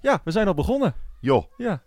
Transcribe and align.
Ja, 0.00 0.20
we 0.24 0.30
zijn 0.30 0.46
al 0.46 0.54
begonnen. 0.54 0.94
Joh, 1.20 1.44
Ja. 1.56 1.82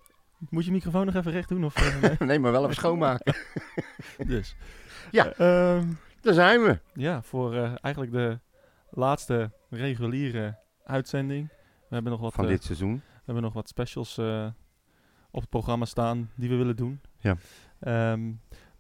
Moet 0.50 0.66
je 0.66 0.72
microfoon 0.72 1.06
nog 1.06 1.16
even 1.16 1.32
recht 1.32 1.50
doen? 1.50 1.64
Of, 1.66 1.76
eh, 2.02 2.20
nee? 2.28 2.40
maar 2.40 2.52
wel 2.52 2.64
even 2.64 2.76
schoonmaken. 2.76 3.36
dus. 4.28 4.56
Ja. 5.12 5.32
Ehm, 5.32 5.88
Daar 6.22 6.34
zijn 6.34 6.62
we. 6.64 6.80
ja, 6.94 7.22
voor 7.22 7.54
eh, 7.56 7.74
eigenlijk 7.82 8.14
de 8.14 8.40
laatste 8.90 9.52
reguliere 9.70 10.60
uitzending. 10.84 11.48
We 11.90 11.94
hebben 12.00 12.12
nog 12.12 12.22
wat, 12.22 12.34
Van 12.34 12.44
eh, 12.44 12.50
dit 12.50 12.64
seizoen. 12.64 12.94
we 12.96 13.22
hebben 13.26 13.44
nog 13.44 13.54
wat 13.54 13.68
specials 13.68 14.18
op 15.32 15.42
het 15.42 15.50
programma 15.50 15.86
staan 15.86 16.32
die 16.36 16.50
we 16.50 16.56
willen 16.56 16.76
doen. 16.76 17.02
Ja. 17.20 17.36
Ehm, 17.80 18.32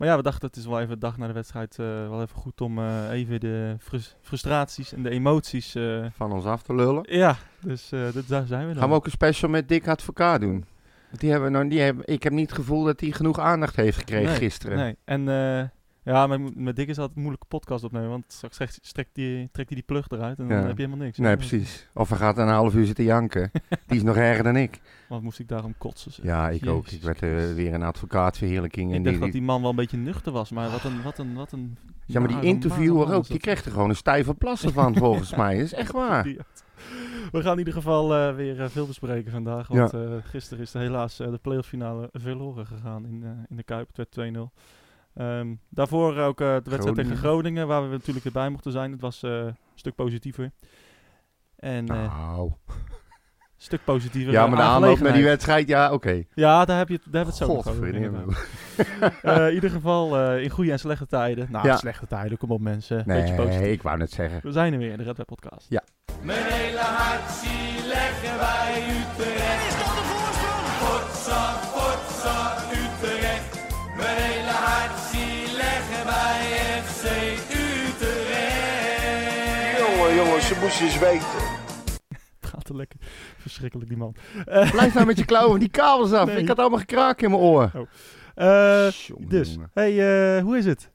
maar 0.04 0.11
ja, 0.11 0.17
we 0.17 0.23
dachten 0.23 0.47
het 0.47 0.55
is 0.57 0.65
wel 0.65 0.77
even 0.79 0.89
de 0.93 0.97
dag 0.97 1.17
na 1.17 1.27
de 1.27 1.33
wedstrijd 1.33 1.79
eh, 1.79 1.85
wel 1.85 2.21
even 2.21 2.35
goed 2.38 2.61
om 2.61 2.79
eh, 2.79 3.11
even 3.11 3.39
de 3.39 3.75
frus- 3.79 4.15
frustraties 4.21 4.93
en 4.93 5.03
de 5.03 5.09
emoties... 5.09 5.75
eh, 5.75 6.05
Van 6.15 6.31
ons 6.31 6.45
af 6.45 6.61
te 6.63 6.75
lullen. 6.75 7.03
ja, 7.17 7.35
dus 7.61 7.89
dit, 7.89 8.27
daar 8.27 8.45
zijn 8.45 8.61
we 8.67 8.71
dan. 8.73 8.81
Gaan 8.81 8.89
we 8.89 8.95
ook 8.95 9.05
een 9.05 9.11
special 9.11 9.49
met 9.49 9.67
Dick 9.70 9.88
Advocaat 9.88 10.41
doen? 10.41 10.66
Die 11.12 11.31
hebben 11.31 11.52
we 11.52 11.57
nog, 11.57 11.67
die 11.70 11.79
hebben, 11.79 12.03
ik 12.07 12.23
heb 12.23 12.34
niet 12.34 12.49
het 12.49 12.57
gevoel 12.59 12.84
dat 12.84 12.99
hij 12.99 13.12
genoeg 13.12 13.39
aandacht 13.39 13.76
heeft 13.76 13.98
gekregen 13.98 14.29
Nee, 14.29 14.35
gisteren. 14.35 14.77
Nee, 14.77 14.95
en 15.05 15.27
ja, 16.03 16.27
met, 16.27 16.55
met 16.55 16.75
Dick 16.75 16.88
is 16.88 16.95
het 16.95 16.98
altijd 16.98 17.16
een 17.16 17.21
moeilijke 17.21 17.48
podcast 17.48 17.84
opnemen, 17.84 18.09
want 18.09 18.23
straks 18.27 18.55
trekt, 18.55 18.80
strekt 18.81 19.09
die, 19.13 19.49
trekt 19.52 19.70
hij 19.70 19.77
die 19.77 19.88
plug 19.88 20.09
eruit 20.09 20.39
en 20.39 20.48
dan 20.48 20.57
heb 20.57 20.77
je 20.77 20.84
helemaal 20.84 21.05
niks. 21.05 21.17
Nee, 21.17 21.35
precies. 21.35 21.88
Of 21.93 22.09
hij 22.09 22.17
gaat 22.17 22.38
een 22.38 22.48
half 22.48 22.76
uur 22.76 22.85
zitten 22.85 23.03
janken. 23.03 23.52
Die 23.88 23.98
is 23.98 24.03
nog 24.03 24.16
erger 24.16 24.43
dan 24.43 24.55
ik. 24.55 24.81
Want 25.09 25.23
moest 25.23 25.39
ik 25.39 25.48
daarom 25.48 25.73
kotsen? 25.77 26.12
zeg. 26.12 26.26
Ja, 26.26 26.49
ik 26.49 26.67
ook. 26.67 26.88
Ik 26.88 27.02
werd 27.02 27.21
eh, 27.21 27.53
weer 27.53 27.73
een 27.73 27.84
advocaatverheerlijking. 27.84 28.89
Ik 28.89 28.95
en 28.95 29.03
dacht 29.03 29.16
die, 29.16 29.23
dat 29.23 29.31
die 29.31 29.41
man 29.41 29.62
wel 29.62 29.70
een 29.70 29.76
beetje 29.76 29.98
nuchter 29.98 30.31
was, 30.31 30.52
maar 30.52 30.70
wat 30.70 30.84
een, 30.84 31.02
wat 31.02 31.17
een, 31.17 31.34
wat 31.34 31.52
een... 31.52 31.77
ja, 32.05 32.20
maar 32.20 32.29
die 32.29 32.41
interviewer 32.41 33.13
ook. 33.13 33.27
Die 33.27 33.40
kreeg 33.40 33.65
er 33.65 33.71
gewoon 33.71 33.90
een 33.90 33.95
stijve 33.95 34.34
plassen 34.34 34.73
van, 34.73 34.95
volgens 34.95 35.35
mij. 35.43 35.55
Dat 35.55 35.65
is 35.65 35.73
echt 35.73 35.91
waar. 35.91 36.23
We 37.31 37.41
gaan 37.41 37.51
in 37.51 37.57
ieder 37.57 37.73
geval 37.73 38.15
eh, 38.15 38.35
weer 38.35 38.62
eh, 38.62 38.70
veel 38.70 38.88
bespreken 38.88 39.31
vandaag, 39.31 39.67
want 39.67 39.93
gisteren 40.23 40.63
is 40.63 40.73
er 40.73 40.81
helaas 40.81 41.17
de 41.17 41.40
playofffinale 41.41 42.09
verloren 42.12 42.65
gegaan 42.65 43.05
in, 43.05 43.46
in 43.49 43.55
de 43.55 43.63
Kuip. 43.63 43.87
Het 43.96 44.15
werd 44.15 44.35
2-0. 44.35 44.40
Ehm, 45.15 45.53
daarvoor 45.69 46.17
ook 46.17 46.41
eh, 46.41 46.47
de 46.47 46.53
wedstrijd 46.53 46.81
Groningen. 46.81 47.03
tegen 47.03 47.17
Groningen, 47.17 47.67
waar 47.67 47.83
we 47.89 47.95
natuurlijk 47.95 48.25
erbij 48.25 48.49
mochten 48.49 48.71
zijn. 48.71 48.91
Het 48.91 49.01
was 49.01 49.23
eh, 49.23 49.31
een 49.31 49.55
stuk 49.75 49.95
positiever. 49.95 50.51
En 51.55 51.87
eh, 51.87 51.95
Nou. 52.27 52.51
een 52.67 52.89
stuk 53.57 53.84
positiever. 53.84 54.31
Ja, 54.34 54.47
maar 54.47 54.57
de 54.57 54.63
aanloop 54.63 54.99
naar 54.99 55.13
die 55.13 55.23
wedstrijd, 55.23 55.67
ja, 55.67 55.91
oké. 55.93 56.23
Ja, 56.34 56.65
daar 56.65 56.77
heb 56.77 56.87
je 56.87 56.93
het, 56.93 57.03
daar 57.11 57.25
hebben 57.25 57.34
we 57.34 57.43
het 57.45 57.63
zo 57.63 57.69
over. 57.71 57.84
Eh, 59.21 59.47
in 59.47 59.53
ieder 59.53 59.69
geval 59.69 60.17
eh, 60.17 60.43
in 60.43 60.49
goede 60.49 60.71
en 60.71 60.79
slechte 60.79 61.07
tijden. 61.07 61.47
Nou, 61.51 61.67
Ja. 61.67 61.75
slechte 61.77 62.07
tijden, 62.07 62.37
kom 62.37 62.51
op 62.51 62.61
mensen. 62.61 63.03
Beetje 63.05 63.35
positief. 63.35 63.59
Nee, 63.59 63.71
ik 63.71 63.81
wou 63.81 63.97
net 63.97 64.11
zeggen. 64.11 64.39
We 64.44 64.51
zijn 64.51 64.73
er 64.73 64.79
weer, 64.79 64.97
de 64.97 65.03
Red 65.03 65.17
Web 65.17 65.25
Podcast. 65.28 65.69
Mijn 66.22 66.44
hele 66.45 66.79
hart 66.79 67.29
zie 67.31 67.88
leggen 67.88 68.38
wij 68.38 68.84
Utrecht. 68.89 69.67
Is 69.67 69.75
dat 69.84 69.94
de 69.97 70.03
voorsprong? 70.11 70.66
Potsa, 70.84 71.53
potsa, 71.73 72.56
Utrecht. 72.72 73.61
Mijn 73.97 74.32
FC 77.03 77.09
Utrecht. 78.44 79.78
Jongen, 79.79 80.16
jongens, 80.16 80.47
ze 80.47 80.57
moesten 80.62 80.85
eens 80.85 81.00
weten. 81.00 81.28
Het 82.40 82.50
gaat 82.51 82.69
er 82.69 82.75
lekker. 82.75 83.00
Verschrikkelijk, 83.38 83.90
die 83.90 83.97
man. 83.97 84.16
Blijf 84.72 84.94
nou 84.94 85.06
met 85.06 85.18
je 85.18 85.25
klauwen 85.25 85.59
die 85.59 85.69
kabels 85.69 86.12
af. 86.12 86.25
Nee. 86.28 86.38
Ik 86.38 86.47
had 86.47 86.59
allemaal 86.59 86.79
gekraak 86.79 87.22
in 87.22 87.29
mijn 87.29 87.41
oor. 87.41 87.72
Eh, 88.35 88.90
Jongen, 88.91 89.29
dus, 89.29 89.53
jongen. 89.53 89.69
hey, 89.74 89.91
eh, 90.38 90.44
hoe 90.44 90.57
is 90.57 90.66
het? 90.66 90.90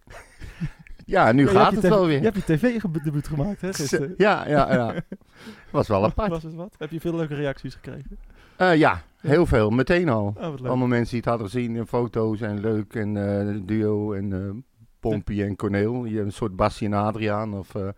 Ja, 1.05 1.33
nu 1.33 1.45
Ja, 1.45 1.51
gaat 1.51 1.73
het 1.75 1.89
wel 1.89 2.07
weer. 2.07 2.19
Je 2.19 2.25
hebt 2.25 2.37
je 2.37 2.43
tv-debuut 2.43 3.29
gemaakt, 3.29 3.61
hè? 3.61 3.73
gisteren? 3.75 4.15
Ja, 4.17 4.49
ja, 4.49 4.73
ja. 4.73 4.95
Was 5.71 5.89
wel 5.89 6.05
apart. 6.05 6.31
Was 6.31 6.43
het 6.43 6.55
wat? 6.55 6.75
Heb 6.79 6.91
je 6.91 7.01
veel 7.01 7.15
leuke 7.17 7.35
reacties 7.35 7.75
gekregen? 7.75 8.19
Eh, 8.57 8.77
ja, 8.77 9.03
heel 9.21 9.47
veel. 9.47 9.71
Meteen 9.71 10.09
al. 10.09 10.35
Oh, 10.37 10.51
wat 10.51 10.61
leuk. 10.61 10.69
Allemaal 10.69 10.87
mensen 10.87 11.11
die 11.11 11.19
het 11.21 11.29
hadden 11.29 11.47
gezien 11.51 11.77
in 11.77 11.87
foto's 11.87 12.41
en 12.41 12.61
leuk. 12.61 12.95
En 12.95 13.17
eh, 13.49 13.57
duo 13.63 14.13
en 14.13 14.33
eh 14.33 14.51
Pompie 15.01 15.45
en 15.45 15.57
Corneel. 15.57 16.05
Je 16.05 16.21
een 16.21 16.33
soort 16.33 16.57
Bassie 16.57 16.87
en 16.87 16.93
Adriaan 16.93 17.55
of... 17.55 17.75
eh, 17.75 17.89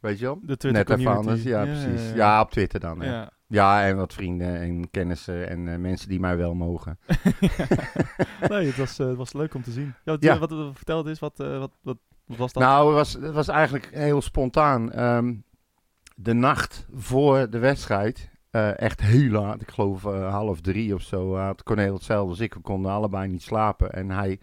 weet 0.00 0.18
je 0.18 0.24
wel? 0.24 0.38
De 0.42 0.56
Twitter 0.56 0.72
Net 0.88 0.98
even 0.98 1.16
anders. 1.16 1.42
Ja, 1.42 1.64
precies. 1.64 2.12
Ja, 2.14 2.40
op 2.40 2.50
Twitter 2.50 2.80
dan. 2.80 3.00
hè. 3.00 3.10
ja. 3.12 3.30
Ja, 3.46 3.86
en 3.86 3.96
wat 3.96 4.12
vrienden 4.14 4.60
en 4.60 4.90
kennissen 4.90 5.48
en 5.48 5.68
eh, 5.68 5.78
mensen 5.78 6.08
die 6.08 6.20
mij 6.20 6.36
wel 6.36 6.54
mogen. 6.54 6.98
nee, 8.48 8.66
het 8.66 8.76
was, 8.76 8.98
eh, 8.98 9.06
het 9.06 9.16
was 9.16 9.32
leuk 9.32 9.54
om 9.54 9.62
te 9.62 9.70
zien. 9.70 9.94
Ja, 10.04 10.12
wat, 10.12 10.22
Ja. 10.22 10.38
wat, 10.38 10.50
wat 10.50 10.76
verteld 10.76 11.06
is, 11.06 11.18
wat, 11.18 11.36
wat, 11.36 11.70
wat, 11.82 11.98
was 12.26 12.52
dat? 12.52 12.62
Nou, 12.62 12.86
het 12.86 12.94
was, 12.96 13.12
het 13.12 13.34
was 13.34 13.48
eigenlijk 13.48 13.88
heel 13.92 14.20
spontaan. 14.22 14.92
Ehm, 14.92 15.34
de 16.16 16.32
nacht 16.32 16.86
voor 16.94 17.50
de 17.50 17.58
wedstrijd, 17.58 18.30
echt 18.76 19.00
heel 19.00 19.30
laat, 19.30 19.60
ik 19.62 19.70
geloof 19.70 20.02
half 20.02 20.60
drie 20.60 20.94
of 20.94 21.02
zo, 21.02 21.36
had 21.36 21.62
Corneel 21.62 21.94
hetzelfde 21.94 22.30
als 22.30 22.40
ik. 22.40 22.54
We 22.54 22.60
konden 22.60 22.90
allebei 22.90 23.28
niet 23.28 23.42
slapen. 23.42 23.92
En 23.92 24.10
hij 24.10 24.38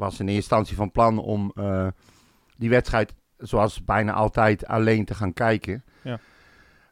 was 0.00 0.20
in 0.20 0.26
eerste 0.26 0.34
instantie 0.34 0.76
van 0.76 0.90
plan 0.90 1.18
om 1.18 1.52
eh, 1.54 1.86
die 2.56 2.70
wedstrijd, 2.70 3.14
zoals 3.38 3.84
bijna 3.84 4.12
altijd, 4.12 4.66
alleen 4.66 5.04
te 5.04 5.14
gaan 5.14 5.32
kijken. 5.32 5.84
Ja. 6.02 6.18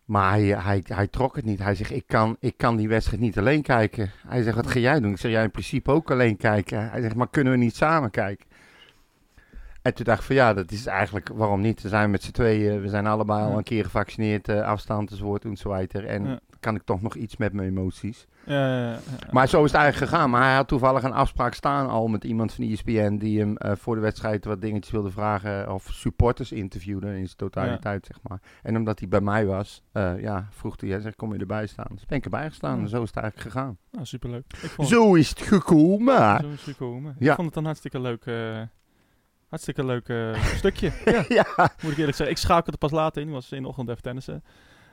Maar 0.05 0.31
hij, 0.31 0.43
hij, 0.43 0.83
hij 0.87 1.07
trok 1.07 1.37
het 1.37 1.45
niet. 1.45 1.59
Hij 1.59 1.75
zegt, 1.75 1.91
ik 1.91 2.07
kan, 2.07 2.37
ik 2.41 2.57
kan 2.57 2.77
die 2.77 2.89
wedstrijd 2.89 3.21
niet 3.21 3.39
alleen 3.39 3.63
kijken. 3.63 4.11
Hij 4.27 4.43
zegt, 4.43 4.57
wat 4.57 4.67
ga 4.67 4.79
jij 4.79 5.01
doen? 5.01 5.11
Ik 5.11 5.19
zeg, 5.19 5.31
jij 5.31 5.43
in 5.43 5.51
principe 5.51 5.91
ook 5.91 6.11
alleen 6.11 6.37
kijken. 6.37 6.91
Hij 6.91 7.01
zegt, 7.01 7.15
maar 7.15 7.29
kunnen 7.29 7.53
we 7.53 7.59
niet 7.59 7.77
samen 7.77 8.11
kijken? 8.11 8.47
En 9.83 9.95
toen 9.95 10.05
dacht 10.05 10.21
ik 10.21 10.27
van 10.27 10.37
ja, 10.37 10.55
dat 10.55 10.71
is 10.71 10.87
eigenlijk, 10.87 11.29
waarom 11.35 11.61
niet? 11.61 11.83
We 11.83 11.89
zijn 11.89 12.11
met 12.11 12.23
z'n 12.23 12.31
tweeën, 12.31 12.81
we 12.81 12.89
zijn 12.89 13.07
allebei 13.07 13.45
al 13.45 13.57
een 13.57 13.63
keer 13.63 13.85
gevaccineerd, 13.85 14.49
eh, 14.49 14.63
afstand 14.63 15.11
enzovoort 15.11 15.45
enzovoort. 15.45 15.95
En 15.95 16.25
Ja. 16.25 16.39
Kan 16.61 16.75
ik 16.75 16.83
toch 16.83 17.03
nog 17.03 17.15
iets 17.15 17.37
met 17.37 17.53
mijn 17.53 17.69
emoties. 17.69 18.27
Ja, 18.45 18.69
ja, 18.79 18.91
ja. 18.91 18.99
Maar 19.31 19.49
zo 19.49 19.65
is 19.65 19.73
het 19.73 19.81
eigenlijk 19.81 20.13
gegaan. 20.13 20.31
Maar 20.31 20.43
hij 20.43 20.55
had 20.55 20.69
toevallig 20.69 21.03
een 21.03 21.13
afspraak 21.13 21.55
staan 21.55 21.89
al 21.89 22.09
met 22.09 22.25
iemand 22.25 22.53
van 22.53 22.65
ESPN 22.65 23.17
die 23.17 23.39
hem 23.39 23.57
eh, 23.57 23.73
voor 23.77 23.95
de 23.95 24.01
wedstrijd 24.01 24.45
wat 24.45 24.61
dingetjes 24.61 24.93
wilde 24.93 25.11
vragen. 25.11 25.73
Of 25.73 25.89
supporters 25.93 26.53
interviewde 26.53 27.07
in 27.07 27.25
zijn 27.25 27.37
totaliteit, 27.37 28.07
zeg 28.07 28.19
maar. 28.29 28.41
En 28.63 28.77
omdat 28.77 28.99
hij 28.99 29.09
bij 29.09 29.21
mij 29.21 29.47
was, 29.47 29.83
eh, 29.93 30.21
ja, 30.21 30.49
vroeg 30.51 30.81
hij, 30.81 30.89
hij 30.91 31.01
zegt, 31.01 31.17
kom 31.17 31.33
je 31.33 31.39
erbij 31.39 31.67
staan? 31.67 31.87
Dus 31.91 32.07
ben 32.07 32.19
ik 32.19 32.25
erbij 32.25 32.49
gestaan 32.49 32.77
Ja. 32.77 32.83
en 32.83 32.89
zo 32.89 33.03
is 33.03 33.09
het 33.09 33.17
eigenlijk 33.17 33.53
gegaan. 33.55 33.77
Nou, 33.91 34.07
superleuk. 34.07 34.45
Ik 34.63 34.71
vond 34.71 34.89
Zo 34.89 35.15
is 35.15 35.29
het 35.29 35.41
gekomen. 35.41 36.39
Zo 36.41 36.47
is 36.49 36.51
het 36.53 36.61
gekomen. 36.77 37.17
Ja. 37.19 37.31
Ik 37.31 37.37
vond 37.37 37.49
het 37.49 37.57
een 37.57 37.65
hartstikke 37.65 38.01
leuk, 38.01 38.27
eh, 38.27 38.61
hartstikke 39.49 39.85
leuk 39.85 40.13
stukje. 40.57 40.93
Ja, 41.05 41.25
ja. 41.29 41.47
moet 41.83 41.93
ik 41.93 41.99
eerlijk 41.99 42.17
zeggen. 42.17 42.31
Ik 42.31 42.37
schakelde 42.37 42.79
pas 42.79 42.91
later 42.91 43.23
in. 43.23 43.31
Was 43.31 43.53
in 43.53 43.63
de 43.63 43.69
ochtend 43.69 43.89
even 43.89 44.03
tennissen. 44.03 44.45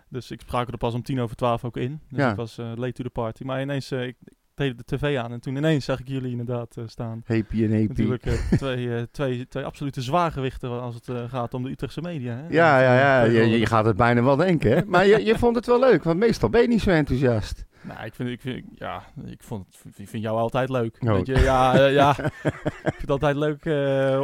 Dus 0.09 0.31
ik 0.31 0.41
schakelde 0.47 0.77
pas 0.77 0.93
om 0.93 1.01
tien 1.03 1.19
over 1.21 1.35
twaalf 1.35 1.63
ook 1.66 1.77
in. 1.77 1.99
Dus 2.09 2.19
Ja. 2.19 2.29
ik 2.29 2.35
was 2.35 2.57
eh, 2.57 2.71
late 2.75 2.91
to 2.93 3.03
the 3.03 3.09
party. 3.09 3.43
Maar 3.43 3.61
ineens, 3.61 3.91
eh, 3.91 4.03
ik 4.07 4.16
deed 4.55 4.77
de 4.77 4.83
tv 4.97 5.17
aan. 5.17 5.31
En 5.31 5.39
toen 5.39 5.55
ineens 5.55 5.85
zag 5.85 5.99
ik 5.99 6.07
jullie 6.07 6.31
inderdaad 6.31 6.77
eh, 6.77 6.83
staan. 6.88 7.21
Happy 7.25 7.63
en 7.63 7.71
happy. 7.71 7.88
Natuurlijk 7.88 8.23
twee, 8.57 9.11
twee, 9.11 9.47
twee 9.47 9.63
absolute 9.66 10.01
zwaargewichten 10.01 10.81
als 10.81 10.95
het 10.95 11.09
gaat 11.29 11.53
om 11.53 11.63
de 11.63 11.69
Utrechtse 11.69 12.01
media. 12.01 12.35
Hè? 12.35 12.47
Ja, 12.49 12.81
ja, 12.81 12.97
ja. 12.99 13.23
Je, 13.23 13.59
je 13.59 13.66
gaat 13.66 13.85
het 13.85 13.95
bijna 13.95 14.23
wel 14.23 14.35
denken, 14.35 14.71
hè? 14.71 14.85
Maar 14.85 15.05
je, 15.07 15.25
je 15.25 15.38
vond 15.43 15.55
het 15.55 15.66
wel 15.66 15.79
leuk, 15.79 16.03
want 16.03 16.19
meestal 16.19 16.49
ben 16.49 16.61
je 16.61 16.67
niet 16.67 16.81
zo 16.81 16.89
enthousiast. 16.89 17.66
Nou, 17.81 18.05
ik 18.05 18.13
vind, 18.16 18.29
ik 18.29 18.41
vind, 18.41 18.66
ja, 18.75 19.03
ik 19.25 19.43
vond 19.43 19.66
ik 19.95 20.07
vind 20.09 20.23
jou 20.23 20.37
altijd 20.37 20.69
leuk. 20.69 20.97
Oh. 20.99 21.11
Weet 21.13 21.25
je, 21.25 21.39
ja, 21.39 21.85
ja. 21.87 22.09
ik 22.89 22.95
vind 22.95 23.01
het 23.01 23.09
altijd 23.11 23.35
leuk 23.35 23.66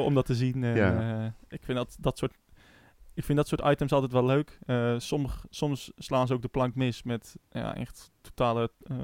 om 0.06 0.14
dat 0.14 0.26
te 0.26 0.36
zien. 0.36 0.64
En, 0.64 0.76
Ja. 0.76 1.34
ik 1.50 1.60
vind 1.64 1.78
dat, 1.78 1.98
dat 2.00 2.18
soort, 2.18 2.34
ik 3.14 3.24
vind 3.24 3.38
dat 3.38 3.48
soort 3.48 3.62
items 3.66 3.92
altijd 3.92 4.12
wel 4.12 4.26
leuk. 4.26 4.60
Eh, 4.66 4.94
sommig, 4.98 5.46
soms 5.50 5.92
slaan 5.98 6.28
ze 6.28 6.34
ook 6.34 6.42
de 6.42 6.48
plank 6.48 6.76
mis 6.76 7.04
met 7.04 7.36
ja, 7.50 7.76
echt 7.76 8.12
totale 8.22 8.72
eh 8.84 8.96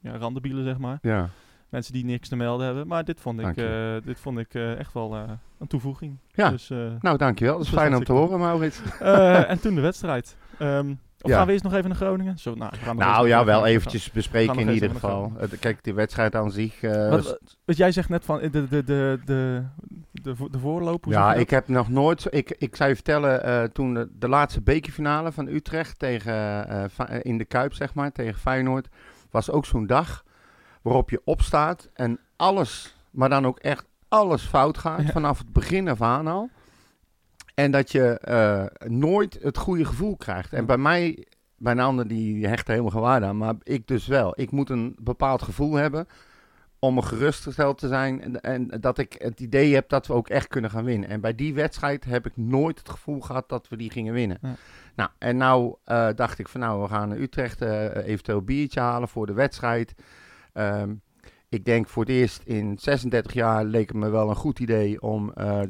ja, 0.00 0.16
randebielen, 0.16 0.64
zeg 0.64 0.78
maar. 0.78 0.98
Ja. 1.02 1.28
Mensen 1.68 1.92
die 1.92 2.04
niks 2.04 2.28
te 2.28 2.36
melden 2.36 2.66
hebben. 2.66 2.86
Maar 2.86 3.04
dit 3.04 3.20
vond 3.20 3.40
ik, 3.40 3.56
eh, 3.56 3.94
dit 4.04 4.20
vond 4.20 4.38
ik 4.38 4.54
echt 4.54 4.92
wel 4.92 5.14
een 5.58 5.66
toevoeging. 5.66 6.18
Ja. 6.30 6.50
Dus, 6.50 6.68
Nou, 7.00 7.16
dankjewel. 7.16 7.54
Dat 7.56 7.62
is 7.62 7.68
is 7.72 7.78
fijn 7.78 7.96
om 7.96 8.04
te 8.04 8.12
horen, 8.12 8.38
Maurits. 8.38 8.80
en 9.52 9.60
toen 9.60 9.74
de 9.74 9.80
wedstrijd. 9.80 10.36
Ehm, 10.58 10.90
of 11.20 11.30
Ja. 11.30 11.36
gaan 11.36 11.46
we 11.46 11.52
eerst 11.52 11.64
nog 11.64 11.74
even 11.74 11.88
naar 11.88 11.96
Groningen? 11.98 12.38
Zo, 12.38 12.54
nou, 12.54 12.70
we 12.70 12.76
gaan 12.76 12.96
Nou 12.96 13.28
ja, 13.28 13.44
wel 13.44 13.58
even- 13.66 13.70
eventjes 13.76 14.10
bespreken 14.10 14.58
in 14.58 14.70
ieder 14.70 14.90
geval. 14.90 15.32
Kijk, 15.60 15.84
de 15.84 15.92
wedstrijd 15.92 16.34
aan 16.34 16.50
zich... 16.50 16.80
Wat, 16.80 17.38
wat 17.64 17.76
jij 17.76 17.92
zegt 17.92 18.08
net 18.08 18.24
van 18.24 18.38
de, 18.38 18.50
de, 18.50 18.84
de, 18.84 19.18
de, 19.24 19.62
de, 20.22 20.34
de 20.50 20.58
voorloop. 20.58 21.04
ja, 21.04 21.34
ik 21.34 21.50
heb 21.50 21.68
nog 21.68 21.88
nooit... 21.88 22.26
Ik, 22.30 22.50
ik 22.58 22.76
zou 22.76 22.88
je 22.88 22.94
vertellen, 22.94 23.44
eh, 23.44 23.62
toen 23.62 23.94
de, 23.94 24.08
de 24.12 24.28
laatste 24.28 24.60
bekerfinale 24.60 25.32
van 25.32 25.46
Utrecht 25.46 25.98
tegen, 25.98 26.32
eh, 26.68 26.84
eh, 26.84 27.20
in 27.22 27.38
de 27.38 27.44
Kuip, 27.44 27.72
zeg 27.72 27.94
maar, 27.94 28.12
tegen 28.12 28.40
Feyenoord, 28.40 28.88
was 29.30 29.50
ook 29.50 29.66
zo'n 29.66 29.86
dag 29.86 30.24
waarop 30.82 31.10
je 31.10 31.20
opstaat 31.24 31.88
en 31.94 32.18
alles, 32.36 32.96
maar 33.10 33.28
dan 33.28 33.46
ook 33.46 33.58
echt 33.58 33.84
alles 34.08 34.42
fout 34.42 34.78
gaat, 34.78 35.02
Ja. 35.02 35.12
vanaf 35.12 35.38
het 35.38 35.52
begin 35.52 35.88
af 35.88 36.02
aan 36.02 36.26
al. 36.26 36.50
En 37.54 37.70
dat 37.70 37.92
je 37.92 38.20
nooit 38.86 39.38
het 39.42 39.58
goede 39.58 39.84
gevoel 39.84 40.16
krijgt. 40.16 40.52
En 40.52 40.60
Ja. 40.60 40.66
bij 40.66 40.76
mij, 40.76 41.26
bij 41.56 41.72
een 41.72 41.80
ander 41.80 42.08
die 42.08 42.46
hecht 42.46 42.64
er 42.64 42.70
helemaal 42.70 42.90
geen 42.92 43.00
waarde 43.00 43.26
aan, 43.26 43.36
maar 43.36 43.54
ik 43.62 43.86
dus 43.86 44.06
wel. 44.06 44.32
Ik 44.40 44.50
moet 44.50 44.70
een 44.70 44.96
bepaald 45.00 45.42
gevoel 45.42 45.74
hebben 45.74 46.06
om 46.84 47.02
gerustgesteld 47.02 47.78
te 47.78 47.88
zijn. 47.88 48.22
En, 48.22 48.40
en 48.40 48.80
dat 48.80 48.98
ik 48.98 49.14
het 49.18 49.40
idee 49.40 49.74
heb 49.74 49.88
dat 49.88 50.06
we 50.06 50.12
ook 50.12 50.28
echt 50.28 50.48
kunnen 50.48 50.70
gaan 50.70 50.84
winnen. 50.84 51.08
En 51.08 51.20
bij 51.20 51.34
die 51.34 51.54
wedstrijd 51.54 52.04
heb 52.04 52.26
ik 52.26 52.36
nooit 52.36 52.78
het 52.78 52.88
gevoel 52.88 53.20
gehad 53.20 53.48
dat 53.48 53.68
we 53.68 53.76
die 53.76 53.90
gingen 53.90 54.12
winnen. 54.12 54.38
Ja. 54.40 54.54
Nou, 54.94 55.10
en 55.18 55.36
nou 55.36 55.74
eh, 55.84 56.08
dacht 56.14 56.38
ik 56.38 56.48
van 56.48 56.60
nou, 56.60 56.82
we 56.82 56.88
gaan 56.88 57.08
naar 57.08 57.18
Utrecht 57.18 57.62
eh, 57.62 58.06
eventueel 58.06 58.42
biertje 58.42 58.80
halen 58.80 59.08
voor 59.08 59.26
de 59.26 59.32
wedstrijd. 59.32 59.94
Ehm, 60.52 60.94
ik 61.48 61.64
denk 61.64 61.88
voor 61.88 62.02
het 62.02 62.12
eerst 62.12 62.42
in 62.44 62.78
36 62.78 63.32
jaar 63.32 63.64
leek 63.64 63.88
het 63.88 63.96
me 63.96 64.08
wel 64.08 64.28
een 64.28 64.36
goed 64.36 64.58
idee 64.58 65.02
om 65.02 65.32
eh, 65.32 65.60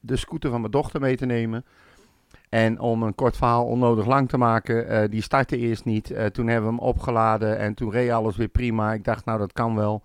de 0.00 0.16
scooter 0.16 0.50
van 0.50 0.60
mijn 0.60 0.72
dochter 0.72 1.00
mee 1.00 1.16
te 1.16 1.26
nemen. 1.26 1.64
En 2.48 2.80
om 2.80 3.02
een 3.02 3.14
kort 3.14 3.36
verhaal 3.36 3.66
onnodig 3.66 4.06
lang 4.06 4.28
te 4.28 4.38
maken, 4.38 5.10
die 5.10 5.22
startte 5.22 5.56
eerst 5.56 5.84
niet. 5.84 6.06
Toen 6.06 6.46
hebben 6.46 6.70
we 6.70 6.76
hem 6.76 6.78
opgeladen 6.78 7.58
en 7.58 7.74
toen 7.74 7.90
reed 7.90 8.10
alles 8.10 8.36
weer 8.36 8.48
prima. 8.48 8.92
Ik 8.92 9.04
dacht, 9.04 9.24
nou 9.24 9.38
dat 9.38 9.52
kan 9.52 9.74
wel. 9.74 10.02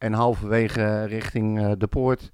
En 0.00 0.12
halverwege 0.12 1.04
richting 1.04 1.58
eh, 1.60 1.70
de 1.78 1.86
poort 1.86 2.30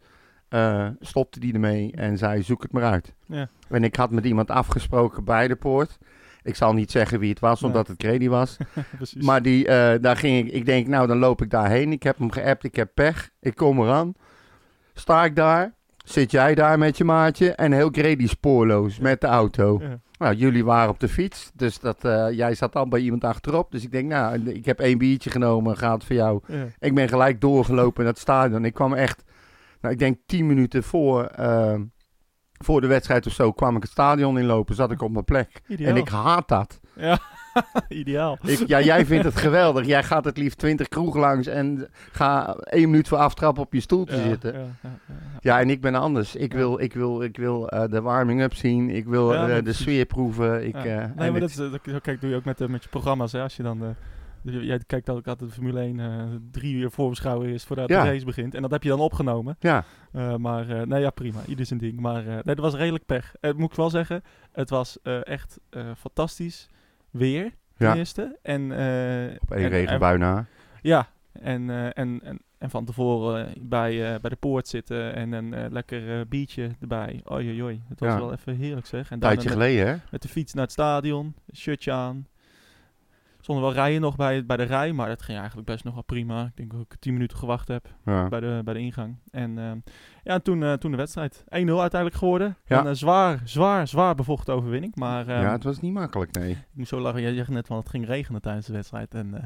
eh, 0.49 0.89
stopte 1.01 1.41
die 1.41 1.53
ermee 1.53 1.93
en 1.93 2.19
zei, 2.19 2.43
zoek 2.43 2.63
het 2.63 2.73
maar 2.73 2.83
uit. 2.85 3.15
Ja. 3.27 3.49
En 3.69 3.85
ik 3.85 3.97
had 3.97 4.11
met 4.11 4.25
iemand 4.25 4.51
afgesproken 4.51 5.25
bij 5.25 5.49
de 5.49 5.57
poort. 5.57 5.99
Ik 6.43 6.55
zal 6.55 6.73
niet 6.73 6.91
zeggen 6.91 7.19
wie 7.19 7.31
het 7.31 7.41
was, 7.41 7.61
Nee. 7.61 7.71
omdat 7.71 7.89
het 7.89 7.97
Credi 7.97 8.29
was. 8.29 8.57
Maar 9.27 9.43
die, 9.43 9.67
eh, 9.67 10.03
daar 10.03 10.17
ging 10.17 10.47
ik, 10.47 10.53
ik 10.53 10.67
denk, 10.67 10.87
nou 10.87 11.07
dan 11.07 11.19
loop 11.19 11.43
ik 11.43 11.51
daarheen. 11.51 11.93
Ik 11.93 12.03
heb 12.03 12.19
hem 12.19 12.31
geappt, 12.31 12.65
ik 12.65 12.77
heb 12.77 12.91
pech. 12.95 13.31
Ik 13.41 13.55
kom 13.55 13.81
eraan. 13.81 14.13
Sta 14.95 15.25
ik 15.25 15.37
daar, 15.37 15.75
zit 16.05 16.31
jij 16.31 16.55
daar 16.55 16.79
met 16.79 16.97
je 16.97 17.05
maatje 17.05 17.53
en 17.53 17.73
heel 17.73 17.89
Grady 17.93 18.27
spoorloos 18.27 18.99
met 18.99 19.21
de 19.21 19.27
auto. 19.27 19.79
Ja. 19.83 19.99
Nou, 20.19 20.35
jullie 20.35 20.65
waren 20.65 20.91
op 20.91 21.01
de 21.01 21.09
fiets, 21.09 21.51
dus 21.55 21.79
dat, 21.79 22.05
eh, 22.05 22.31
jij 22.31 22.55
zat 22.55 22.77
al 22.77 22.89
bij 22.89 23.01
iemand 23.01 23.25
achterop. 23.25 23.71
Dus 23.71 23.83
ik 23.83 23.93
denk, 23.93 24.09
nou, 24.09 24.51
ik 24.51 24.65
heb 24.65 24.81
één 24.81 24.99
biertje 24.99 25.31
genomen, 25.31 25.77
gaat 25.77 26.05
voor 26.05 26.17
jou. 26.17 26.41
Ja. 26.47 26.67
Ik 26.79 26.95
ben 26.95 27.09
gelijk 27.09 27.41
doorgelopen 27.41 28.05
naar 28.05 28.13
het 28.13 28.23
stadion. 28.23 28.65
Ik 28.65 28.75
kwam 28.75 28.95
echt, 28.95 29.25
nou, 29.81 29.95
ik 29.95 30.01
denk 30.01 30.19
tien 30.27 30.47
minuten 30.47 30.83
voor, 30.83 31.25
eh, 31.25 31.81
voor 32.53 32.81
de 32.81 32.87
wedstrijd 32.87 33.27
of 33.27 33.33
zo, 33.33 33.53
kwam 33.53 33.77
ik 33.77 33.83
het 33.83 33.91
stadion 33.91 34.39
inlopen, 34.39 34.75
zat 34.75 34.91
ik 34.91 35.03
op 35.03 35.11
mijn 35.11 35.25
plek. 35.25 35.63
Ideaal. 35.67 35.91
En 35.91 35.97
ik 35.97 36.09
haat 36.09 36.49
dat. 36.49 36.81
Ja, 36.95 37.19
ideaal. 37.89 38.39
Ik, 38.43 38.67
ja, 38.67 38.81
jij 38.81 39.07
vindt 39.07 39.25
het 39.25 39.37
geweldig. 39.37 39.87
Jij 39.87 40.03
gaat 40.03 40.25
het 40.25 40.37
liefst 40.37 40.59
20 40.59 40.89
kroeg 40.89 41.17
langs 41.17 41.47
en 41.47 41.89
ga 42.13 42.55
één 42.55 42.91
minuut 42.91 43.09
voor 43.09 43.19
aftrap 43.19 43.59
op 43.59 43.73
je 43.73 43.81
stoeltje 43.81 44.17
Ja, 44.17 44.23
zitten. 44.23 44.53
ja, 44.53 44.65
ja, 44.83 44.91
ja, 45.41 45.61
en 45.61 45.71
ik 45.71 45.81
ben 45.81 45.95
anders. 45.95 46.35
Ik 46.37 46.53
wil, 46.53 46.81
ik 46.81 46.93
wil, 46.93 47.23
ik 47.23 47.37
wil 47.37 47.69
eh, 47.69 47.91
de 47.91 48.01
warming-up 48.01 48.55
zien. 48.55 48.91
Ik 48.91 49.05
wil 49.07 49.35
eh, 49.35 49.65
de 49.65 49.73
sfeer 49.73 50.05
proeven. 50.07 50.67
Ik, 50.67 50.75
Ja. 50.75 50.83
eh, 50.85 51.09
nee, 51.17 51.31
maar 51.31 51.41
dat, 51.41 51.51
het- 51.55 51.59
is, 51.75 51.81
dat, 51.93 52.01
kijk, 52.03 52.21
doe 52.21 52.31
je 52.31 52.37
ook 52.37 52.45
met, 52.45 52.69
met 52.69 52.83
je 52.83 52.89
programma's. 52.89 53.33
Hè? 53.33 53.43
Als 53.43 53.57
je 53.57 53.63
dan, 53.63 53.97
jij 54.43 54.81
kijkt 54.87 55.09
ook 55.11 55.27
altijd 55.27 55.49
de 55.51 55.55
Formule 55.57 55.81
1 55.81 56.01
eh, 56.01 56.23
drie 56.51 56.75
uur 56.75 56.91
voorbeschouwen 56.91 57.49
is 57.49 57.65
voordat 57.65 57.89
Ja. 57.89 58.03
de 58.03 58.09
race 58.11 58.25
begint. 58.25 58.55
En 58.55 58.63
dat 58.63 58.71
heb 58.71 58.83
je 58.83 58.89
dan 58.89 59.01
opgenomen. 59.01 59.57
ja, 59.61 59.85
maar 60.39 60.87
nee, 60.87 61.01
ja, 61.01 61.11
prima. 61.11 61.39
Ieder 61.47 61.67
zijn 61.67 61.79
ding. 61.81 62.01
Maar 62.01 62.23
nee, 62.25 62.43
dat 62.43 62.59
was 62.59 62.75
redelijk 62.75 63.07
pech. 63.07 63.35
Eh, 63.41 63.53
moet 63.53 63.71
ik 63.71 63.77
wel 63.77 63.91
zeggen, 63.91 64.23
het 64.53 64.71
was 64.71 64.99
echt 65.23 65.59
fantastisch 65.97 66.69
weer, 67.11 67.53
ten 67.77 67.87
Ja. 67.89 67.95
eerste. 67.97 68.39
En, 68.43 68.73
eh, 68.73 69.37
op 69.41 69.51
één 69.53 69.65
en- 69.65 69.69
regenbui 69.69 70.19
na. 70.19 70.47
ja, 70.83 71.09
en, 71.33 71.71
eh, 71.71 71.85
en, 71.85 72.21
en, 72.25 72.39
en 72.59 72.71
van 72.71 72.85
tevoren 72.85 73.47
eh, 73.47 73.53
bij, 73.61 74.21
bij 74.21 74.31
de 74.31 74.37
poort 74.37 74.69
zitten 74.69 75.15
en 75.15 75.33
een 75.33 75.73
lekker 75.73 76.29
biertje 76.29 76.71
erbij. 76.81 77.21
Oei, 77.33 77.49
oei, 77.49 77.63
oei. 77.63 77.83
Het 77.89 78.01
was 78.01 78.09
Ja. 78.09 78.19
wel 78.19 78.33
even 78.33 78.57
heerlijk 78.57 78.87
zeg. 78.87 79.11
En 79.11 79.19
dan 79.19 79.31
tijdje 79.31 79.49
geleden, 79.49 79.87
hè? 79.87 79.97
met 80.11 80.23
de 80.23 80.29
fiets 80.29 80.53
naar 80.55 80.63
het 80.63 80.73
stadion, 80.73 81.35
shirtje 81.55 81.93
aan. 81.93 82.27
Zonder 83.47 83.65
wel 83.65 83.73
rijden 83.75 84.01
nog 84.01 84.17
bij, 84.17 84.47
bij 84.47 84.57
de 84.57 84.63
rij, 84.63 84.93
maar 84.93 85.09
dat 85.09 85.23
ging 85.23 85.39
eigenlijk 85.39 85.67
best 85.69 85.85
nog 85.85 85.95
wel 85.95 86.03
prima. 86.03 86.45
Ik 86.45 86.57
denk 86.57 86.71
dat 86.71 86.81
ik 86.81 86.97
tien 86.99 87.13
minuten 87.13 87.39
gewacht 87.39 87.69
heb 87.69 87.89
Ja. 88.05 88.29
bij 88.29 88.41
de, 88.41 88.61
bij 88.65 88.75
de 88.75 88.81
ingang. 88.81 89.17
En 89.31 89.59
ehm, 89.59 89.79
ja, 90.23 90.39
toen, 90.39 90.63
eh, 90.63 90.73
toen 90.73 90.91
de 90.91 90.97
wedstrijd. 90.97 91.45
1-0 91.49 91.81
uiteindelijk 91.81 92.15
geworden. 92.15 92.57
Ja. 92.65 92.81
Een 92.81 92.87
eh, 92.87 92.93
zwaar, 92.93 93.41
zwaar, 93.45 93.89
zwaar 93.89 94.15
bevochten 94.15 94.55
overwinning. 94.55 94.95
Maar 94.95 95.29
ehm, 95.29 95.43
ja, 95.43 95.53
het 95.53 95.65
was 95.65 95.81
niet 95.81 95.93
makkelijk, 95.93 96.33
nee. 96.39 96.51
ik 96.51 96.59
moest 96.73 96.89
zo 96.89 97.01
lachen. 97.01 97.21
Jij 97.23 97.35
zegt 97.35 97.49
net 97.51 97.67
van 97.67 97.77
het 97.77 97.89
ging 97.89 98.07
regenen 98.07 98.43
tijdens 98.43 98.67
de 98.67 98.73
wedstrijd. 98.73 99.15
En 99.15 99.35
eh, 99.35 99.45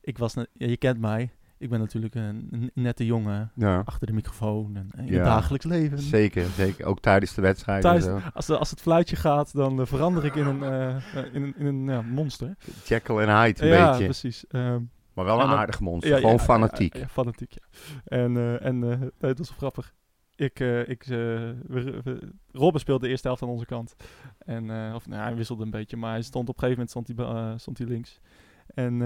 ik 0.00 0.18
was, 0.18 0.34
net- 0.34 0.50
ja, 0.52 0.66
je 0.66 0.76
kent 0.76 0.98
mij. 1.00 1.30
Ik 1.58 1.70
ben 1.70 1.78
natuurlijk 1.78 2.14
een, 2.14 2.70
nette 2.74 3.06
jongen 3.06 3.50
Ja, 3.54 3.82
achter 3.84 4.06
de 4.06 4.12
microfoon 4.12 4.76
en 4.76 4.90
in 4.96 5.06
Ja. 5.06 5.12
het 5.14 5.24
dagelijks 5.24 5.64
leven. 5.66 5.98
zeker, 5.98 6.44
zeker. 6.46 6.84
Ook 6.86 7.00
tijdens 7.00 7.34
de 7.34 7.42
wedstrijd. 7.42 7.82
Thuis- 7.82 8.06
en 8.06 8.20
zo. 8.20 8.28
Als, 8.34 8.50
als 8.50 8.70
het 8.70 8.80
fluitje 8.80 9.16
gaat, 9.16 9.52
dan 9.54 9.80
eh, 9.80 9.86
verander 9.86 10.24
ik 10.24 10.34
in 10.34 10.46
een, 10.46 10.62
eh, 10.62 10.96
eh, 10.96 11.34
in 11.34 11.42
een, 11.42 11.54
in 11.56 11.66
een 11.66 11.84
ja, 11.84 12.02
monster. 12.02 12.56
Jekyll 12.84 13.18
en 13.18 13.40
Hyde 13.40 13.62
een 13.62 13.68
ja, 13.68 13.88
beetje. 13.90 14.04
precies. 14.04 14.46
Ehm, 14.46 14.80
Maar 15.14 15.24
wel 15.24 15.36
En 15.36 15.42
een 15.42 15.48
dan- 15.48 15.58
aardig 15.58 15.80
monster. 15.80 16.10
ja, 16.10 16.16
Gewoon 16.16 16.32
ja, 16.32 16.38
fanatiek. 16.38 16.94
Ja, 16.94 17.00
ja, 17.00 17.08
fanatiek, 17.08 17.52
ja. 17.52 17.60
En, 18.04 18.60
en 18.60 18.78
nee, 18.78 19.10
het 19.20 19.38
was 19.38 19.50
grappig. 19.50 19.94
Ik, 20.36 20.60
ik, 20.86 21.02
we, 21.04 21.56
we- 22.04 22.32
Robben 22.52 22.80
speelde 22.80 23.04
de 23.04 23.10
eerste 23.10 23.26
helft 23.26 23.42
aan 23.42 23.48
onze 23.48 23.64
kant. 23.66 23.94
En, 24.38 24.94
of 24.94 25.06
nou, 25.06 25.22
hij 25.22 25.34
wisselde 25.34 25.62
een 25.64 25.70
beetje, 25.70 25.96
maar 25.96 26.10
hij 26.10 26.22
stond 26.22 26.48
op 26.48 26.54
een 26.54 26.68
gegeven 26.68 26.86
moment 26.94 27.14
stond 27.14 27.36
hij, 27.36 27.58
stond 27.58 27.78
hij 27.78 27.86
links. 27.86 28.20
En, 28.66 29.02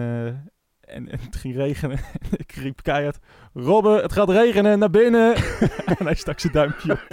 en, 0.88 1.08
en 1.10 1.18
het 1.20 1.36
ging 1.36 1.54
regenen. 1.54 1.98
ik 2.36 2.52
riep 2.52 2.82
keihard, 2.82 3.18
Robben, 3.54 4.02
het 4.02 4.12
gaat 4.12 4.28
regenen, 4.30 4.78
naar 4.78 4.90
binnen. 4.90 5.34
en 5.98 6.04
hij 6.04 6.14
stak 6.14 6.38
zijn 6.40 6.52
duimpje 6.52 6.92
op. 6.92 7.06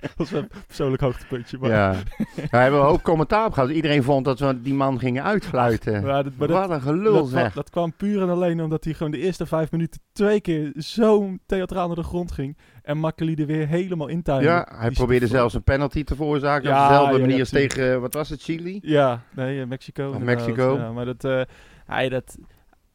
dat 0.00 0.12
was 0.16 0.32
een 0.32 0.48
persoonlijk 0.66 1.02
hoogtepuntje. 1.02 1.58
Maar, 1.58 1.70
Ja. 1.70 1.92
Daar 2.50 2.62
hebben 2.62 2.80
we 2.80 2.86
een 2.86 2.92
hoop 2.92 3.02
commentaar 3.02 3.46
op 3.46 3.52
gehad. 3.52 3.70
Iedereen 3.70 4.02
vond 4.02 4.24
dat 4.24 4.38
we 4.38 4.60
die 4.60 4.74
man 4.74 4.98
gingen 4.98 5.22
uitfluiten. 5.22 6.02
maar 6.02 6.24
dat, 6.24 6.32
Wat 6.36 6.70
een 6.70 6.80
gelul 6.80 7.14
dat, 7.14 7.28
zeg. 7.28 7.52
dat 7.52 7.70
kwam 7.70 7.92
puur 7.96 8.22
en 8.22 8.28
alleen 8.28 8.62
omdat 8.62 8.84
hij 8.84 8.92
gewoon 8.94 9.12
de 9.12 9.18
eerste 9.18 9.46
vijf 9.46 9.70
minuten 9.70 10.00
twee 10.12 10.40
keer 10.40 10.72
zo 10.76 11.34
theatraal 11.46 11.86
naar 11.86 11.96
de 11.96 12.02
grond 12.02 12.32
ging. 12.32 12.56
En 12.82 12.98
Makkeli 12.98 13.34
er 13.34 13.46
weer 13.46 13.68
helemaal 13.68 14.08
intuinde. 14.08 14.44
Ja, 14.44 14.68
hij 14.74 14.88
Die 14.88 14.96
probeerde 14.96 15.26
zelfs 15.26 15.54
een 15.54 15.62
penalty 15.62 16.04
te 16.04 16.16
veroorzaken. 16.16 16.68
Ja, 16.68 16.82
op 16.82 16.88
dezelfde 16.88 17.14
ja, 17.14 17.20
manier 17.20 17.40
als 17.40 17.50
tegen, 17.50 18.00
wat 18.00 18.14
was 18.14 18.28
het, 18.28 18.42
Chili? 18.42 18.78
Ja, 18.82 19.22
nee, 19.34 19.60
eh, 19.60 19.66
Mexico. 19.66 20.12
Inderdaad. 20.12 20.46
Mexico. 20.46 20.76
Ja, 20.76 20.92
maar 20.92 21.04
dat, 21.04 21.24
eh, 21.24 21.40
hij, 21.86 22.08
dat, 22.08 22.38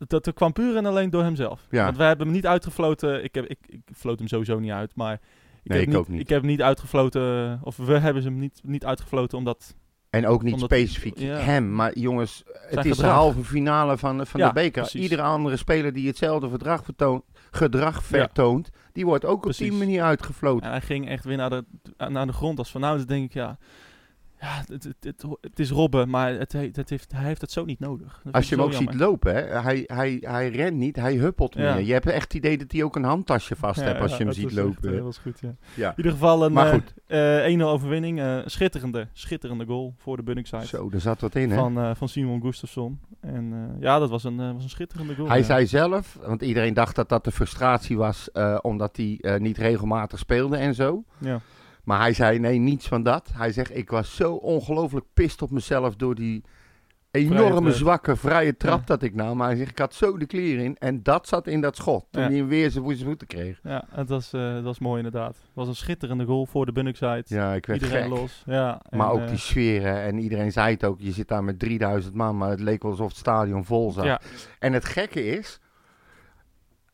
dat, 0.07 0.23
dat 0.25 0.33
kwam 0.33 0.53
puur 0.53 0.75
en 0.75 0.85
alleen 0.85 1.09
door 1.09 1.23
hemzelf. 1.23 1.67
Ja. 1.69 1.83
Want 1.85 1.97
wij 1.97 2.07
hebben 2.07 2.25
hem 2.25 2.35
niet 2.35 2.47
uitgefloten. 2.47 3.23
Ik, 3.23 3.35
heb, 3.35 3.45
ik, 3.45 3.57
ik 3.65 3.81
floot 3.95 4.19
hem 4.19 4.27
sowieso 4.27 4.59
niet 4.59 4.71
uit, 4.71 4.95
maar... 4.95 5.13
Ik 5.63 5.69
Nee, 5.69 5.79
heb 5.79 5.89
ik 5.89 5.95
ook 5.95 6.07
niet. 6.07 6.19
Ik 6.21 6.29
heb 6.29 6.39
hem 6.41 6.49
niet 6.49 6.61
uitgefloten, 6.61 7.59
of 7.63 7.77
we 7.77 7.97
hebben 7.97 8.21
ze 8.21 8.27
hem 8.29 8.39
niet, 8.39 8.59
niet 8.63 8.85
uitgefloten 8.85 9.37
omdat... 9.37 9.75
En 10.09 10.27
ook 10.27 10.43
niet 10.43 10.53
Omdat- 10.53 10.69
specifiek 10.69 11.17
ja. 11.19 11.35
hem. 11.37 11.75
Maar 11.75 11.97
jongens, 11.97 12.43
het 12.45 12.85
is 12.85 12.97
de 12.97 13.05
halve 13.05 13.43
finale 13.43 13.97
van, 13.97 14.27
van 14.27 14.39
Ja, 14.39 14.47
de 14.47 14.53
beker. 14.53 14.81
precies. 14.81 15.01
Iedere 15.01 15.21
andere 15.21 15.57
speler 15.57 15.93
die 15.93 16.07
hetzelfde 16.07 16.49
verdrag 16.49 16.83
vertoont, 16.83 17.23
gedrag 17.51 18.03
vertoont, 18.03 18.69
die 18.91 19.05
wordt 19.05 19.25
ook 19.25 19.45
op 19.45 19.57
die 19.57 19.71
manier 19.71 20.03
uitgefloten. 20.03 20.65
En 20.65 20.71
hij 20.71 20.81
ging 20.81 21.09
echt 21.09 21.23
weer 21.25 21.37
naar 21.37 21.49
de, 21.49 21.63
naar 22.09 22.27
de 22.27 22.33
grond. 22.33 22.57
Als 22.57 22.71
van 22.71 22.81
nou, 22.81 22.97
dan 22.97 23.05
denk 23.05 23.25
ik, 23.25 23.33
ja... 23.33 23.57
Ja, 24.41 24.57
het, 24.67 24.69
het, 24.83 24.95
het, 24.99 25.23
het 25.41 25.59
is 25.59 25.69
Robben, 25.71 26.09
maar 26.09 26.33
het, 26.33 26.51
he- 26.51 26.69
het 26.73 26.89
heeft, 26.89 27.11
hij 27.11 27.23
heeft 27.25 27.41
het 27.41 27.51
zo 27.51 27.65
niet 27.65 27.79
nodig. 27.79 28.21
Dat 28.23 28.33
Als 28.33 28.49
je 28.49 28.55
hem 28.55 28.63
ook 28.63 28.73
ziet 28.73 28.93
lopen, 28.93 29.35
hè, 29.35 29.41
hij, 29.59 29.83
hij, 29.85 30.17
hij 30.21 30.49
rent 30.49 30.77
niet, 30.77 30.95
hij 30.95 31.15
huppelt 31.15 31.53
Ja. 31.53 31.73
meer. 31.75 31.83
Je 31.85 31.93
hebt 31.93 32.05
echt 32.05 32.23
het 32.23 32.33
idee 32.33 32.57
dat 32.57 32.71
hij 32.71 32.83
ook 32.83 32.95
een 32.95 33.03
handtasje 33.03 33.55
vast 33.55 33.75
jammer. 33.79 33.95
hebt 33.95 33.97
Ja, 33.97 34.01
als 34.03 34.11
je 34.11 34.17
ja, 34.25 34.31
hem 34.31 34.41
dat 34.41 34.51
ziet 34.51 34.57
echt, 34.59 34.67
lopen. 34.67 34.89
eh. 34.89 34.95
Dat 34.95 35.03
was 35.05 35.17
goed, 35.17 35.39
ja. 35.39 35.53
Ja. 35.75 35.89
In 35.89 35.93
ieder 35.97 36.11
geval 36.11 36.45
een 36.45 36.57
goed. 36.71 36.93
eh, 37.07 37.45
1-0 37.59 37.61
overwinning. 37.61 38.19
eh, 38.19 38.37
schitterende, 38.45 39.07
schitterende 39.13 39.65
goal 39.65 39.93
voor 39.97 40.17
de 40.17 40.23
Bunningside. 40.23 40.65
Zo, 40.67 40.89
er 40.93 41.01
zat 41.01 41.21
wat 41.21 41.35
in, 41.35 41.49
hè? 41.49 41.55
Van, 41.55 41.77
eh, 41.79 41.91
van 41.95 42.09
Simon 42.09 42.41
Gustafsson. 42.41 42.99
En 43.19 43.75
ja, 43.79 43.99
dat 43.99 44.09
was 44.09 44.23
een, 44.23 44.53
was 44.53 44.63
een 44.63 44.69
schitterende 44.69 45.15
goal. 45.15 45.27
Hij 45.27 45.37
ja. 45.39 45.43
zei 45.45 45.65
zelf, 45.67 46.17
want 46.25 46.41
iedereen 46.41 46.73
dacht 46.73 46.95
dat 46.95 47.09
dat 47.09 47.23
de 47.23 47.31
frustratie 47.31 47.97
was 47.97 48.29
omdat 48.61 48.97
hij 48.97 49.37
niet 49.39 49.57
regelmatig 49.57 50.19
speelde 50.19 50.57
en 50.57 50.75
zo. 50.75 51.03
Ja. 51.17 51.39
Maar 51.83 51.99
hij 51.99 52.13
zei 52.13 52.39
nee, 52.39 52.57
niets 52.59 52.87
van 52.87 53.03
dat. 53.03 53.29
Hij 53.33 53.51
zegt, 53.51 53.75
ik 53.77 53.89
was 53.89 54.15
zo 54.15 54.33
ongelooflijk 54.33 55.05
pist 55.13 55.41
op 55.41 55.51
mezelf 55.51 55.95
door 55.95 56.15
die 56.15 56.43
enorme 57.11 57.71
zwakke 57.71 58.15
vrije 58.15 58.57
trap 58.57 58.79
Ja. 58.79 58.85
dat 58.85 59.01
ik 59.03 59.15
nam. 59.15 59.37
Maar 59.37 59.47
hij 59.47 59.57
zegt, 59.57 59.69
ik 59.71 59.79
had 59.79 59.93
zo 59.93 60.17
de 60.17 60.25
klier 60.25 60.59
in 60.59 60.77
en 60.77 61.03
dat 61.03 61.27
zat 61.27 61.47
in 61.47 61.61
dat 61.61 61.75
schot. 61.75 62.05
Toen 62.11 62.21
Ja. 62.21 62.27
hij 62.27 62.37
hem 62.37 62.47
weer 62.47 62.71
zijn 62.71 62.83
voor 62.83 62.93
zijn 62.93 63.07
voeten 63.07 63.27
kreeg. 63.27 63.59
Ja, 63.63 63.83
het 63.89 64.09
was, 64.09 64.33
eh, 64.33 64.53
het 64.53 64.63
was 64.63 64.79
mooi 64.79 64.97
inderdaad. 65.03 65.35
Het 65.35 65.49
was 65.53 65.67
een 65.67 65.75
schitterende 65.75 66.25
goal 66.25 66.45
voor 66.45 66.65
de 66.65 66.71
Bunningside. 66.71 67.23
Ja, 67.25 67.53
ik 67.53 67.65
werd 67.65 67.81
Iedereen 67.81 68.01
gek. 68.09 68.11
los. 68.11 68.43
Ja, 68.45 68.81
Maar 68.89 69.11
ook 69.11 69.19
eh, 69.19 69.27
die 69.27 69.37
sferen 69.37 70.01
en 70.01 70.19
iedereen 70.19 70.51
zei 70.51 70.73
het 70.73 70.83
ook. 70.83 70.99
Je 70.99 71.11
zit 71.11 71.27
daar 71.27 71.43
met 71.43 71.59
3000 71.59 72.13
man, 72.15 72.37
maar 72.37 72.49
het 72.49 72.59
leek 72.59 72.81
wel 72.81 72.91
alsof 72.91 73.07
het 73.07 73.17
stadion 73.17 73.65
vol 73.65 73.91
zat. 73.91 74.03
Ja, 74.05 74.21
En 74.59 74.73
het 74.73 74.85
gekke 74.85 75.25
is, 75.37 75.59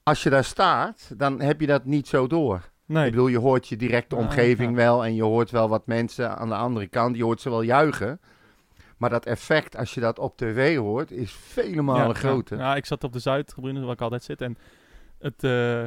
als 0.04 0.24
je 0.24 0.30
daar 0.30 0.44
staat, 0.44 1.12
dan 1.18 1.42
heb 1.42 1.60
je 1.62 1.68
dat 1.68 1.86
niet 1.86 2.08
zo 2.08 2.28
door. 2.28 2.70
Nee. 2.88 3.06
Ik 3.06 3.12
bedoel, 3.12 3.28
je 3.28 3.40
hoort 3.40 3.68
je 3.68 3.76
directe 3.76 4.16
omgeving 4.16 4.76
wel 4.76 5.06
en 5.06 5.16
je 5.16 5.24
hoort 5.24 5.52
wel 5.52 5.70
wat 5.70 5.88
mensen 5.88 6.38
aan 6.38 6.50
de 6.50 6.56
andere 6.56 6.88
kant, 6.88 7.16
je 7.16 7.24
hoort 7.24 7.42
ze 7.42 7.50
wel 7.50 7.62
juichen. 7.62 8.20
Maar 8.98 9.10
dat 9.10 9.26
effect, 9.26 9.76
als 9.76 9.94
je 9.94 10.00
dat 10.00 10.20
op 10.20 10.38
tv 10.38 10.78
hoort, 10.78 11.12
is 11.12 11.32
vele 11.32 11.82
malen 11.82 12.08
ja, 12.08 12.14
groter. 12.14 12.58
Ja, 12.58 12.64
ja, 12.64 12.76
ik 12.76 12.86
zat 12.86 13.04
op 13.04 13.14
de 13.14 13.20
Zuidtribune, 13.20 13.82
waar 13.82 13.94
ik 13.94 14.02
altijd 14.02 14.24
zit. 14.24 14.42
En 14.42 14.58
het, 15.20 15.44
eh, 15.44 15.82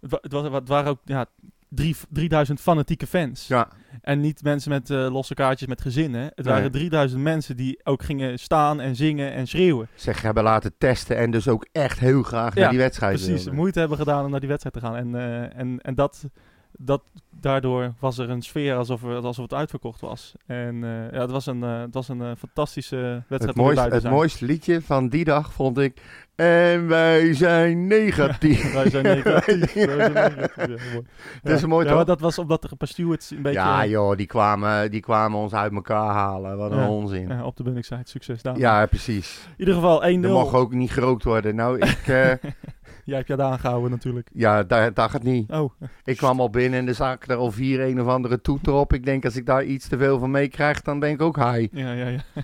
het, 0.00 0.10
wa- 0.10 0.18
het, 0.20 0.32
was, 0.32 0.48
het 0.52 0.68
waren 0.68 0.90
ook 0.90 0.98
ja, 1.04 1.26
drie, 1.70 1.96
3000 2.10 2.60
fanatieke 2.60 3.06
fans. 3.06 3.46
Ja, 3.48 3.68
En 4.00 4.20
niet 4.20 4.42
mensen 4.42 4.70
met 4.70 4.90
eh, 4.90 5.12
losse 5.12 5.34
kaartjes 5.34 5.68
met 5.68 5.80
gezinnen. 5.80 6.22
Het 6.34 6.44
Nee. 6.44 6.54
waren 6.54 6.70
3000 6.70 7.22
mensen 7.22 7.56
die 7.56 7.80
ook 7.84 8.02
gingen 8.02 8.38
staan 8.38 8.80
en 8.80 8.96
zingen 8.96 9.32
en 9.32 9.46
schreeuwen. 9.46 9.88
zeg, 9.94 10.22
hebben 10.22 10.42
laten 10.42 10.72
testen 10.78 11.16
en 11.16 11.30
dus 11.30 11.48
ook 11.48 11.66
echt 11.72 11.98
heel 11.98 12.22
graag 12.22 12.54
Ja, 12.54 12.60
naar 12.60 12.70
die 12.70 12.78
wedstrijd 12.78 13.14
Precies, 13.14 13.34
wilden. 13.34 13.54
moeite 13.54 13.78
hebben 13.78 13.98
gedaan 13.98 14.24
om 14.24 14.30
naar 14.30 14.40
die 14.40 14.48
wedstrijd 14.48 14.74
te 14.76 14.80
gaan. 14.82 14.96
En, 14.96 15.14
eh, 15.14 15.58
en, 15.60 15.78
en 15.80 15.94
dat, 15.94 16.24
dat, 16.72 17.02
daardoor 17.40 17.94
was 17.98 18.18
er 18.18 18.30
een 18.30 18.42
sfeer 18.42 18.76
alsof, 18.76 19.02
er, 19.04 19.14
alsof 19.14 19.42
het 19.44 19.54
uitverkocht 19.54 20.00
was. 20.00 20.34
En 20.46 20.84
eh, 20.84 21.12
ja, 21.12 21.20
het 21.20 21.30
was 21.30 21.46
een, 21.46 21.62
eh, 21.62 21.80
het 21.80 21.94
was 21.94 22.08
een 22.08 22.20
eh, 22.22 22.30
fantastische 22.38 22.96
wedstrijd. 23.28 23.42
Het 23.42 23.58
om 23.58 23.64
mooiste, 23.64 23.88
het 23.94 24.10
mooiste 24.10 24.44
liedje 24.44 24.82
van 24.82 25.08
die 25.08 25.24
dag 25.24 25.52
vond 25.52 25.78
ik. 25.78 26.02
En 26.36 26.86
wij 26.88 27.34
zijn 27.34 27.86
negatief. 27.96 28.72
Wij 28.72 28.90
zijn 28.90 29.04
negatief. 29.04 29.74
wij 29.74 29.96
zijn 29.96 30.12
negatief. 30.36 30.54
Ja, 30.54 30.66
mooi. 30.66 31.06
Dat 31.42 31.52
is 31.54 31.60
Ja. 31.60 31.66
mooi, 31.66 31.82
Ja, 31.82 31.88
toch? 31.88 31.96
maar 31.98 32.06
dat 32.06 32.20
was 32.20 32.38
omdat 32.38 32.64
er 32.64 32.70
een 32.70 32.76
paar 32.76 32.88
stewards 32.88 33.30
een 33.30 33.42
beetje 33.42 33.58
Ja, 33.58 33.86
joh, 33.86 34.16
die 34.16 34.26
kwamen, 34.26 34.90
die 34.90 35.00
kwamen 35.00 35.38
ons 35.38 35.52
uit 35.52 35.72
elkaar 35.72 36.12
halen. 36.12 36.56
Wat 36.56 36.70
een 36.70 36.78
Ja. 36.78 36.88
onzin. 36.88 37.28
Ja, 37.28 37.44
op 37.44 37.56
de 37.56 37.62
Bunningside. 37.62 38.00
Succes 38.04 38.42
daar. 38.42 38.88
precies. 38.88 39.44
In 39.46 39.54
ieder 39.56 39.74
geval 39.74 40.02
1-0. 40.04 40.04
Er 40.04 40.30
mocht 40.30 40.54
ook 40.54 40.72
niet 40.72 40.90
gerookt 40.90 41.24
worden. 41.24 41.54
Nou, 41.54 41.78
ik, 41.78 42.06
Jij 43.04 43.16
hebt 43.16 43.28
je 43.28 43.36
daar 43.36 43.50
aangehouden 43.52 43.90
natuurlijk. 43.90 44.30
ja, 44.32 44.62
daar 44.62 44.94
dacht 44.94 45.12
het 45.12 45.22
niet. 45.22 45.50
Oh, 45.50 45.72
Ik 46.04 46.16
kwam 46.16 46.40
al 46.40 46.50
binnen 46.50 46.78
en 46.80 46.88
er 46.88 46.94
zag 46.94 47.14
ik 47.14 47.28
er 47.28 47.36
al 47.36 47.50
vier 47.50 47.80
een 47.80 48.00
of 48.00 48.06
andere 48.06 48.40
toeter 48.40 48.72
op. 48.72 48.92
Ik 48.92 49.04
denk, 49.04 49.24
als 49.24 49.36
ik 49.36 49.46
daar 49.46 49.64
iets 49.64 49.88
te 49.88 49.98
veel 49.98 50.18
van 50.18 50.30
meekrijg, 50.30 50.82
dan 50.82 50.98
ben 50.98 51.10
ik 51.10 51.22
ook 51.22 51.36
high. 51.36 51.74
ja, 51.76 51.92
ja, 51.92 52.06
ja. 52.08 52.20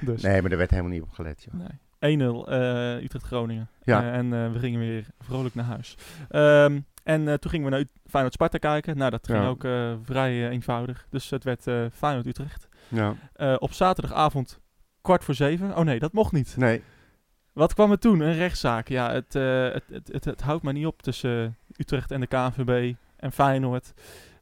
dus. 0.00 0.22
Nee, 0.22 0.42
maar 0.42 0.50
er 0.50 0.56
werd 0.56 0.70
helemaal 0.70 0.92
niet 0.92 1.02
op 1.02 1.10
gelet, 1.10 1.46
joh. 1.50 1.54
Nee. 1.60 2.18
1-0 2.18 2.48
eh, 2.48 3.02
Utrecht-Groningen. 3.02 3.68
Ja. 3.82 4.02
Eh, 4.02 4.14
en 4.18 4.32
eh, 4.32 4.52
we 4.52 4.58
gingen 4.58 4.80
weer 4.80 5.06
vrolijk 5.20 5.54
naar 5.54 5.64
huis. 5.64 5.96
Ehm, 6.28 6.80
en 7.02 7.40
toen 7.40 7.50
gingen 7.50 7.70
we 7.70 7.76
naar 7.76 7.84
Feyenoord-Sparta 8.06 8.58
kijken. 8.58 8.96
Nou, 8.96 9.10
dat 9.10 9.26
ging 9.26 9.38
Ja. 9.38 9.46
ook 9.46 9.66
vrij 10.04 10.48
eenvoudig. 10.48 11.06
Dus 11.10 11.30
het 11.30 11.44
werd 11.44 11.62
Feyenoord-Utrecht. 11.94 12.68
Ja, 12.88 13.14
op 13.58 13.72
zaterdagavond 13.72 14.60
kwart 15.02 15.24
voor 15.24 15.34
zeven. 15.34 15.76
Oh 15.76 15.84
nee, 15.84 15.98
dat 15.98 16.12
mocht 16.12 16.32
niet. 16.32 16.54
nee. 16.56 16.82
Wat 17.54 17.74
kwam 17.74 17.90
er 17.90 17.98
toen? 17.98 18.20
Een 18.20 18.34
rechtszaak. 18.34 18.88
Ja, 18.88 19.12
het, 19.12 19.34
eh, 19.34 19.62
het, 19.72 19.84
het, 19.90 20.08
het, 20.12 20.24
het 20.24 20.40
houdt 20.42 20.62
maar 20.62 20.72
niet 20.72 20.86
op 20.86 21.02
tussen 21.02 21.56
Utrecht 21.76 22.10
en 22.10 22.20
de 22.20 22.26
KNVB 22.26 22.94
en 23.16 23.32
Feyenoord. 23.32 23.92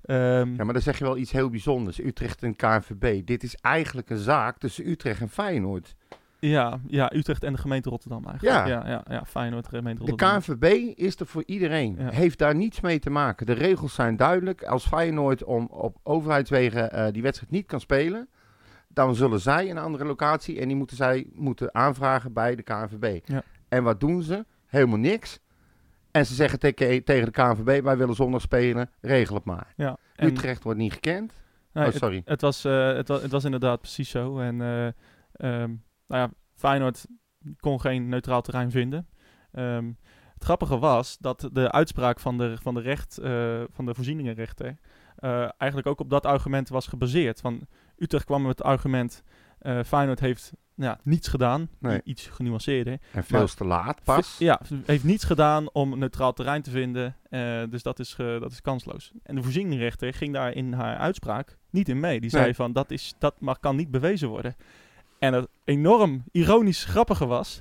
Ehm, 0.03 0.55
Ja, 0.57 0.65
maar 0.65 0.73
dan 0.73 0.83
zeg 0.83 0.99
je 0.99 1.05
wel 1.05 1.17
iets 1.17 1.33
heel 1.33 1.51
bijzonders. 1.51 1.99
Utrecht 2.01 2.43
en 2.43 2.57
KNVB. 2.57 3.27
Dit 3.27 3.43
is 3.43 3.55
eigenlijk 3.57 4.11
een 4.11 4.19
zaak 4.19 4.59
tussen 4.59 4.89
Utrecht 4.89 5.21
en 5.21 5.29
Feyenoord. 5.29 5.95
ja, 6.39 6.81
ja, 6.87 7.13
Utrecht 7.15 7.45
en 7.45 7.53
de 7.53 7.59
gemeente 7.59 7.89
Rotterdam 7.89 8.25
eigenlijk. 8.27 8.57
Ja. 8.57 8.67
Ja, 8.67 8.89
ja, 8.89 9.05
ja 9.09 9.25
Feyenoord, 9.25 9.69
gemeente 9.69 10.05
De 10.05 10.11
Rotterdam. 10.11 10.41
KNVB 10.41 10.99
is 10.99 11.21
er 11.21 11.27
voor 11.27 11.43
iedereen. 11.47 11.97
Ja. 11.99 12.11
Heeft 12.11 12.39
daar 12.39 12.55
niets 12.55 12.81
mee 12.81 12.99
te 12.99 13.11
maken. 13.11 13.47
De 13.47 13.53
regels 13.53 13.95
zijn 13.95 14.17
duidelijk. 14.17 14.63
Als 14.63 14.87
Feyenoord 14.87 15.45
om, 15.45 15.67
op 15.71 15.97
overheidswegen 16.03 16.93
eh, 16.93 17.13
die 17.13 17.23
wedstrijd 17.23 17.53
niet 17.53 17.67
kan 17.67 17.81
spelen... 17.81 18.29
dan 18.95 19.15
zullen 19.15 19.41
zij 19.41 19.71
een 19.71 19.79
andere 19.79 20.05
locatie... 20.05 20.61
en 20.61 20.69
die 20.69 20.77
moeten 20.77 20.97
zij 20.97 21.27
moeten 21.33 21.75
aanvragen 21.75 22.33
bij 22.33 22.55
de 22.55 22.63
KNVB. 22.63 23.29
Ja. 23.29 23.43
En 23.69 23.83
wat 23.83 24.01
doen 24.01 24.23
ze? 24.23 24.45
Helemaal 24.67 24.99
niks. 24.99 25.39
En 26.11 26.27
ze 26.27 26.35
zeggen 26.35 26.59
tegen, 26.59 27.05
tegen 27.05 27.25
de 27.25 27.31
KNVB... 27.31 27.83
wij 27.83 27.97
willen 27.97 28.15
zondag 28.15 28.41
spelen, 28.41 28.91
regel 29.01 29.35
het 29.35 29.45
maar. 29.45 29.73
Ja, 29.77 29.97
en- 30.15 30.29
Utrecht 30.29 30.63
wordt 30.63 30.79
niet 30.79 30.93
gekend. 30.93 31.33
Nee, 31.73 31.87
oh, 31.87 31.93
sorry. 31.93 32.23
Het 32.25 32.41
was, 32.41 32.65
eh, 32.65 32.93
het, 32.93 33.09
was, 33.09 33.23
het 33.23 33.31
was 33.31 33.45
inderdaad 33.45 33.81
precies 33.81 34.11
zo. 34.11 34.39
En 34.39 34.61
ehm, 35.33 35.71
nou 36.07 36.23
ja, 36.23 36.31
Feyenoord 36.55 37.07
kon 37.61 37.81
geen 37.81 38.09
neutraal 38.09 38.43
terrein 38.43 38.71
vinden. 38.71 39.09
Ehm, 39.53 39.93
het 40.35 40.45
grappige 40.45 40.79
was 40.79 41.19
dat 41.19 41.49
de 41.53 41.73
uitspraak 41.73 42.21
van 42.21 42.39
de, 42.39 42.57
van 42.63 42.75
de, 42.75 42.81
recht, 42.81 43.19
eh, 43.19 43.63
van 43.71 43.87
de 43.87 43.95
voorzieningenrechter 43.95 44.77
eigenlijk 45.57 45.87
ook 45.87 46.01
op 46.01 46.11
dat 46.11 46.27
argument 46.27 46.69
was 46.69 46.87
gebaseerd. 46.87 47.41
Van 47.41 47.67
Utrecht 48.03 48.25
kwam 48.25 48.43
met 48.43 48.59
het 48.59 48.67
argument, 48.67 49.23
eh 49.59 49.79
Feyenoord 49.87 50.21
heeft 50.21 50.53
nou 50.75 50.91
ja, 50.93 51.01
niets 51.05 51.29
gedaan, 51.29 51.69
Nee. 51.79 52.01
iets 52.05 52.27
genuanceerder. 52.27 52.99
En 53.13 53.25
veel 53.25 53.47
te 53.47 53.65
laat 53.65 54.03
pas. 54.05 54.37
Ja, 54.39 54.61
heeft 54.87 55.05
niets 55.05 55.25
gedaan 55.25 55.71
om 55.73 55.93
een 55.93 55.99
neutraal 55.99 56.33
terrein 56.33 56.63
te 56.63 56.71
vinden. 56.71 57.17
eh, 57.31 57.63
dus 57.71 57.83
dat 57.83 57.99
is, 57.99 58.15
dat 58.17 58.51
is 58.53 58.61
kansloos. 58.61 59.13
En 59.23 59.35
de 59.35 59.43
voorzieningenrechter 59.43 60.15
ging 60.15 60.33
daar 60.33 60.53
in 60.53 60.73
haar 60.73 60.97
uitspraak 60.97 61.57
niet 61.71 61.89
in 61.89 62.01
mee. 62.01 62.21
Die 62.21 62.31
zei 62.31 62.45
Nee. 62.45 62.55
van 62.55 62.73
dat, 62.73 62.91
is, 62.91 63.15
dat 63.19 63.35
mag, 63.41 63.59
kan 63.61 63.77
niet 63.77 63.91
bewezen 63.91 64.29
worden. 64.29 64.55
En 65.19 65.33
het 65.33 65.49
enorm 65.65 66.25
ironisch 66.31 66.85
grappige 66.85 67.27
was. 67.27 67.61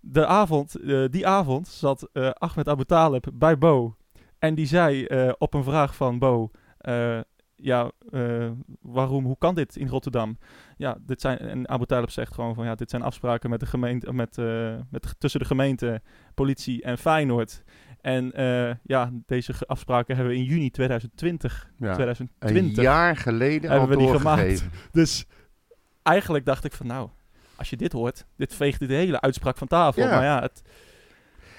De 0.00 0.26
avond, 0.26 0.74
eh, 0.74 1.04
die 1.10 1.26
avond 1.26 1.68
zat 1.68 2.08
Ahmed 2.38 2.68
Abu 2.68 2.84
Talib 2.84 3.26
bij 3.34 3.58
Bo. 3.58 3.96
En 4.38 4.54
die 4.54 4.66
zei 4.66 5.06
op 5.38 5.54
een 5.54 5.64
vraag 5.64 5.94
van 5.94 6.18
Bo. 6.18 6.50
Ja, 7.62 7.90
eh, 8.10 8.50
waarom, 8.80 9.24
hoe 9.24 9.38
kan 9.38 9.54
dit 9.54 9.76
in 9.76 9.88
Rotterdam? 9.88 10.38
Ja, 10.76 10.98
dit 11.00 11.20
zijn, 11.20 11.38
en 11.38 11.68
Abu 11.68 11.86
Talib 11.86 12.10
zegt 12.10 12.34
gewoon 12.34 12.54
van 12.54 12.64
ja, 12.64 12.74
dit 12.74 12.90
zijn 12.90 13.02
afspraken 13.02 13.50
met 13.50 13.60
de 13.60 13.66
gemeente, 13.66 14.12
met, 14.12 14.38
eh, 14.38 14.74
met, 14.90 15.14
tussen 15.18 15.40
de 15.40 15.46
gemeente, 15.46 16.02
politie 16.34 16.82
en 16.82 16.98
Feyenoord. 16.98 17.62
En 18.00 18.32
eh, 18.32 18.74
ja, 18.82 19.10
deze 19.26 19.54
afspraken 19.66 20.16
hebben 20.16 20.34
we 20.34 20.40
in 20.40 20.46
juni 20.46 20.70
2020, 20.70 21.70
Ja. 21.78 21.94
2020 21.94 22.76
Een 22.76 22.82
jaar 22.82 23.16
geleden 23.16 23.70
hebben 23.70 23.88
al 23.88 23.96
we 23.96 23.96
die 23.96 24.16
gemaakt. 24.16 24.64
Dus 24.92 25.26
eigenlijk 26.02 26.44
dacht 26.44 26.64
ik 26.64 26.72
van 26.72 26.86
nou, 26.86 27.08
als 27.56 27.70
je 27.70 27.76
dit 27.76 27.92
hoort, 27.92 28.26
dit 28.36 28.54
veegt 28.54 28.78
de 28.78 28.94
hele 28.94 29.20
uitspraak 29.20 29.56
van 29.56 29.66
tafel. 29.66 30.02
Ja. 30.02 30.10
Maar 30.10 30.24
ja, 30.24 30.40
het, 30.40 30.62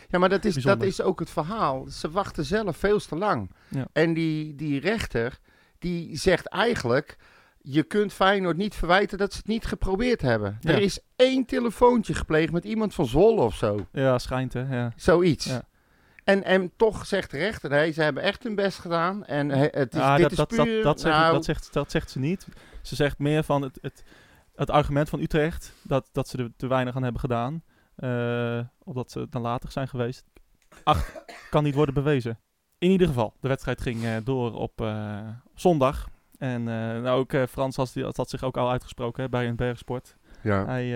Ja, 0.10 0.20
maar 0.20 0.29
dat 0.29 0.46
is, 0.46 0.55
dat 0.55 0.84
is 0.84 1.01
ook 1.01 1.20
het 1.20 1.29
verhaal. 1.29 1.88
Ze 1.88 2.12
wachten 2.12 2.46
zelf 2.46 2.77
veel 2.77 3.00
te 3.00 3.15
lang. 3.15 3.51
Ja. 3.67 3.88
En 3.93 4.13
die, 4.13 4.55
die 4.55 4.79
rechter, 4.79 5.39
die 5.81 6.17
zegt 6.17 6.47
eigenlijk... 6.47 7.17
Je 7.63 7.83
kunt 7.83 8.13
Feyenoord 8.13 8.57
niet 8.57 8.75
verwijten 8.75 9.17
dat 9.17 9.31
ze 9.31 9.38
het 9.38 9.47
niet 9.47 9.65
geprobeerd 9.65 10.21
hebben. 10.21 10.57
Ja. 10.61 10.71
Er 10.71 10.81
is 10.81 11.00
één 11.15 11.45
telefoontje 11.45 12.13
gepleegd 12.13 12.51
met 12.51 12.63
iemand 12.65 12.93
van 12.93 13.05
Zwolle 13.05 13.41
of 13.41 13.55
zo. 13.55 13.88
ja, 13.91 14.19
schijnt 14.19 14.53
hè. 14.53 14.75
Ja. 14.75 14.91
Zoiets. 14.95 15.45
Ja. 15.45 15.67
En, 16.23 16.43
en 16.43 16.71
toch 16.75 17.05
zegt 17.05 17.31
de 17.31 17.38
rechter, 17.38 17.69
nee, 17.69 17.91
ze 17.91 18.01
hebben 18.01 18.23
echt 18.23 18.43
hun 18.43 18.55
best 18.55 18.79
gedaan. 18.79 19.25
En 19.25 19.50
he- 19.50 19.67
het 19.71 19.93
is, 19.93 20.00
Ah, 20.01 20.11
dit 20.15 20.21
dat, 20.21 20.31
is 20.31 20.38
dat, 20.38 20.50
dat, 20.50 20.65
puur... 20.65 20.83
dat, 20.83 21.00
zegt, 21.00 21.15
nou, 21.17 21.33
dat, 21.33 21.45
zegt, 21.45 21.73
dat 21.73 21.91
zegt 21.91 22.11
ze 22.11 22.19
niet. 22.19 22.47
Ze 22.81 22.95
zegt 22.95 23.19
meer 23.19 23.43
van 23.43 23.61
het, 23.61 23.77
het, 23.81 24.03
het 24.55 24.69
argument 24.69 25.09
van 25.09 25.19
Utrecht 25.19 25.73
dat, 25.83 26.09
dat 26.11 26.27
ze 26.27 26.38
er 26.38 26.51
te 26.57 26.67
weinig 26.67 26.95
aan 26.95 27.03
hebben 27.03 27.21
gedaan. 27.21 27.63
eh 27.95 28.59
omdat 28.83 29.11
ze 29.11 29.27
nalatig 29.29 29.71
zijn 29.71 29.88
geweest. 29.88 30.25
Ach, 30.83 31.11
kan 31.50 31.63
niet 31.63 31.75
worden 31.75 31.93
bewezen. 31.93 32.39
In 32.81 32.91
ieder 32.91 33.07
geval, 33.07 33.33
de 33.39 33.47
wedstrijd 33.47 33.81
ging 33.81 34.03
eh, 34.03 34.15
door 34.23 34.53
op, 34.53 34.81
eh, 34.81 35.19
op 35.45 35.59
zondag. 35.59 36.09
En 36.38 36.59
eh, 36.59 36.73
nou 37.01 37.07
ook 37.19 37.47
Frans 37.50 37.75
had, 37.75 37.91
die- 37.93 38.03
had 38.03 38.29
zich 38.29 38.43
ook 38.43 38.57
al 38.57 38.71
uitgesproken 38.71 39.23
hè, 39.23 39.29
bij 39.29 39.47
een 39.47 39.55
bergsport. 39.55 40.15
ja, 40.43 40.65
Hij, 40.65 40.88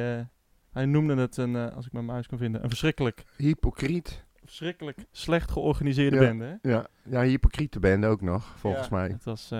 hij 0.72 0.86
noemde 0.86 1.16
het, 1.16 1.38
een, 1.38 1.56
als 1.56 1.86
ik 1.86 1.92
mijn 1.92 2.06
muis 2.06 2.28
kan 2.28 2.38
vinden, 2.38 2.64
een 2.64 2.70
verschrikkelijk, 2.70 3.24
hypocriet. 3.38 4.24
verschrikkelijk 4.44 5.06
slecht 5.12 5.52
georganiseerde 5.52 6.16
Ja. 6.16 6.22
bende. 6.22 6.60
Hè? 6.62 6.70
Ja, 6.72 6.88
ja 7.04 7.22
hypocriete 7.22 7.80
bende 7.80 8.08
ook 8.08 8.22
nog, 8.22 8.54
volgens 8.58 8.88
Ja, 8.90 8.96
mij. 8.96 9.08
Het 9.10 9.24
was, 9.24 9.52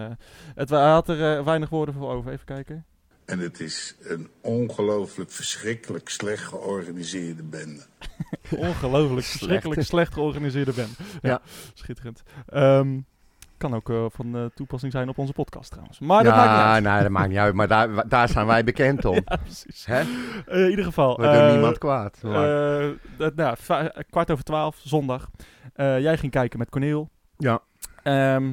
het, 0.56 0.70
hij 0.70 0.90
had 0.92 1.10
er 1.10 1.44
weinig 1.44 1.70
woorden 1.70 1.96
voor 1.96 2.10
over. 2.12 2.32
Even 2.32 2.46
kijken. 2.46 2.86
En 3.26 3.40
het 3.40 3.60
is 3.60 3.96
een 4.02 4.30
ongelooflijk 4.42 5.32
verschrikkelijk 5.32 6.10
slecht 6.10 6.44
georganiseerde 6.44 7.44
bende. 7.44 7.82
Ongelooflijk 8.58 9.26
verschrikkelijk 9.26 9.82
slecht 9.82 10.14
georganiseerde 10.14 10.72
band. 10.74 10.98
Ja, 11.22 11.30
Ja. 11.30 11.42
schitterend. 11.74 12.24
Ehm, 12.48 13.00
kan 13.58 13.76
ook 13.76 13.90
eh, 13.90 14.06
van 14.10 14.36
eh, 14.36 14.46
toepassing 14.56 14.92
zijn 14.92 15.10
op 15.10 15.18
onze 15.18 15.34
podcast 15.34 15.70
trouwens. 15.72 16.00
Maar 16.00 16.24
dat 16.24 16.36
maakt 16.36 16.50
niet 16.50 16.58
ja, 16.60 16.74
uit. 16.74 16.84
nee, 16.84 17.02
dat 17.02 17.10
maakt 17.12 17.30
niet 17.30 17.38
uit. 17.38 17.54
Maar 17.54 17.68
daar, 17.68 18.08
daar 18.08 18.30
zijn 18.30 18.46
wij 18.46 18.64
bekend 18.64 19.06
om. 19.06 19.16
Ja, 19.26 19.36
precies. 19.36 19.86
Hè? 19.86 20.00
Eh, 20.48 20.64
in 20.64 20.70
ieder 20.70 20.86
geval. 20.86 21.16
We 21.18 21.24
doen 21.24 21.32
eh, 21.34 21.52
niemand 21.52 21.78
kwaad. 21.78 22.18
Eh, 22.24 22.30
nou, 23.36 23.58
kwart 24.10 24.32
over 24.32 24.44
twaalf, 24.44 24.78
zondag. 24.84 25.30
Eh, 25.74 26.00
jij 26.00 26.18
ging 26.18 26.32
kijken 26.32 26.60
met 26.60 26.70
Corneel. 26.70 27.10
ja. 27.38 27.62
Ehm 28.04 28.52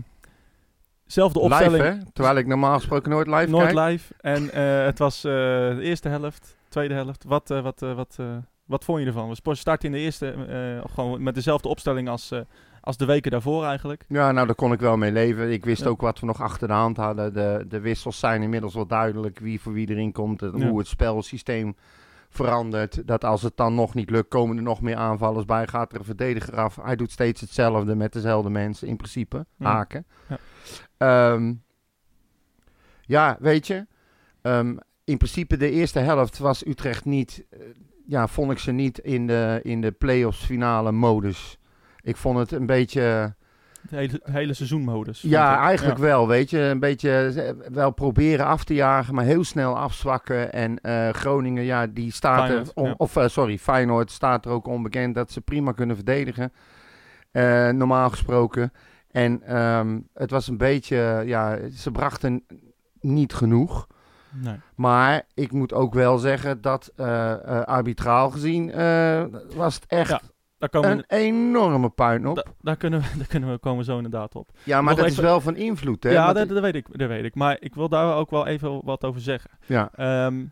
zelfde 1.13 1.39
opstelling. 1.39 1.83
Live, 1.83 1.97
hè? 1.97 2.13
Terwijl 2.13 2.37
ik 2.37 2.47
normaal 2.47 2.75
gesproken 2.77 3.11
nooit 3.11 3.27
live 3.27 3.51
Nooit 3.51 3.73
kijk. 3.73 3.89
live. 3.91 4.15
En 4.21 4.51
eh, 4.53 4.85
het 4.85 4.99
was 4.99 5.25
eh, 5.25 5.33
de 5.33 5.79
eerste 5.81 6.09
helft, 6.09 6.57
tweede 6.69 6.95
helft. 6.95 7.25
Wat, 7.25 7.51
eh, 7.51 7.63
wat, 7.63 7.81
wat, 7.81 8.19
wat 8.65 8.85
vond 8.85 9.01
je 9.01 9.07
ervan? 9.07 9.35
We 9.43 9.55
starten 9.55 9.87
in 9.89 9.93
de 9.95 9.99
eerste 9.99 10.35
gewoon 10.95 11.23
met 11.23 11.35
dezelfde 11.35 11.69
opstelling 11.69 12.09
als, 12.09 12.33
als 12.81 12.97
de 12.97 13.05
weken 13.05 13.31
daarvoor 13.31 13.65
eigenlijk. 13.65 14.05
Ja, 14.09 14.33
nou, 14.33 14.47
daar 14.47 14.55
kon 14.55 14.73
ik 14.73 14.81
wel 14.81 14.97
mee 14.97 15.13
leven. 15.13 15.53
Ik 15.53 15.65
wist 15.65 15.83
Ja. 15.83 15.89
ook 15.89 16.01
wat 16.01 16.21
we 16.21 16.27
nog 16.27 16.43
achter 16.43 16.69
de 16.69 16.75
hand 16.75 16.97
hadden. 16.97 17.33
De, 17.33 17.65
de 17.69 17.81
wissels 17.81 18.19
zijn 18.19 18.43
inmiddels 18.43 18.75
wel 18.75 18.87
duidelijk. 18.87 19.39
Wie 19.39 19.61
voor 19.61 19.73
wie 19.73 19.91
erin 19.91 20.13
komt. 20.13 20.43
en 20.43 20.53
Ja. 20.59 20.67
Hoe 20.69 20.79
het 20.79 20.89
spelsysteem 20.89 21.77
verandert. 22.35 23.07
Dat 23.07 23.25
als 23.25 23.43
het 23.43 23.57
dan 23.57 23.75
nog 23.75 23.95
niet 23.95 24.11
lukt, 24.11 24.29
komen 24.29 24.57
er 24.57 24.63
nog 24.63 24.81
meer 24.81 24.97
aanvallers 24.97 25.45
bij. 25.45 25.67
Gaat 25.67 25.93
er 25.93 25.99
een 25.99 26.05
verdediger 26.05 26.57
af. 26.57 26.77
Hij 26.83 26.97
doet 26.97 27.11
steeds 27.11 27.41
hetzelfde 27.41 27.95
met 27.95 28.13
dezelfde 28.13 28.51
mensen 28.51 28.89
in 28.89 28.97
principe. 28.97 29.47
Haken. 29.59 30.07
Ja. 30.29 30.39
Ehm, 30.97 31.55
ja, 33.01 33.37
weet 33.41 33.67
je. 33.67 33.87
ehm, 34.43 34.77
in 35.05 35.17
principe 35.17 35.57
de 35.57 35.71
eerste 35.71 35.99
helft 35.99 36.39
was 36.39 36.67
Utrecht 36.67 37.05
niet... 37.05 37.45
eh, 37.51 37.61
ja, 38.07 38.29
vond 38.29 38.51
ik 38.51 38.59
ze 38.59 38.73
niet 38.73 38.99
in 38.99 39.27
de, 39.27 39.61
in 39.63 39.81
de 39.81 39.93
play-offs 39.93 40.45
finale 40.45 40.93
modus. 40.93 41.59
Ik 42.01 42.17
vond 42.17 42.39
het 42.39 42.53
een 42.53 42.67
beetje 42.67 43.35
De 43.91 43.97
hele, 43.97 44.21
de 44.25 44.31
hele 44.33 44.55
seizoenmodus. 44.55 45.21
Ja, 45.23 45.59
eigenlijk 45.59 45.99
Ja. 45.99 46.03
wel, 46.05 46.29
weet 46.29 46.51
je. 46.51 46.59
Een 46.59 46.81
beetje 46.81 47.11
eh, 47.37 47.73
wel 47.73 47.91
proberen 47.91 48.47
af 48.47 48.65
te 48.65 48.75
jagen, 48.75 49.15
maar 49.15 49.25
heel 49.25 49.45
snel 49.45 49.79
afzwakken. 49.79 50.53
En 50.53 50.81
eh, 50.81 51.09
Groningen, 51.09 51.63
ja, 51.65 51.87
die 51.87 52.13
staat 52.13 52.39
Feyenoord, 52.47 52.67
er... 52.69 52.73
on- 52.75 52.89
ja. 52.89 52.95
Of, 52.97 53.17
eh, 53.17 53.29
sorry, 53.29 53.59
Feyenoord 53.59 54.11
staat 54.11 54.45
er 54.45 54.51
ook 54.51 54.67
onbekend 54.67 55.15
dat 55.15 55.31
ze 55.31 55.41
prima 55.41 55.73
kunnen 55.73 55.97
verdedigen. 55.97 56.53
normaal 57.79 58.11
gesproken. 58.11 58.73
En 59.11 59.43
ehm, 59.43 59.99
het 60.15 60.31
was 60.31 60.49
een 60.49 60.57
beetje... 60.57 61.23
Ja, 61.27 61.59
ze 61.75 61.91
brachten 61.91 62.45
niet 63.01 63.33
genoeg. 63.35 63.87
Nee. 64.35 64.55
Maar 64.75 65.23
ik 65.35 65.53
moet 65.53 65.73
ook 65.73 65.95
wel 65.95 66.19
zeggen 66.19 66.61
dat 66.61 66.93
arbitraal 67.65 68.31
gezien 68.31 68.73
was 69.57 69.75
het 69.75 69.85
echt 69.87 70.11
Ja, 70.11 70.21
Daar, 70.63 70.71
komen 70.71 70.97
we, 70.97 71.05
een 71.07 71.19
enorme 71.19 71.89
puinhoop. 71.91 72.37
da- 72.37 72.45
daar, 72.61 72.77
kunnen 72.77 73.01
we, 73.01 73.07
daar 73.19 73.27
kunnen 73.27 73.51
we 73.51 73.59
komen 73.59 73.79
we 73.79 73.85
zo 73.85 73.97
inderdaad 73.97 74.35
op. 74.35 74.51
ja, 74.65 74.77
maar 74.81 74.95
nog 74.95 75.03
dat 75.03 75.11
even- 75.11 75.23
is 75.23 75.29
wel 75.29 75.41
van 75.41 75.57
invloed, 75.57 76.03
hè? 76.03 76.11
ja, 76.11 76.33
dat, 76.33 76.49
dat, 76.49 76.61
weet 76.61 76.75
ik, 76.75 76.99
dat 76.99 77.09
weet 77.09 77.25
ik. 77.25 77.35
Maar 77.35 77.57
ik 77.61 77.75
wil 77.75 77.89
daar 77.89 78.17
ook 78.17 78.31
wel 78.31 78.47
even 78.47 78.85
wat 78.85 79.05
over 79.05 79.21
zeggen. 79.21 79.51
ja. 79.67 79.91
Ehm, 79.95 80.47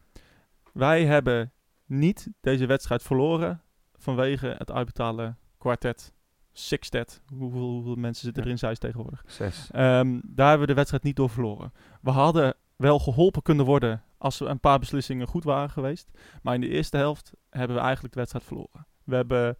wij 0.72 1.04
hebben 1.04 1.52
niet 1.86 2.28
deze 2.40 2.66
wedstrijd 2.66 3.02
verloren 3.02 3.62
vanwege 3.96 4.54
het 4.58 4.70
arbitrale 4.70 5.34
kwartet, 5.58 6.12
sextet. 6.52 7.22
Hoeveel, 7.34 7.60
hoeveel 7.70 7.94
mensen 7.94 8.24
zitten 8.24 8.42
er 8.42 8.48
in 8.50 8.58
Zeist 8.58 8.80
tegenwoordig? 8.80 9.22
Zes. 9.26 9.68
Ehm, 9.72 10.20
daar 10.24 10.48
hebben 10.48 10.60
we 10.60 10.72
de 10.72 10.74
wedstrijd 10.74 11.02
niet 11.02 11.16
door 11.16 11.30
verloren. 11.30 11.72
We 12.00 12.10
hadden 12.10 12.54
wel 12.76 12.98
geholpen 12.98 13.42
kunnen 13.42 13.64
worden 13.64 14.02
als 14.18 14.40
er 14.40 14.48
een 14.48 14.60
paar 14.60 14.78
beslissingen 14.78 15.26
goed 15.26 15.44
waren 15.44 15.70
geweest. 15.70 16.10
Maar 16.42 16.54
in 16.54 16.60
de 16.60 16.68
eerste 16.68 16.96
helft 16.96 17.32
hebben 17.50 17.76
we 17.76 17.82
eigenlijk 17.82 18.12
de 18.14 18.18
wedstrijd 18.20 18.44
verloren. 18.46 18.86
We, 19.04 19.14
hebben, 19.16 19.56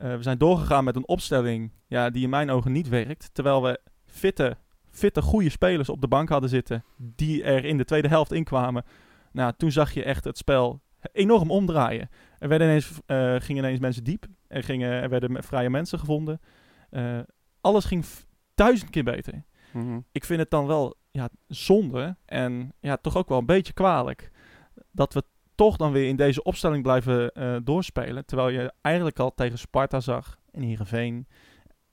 eh, 0.00 0.16
we 0.16 0.22
zijn 0.22 0.38
doorgegaan 0.38 0.84
met 0.84 0.96
een 0.96 1.08
opstelling 1.08 1.72
ja, 1.86 2.10
die 2.10 2.22
in 2.22 2.30
mijn 2.30 2.50
ogen 2.50 2.72
niet 2.72 2.88
werkt. 2.88 3.30
Terwijl 3.32 3.62
we 3.62 3.80
fitte, 4.06 4.56
fitte, 4.90 5.22
goede 5.22 5.50
spelers 5.50 5.88
op 5.88 6.00
de 6.00 6.08
bank 6.08 6.28
hadden 6.28 6.50
zitten 6.50 6.84
die 6.96 7.42
er 7.42 7.64
in 7.64 7.76
de 7.76 7.84
tweede 7.84 8.08
helft 8.08 8.32
inkwamen. 8.32 8.84
Nou, 9.32 9.52
toen 9.56 9.70
zag 9.70 9.92
je 9.92 10.04
echt 10.04 10.24
het 10.24 10.38
spel 10.38 10.80
enorm 11.12 11.50
omdraaien. 11.50 12.08
Er 12.38 12.48
werden 12.48 12.66
ineens, 12.68 13.00
eh, 13.06 13.34
gingen 13.38 13.64
ineens 13.64 13.80
mensen 13.80 14.04
diep. 14.04 14.26
Er, 14.48 14.62
gingen, 14.62 14.90
er 14.90 15.08
werden 15.08 15.42
vrije 15.42 15.70
mensen 15.70 15.98
gevonden. 15.98 16.40
Eh, 16.90 17.18
alles 17.60 17.84
ging 17.84 18.04
duizend 18.54 18.90
keer 18.90 19.04
beter 19.04 19.44
Mhm. 19.72 20.00
ik 20.12 20.24
vind 20.24 20.40
het 20.40 20.50
dan 20.50 20.66
wel 20.66 20.94
ja, 21.10 21.28
zonde 21.46 22.16
en 22.24 22.72
ja, 22.80 22.96
toch 22.96 23.16
ook 23.16 23.28
wel 23.28 23.38
een 23.38 23.46
beetje 23.46 23.72
kwalijk 23.72 24.30
dat 24.92 25.14
we 25.14 25.22
toch 25.60 25.76
dan 25.76 25.92
weer 25.92 26.08
in 26.08 26.16
deze 26.16 26.42
opstelling 26.42 26.82
blijven 26.82 27.32
eh, 27.32 27.56
doorspelen. 27.64 28.26
Terwijl 28.26 28.48
je 28.48 28.72
eigenlijk 28.80 29.18
al 29.18 29.34
tegen 29.34 29.58
Sparta 29.58 30.00
zag 30.00 30.38
en 30.50 30.62
Heerenveen 30.62 31.26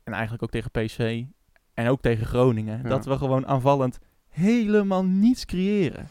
en 0.03 0.13
eigenlijk 0.13 0.43
ook 0.43 0.49
tegen 0.49 0.71
PC 0.71 1.25
en 1.73 1.87
ook 1.87 2.01
tegen 2.01 2.25
Groningen. 2.25 2.81
Ja. 2.83 2.89
Dat 2.89 3.05
we 3.05 3.17
gewoon 3.17 3.47
aanvallend 3.47 3.99
helemaal 4.29 5.05
niets 5.05 5.45
creëren. 5.45 6.07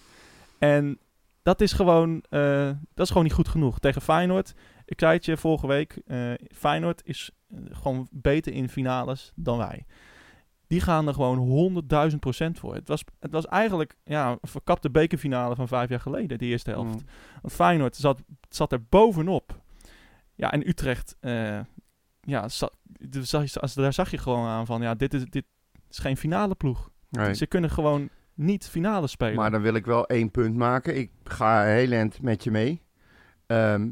En 0.59 0.99
dat 1.43 1.61
is 1.61 1.73
gewoon, 1.73 2.25
eh, 2.29 2.71
dat 2.95 3.05
is 3.05 3.09
gewoon 3.09 3.25
niet 3.25 3.33
goed 3.33 3.49
genoeg. 3.49 3.79
Tegen 3.79 4.03
Feyenoord, 4.03 4.55
ik 4.85 5.01
zei 5.01 5.13
het 5.13 5.25
je 5.25 5.37
vorige 5.37 5.67
week, 5.67 6.01
eh, 6.07 6.33
Feyenoord 6.55 7.03
is 7.05 7.31
gewoon 7.71 8.09
beter 8.11 8.53
in 8.53 8.69
finales 8.69 9.33
dan 9.35 9.59
wij. 9.59 9.87
Die 10.67 10.81
gaan 10.81 11.07
er 11.09 11.15
gewoon 11.15 11.83
100.000 12.11 12.17
procent 12.19 12.59
voor. 12.59 12.75
Het 12.75 12.89
was, 12.89 13.05
het 13.21 13.31
was 13.33 13.47
eigenlijk 13.47 13.97
ja, 14.05 14.31
een 14.31 14.39
verkapte 14.49 14.91
bekerfinale 14.91 15.55
van 15.55 15.69
vijf 15.69 15.89
jaar 15.89 16.01
geleden, 16.01 16.39
die 16.39 16.51
eerste 16.51 16.71
helft. 16.71 16.95
Mhm. 16.95 17.05
Want 17.43 17.55
Feyenoord 17.55 17.97
zat, 17.97 18.21
zat 18.49 18.73
er 18.73 18.83
bovenop. 18.89 19.61
Ja, 20.35 20.53
en 20.53 20.69
Utrecht, 20.69 21.17
eh, 21.21 21.61
ja, 22.21 22.49
za- 22.49 22.71
daar 22.85 23.25
zag, 23.25 23.53
je, 23.53 23.61
als- 23.61 23.75
daar 23.75 23.93
zag 23.93 24.11
je 24.11 24.19
gewoon 24.19 24.47
aan 24.47 24.67
van, 24.67 24.83
ja, 24.83 24.95
dit 24.95 25.15
is, 25.15 25.25
dit 25.25 25.45
is 25.91 25.99
geen 25.99 26.17
finale 26.17 26.55
ploeg. 26.55 26.91
Nee. 27.09 27.35
Ze 27.35 27.47
kunnen 27.47 27.71
gewoon 27.71 28.09
niet 28.35 28.69
finale 28.69 29.07
spelen. 29.07 29.35
Maar 29.35 29.51
dan 29.51 29.61
wil 29.63 29.75
ik 29.75 29.87
wel 29.87 30.07
één 30.07 30.31
punt 30.31 30.57
maken. 30.57 30.97
Ik 30.97 31.11
ga 31.25 31.63
heel 31.65 31.93
eind 31.93 32.23
met 32.23 32.45
je 32.45 32.51
mee. 32.51 32.83
Ehm, 33.47 33.91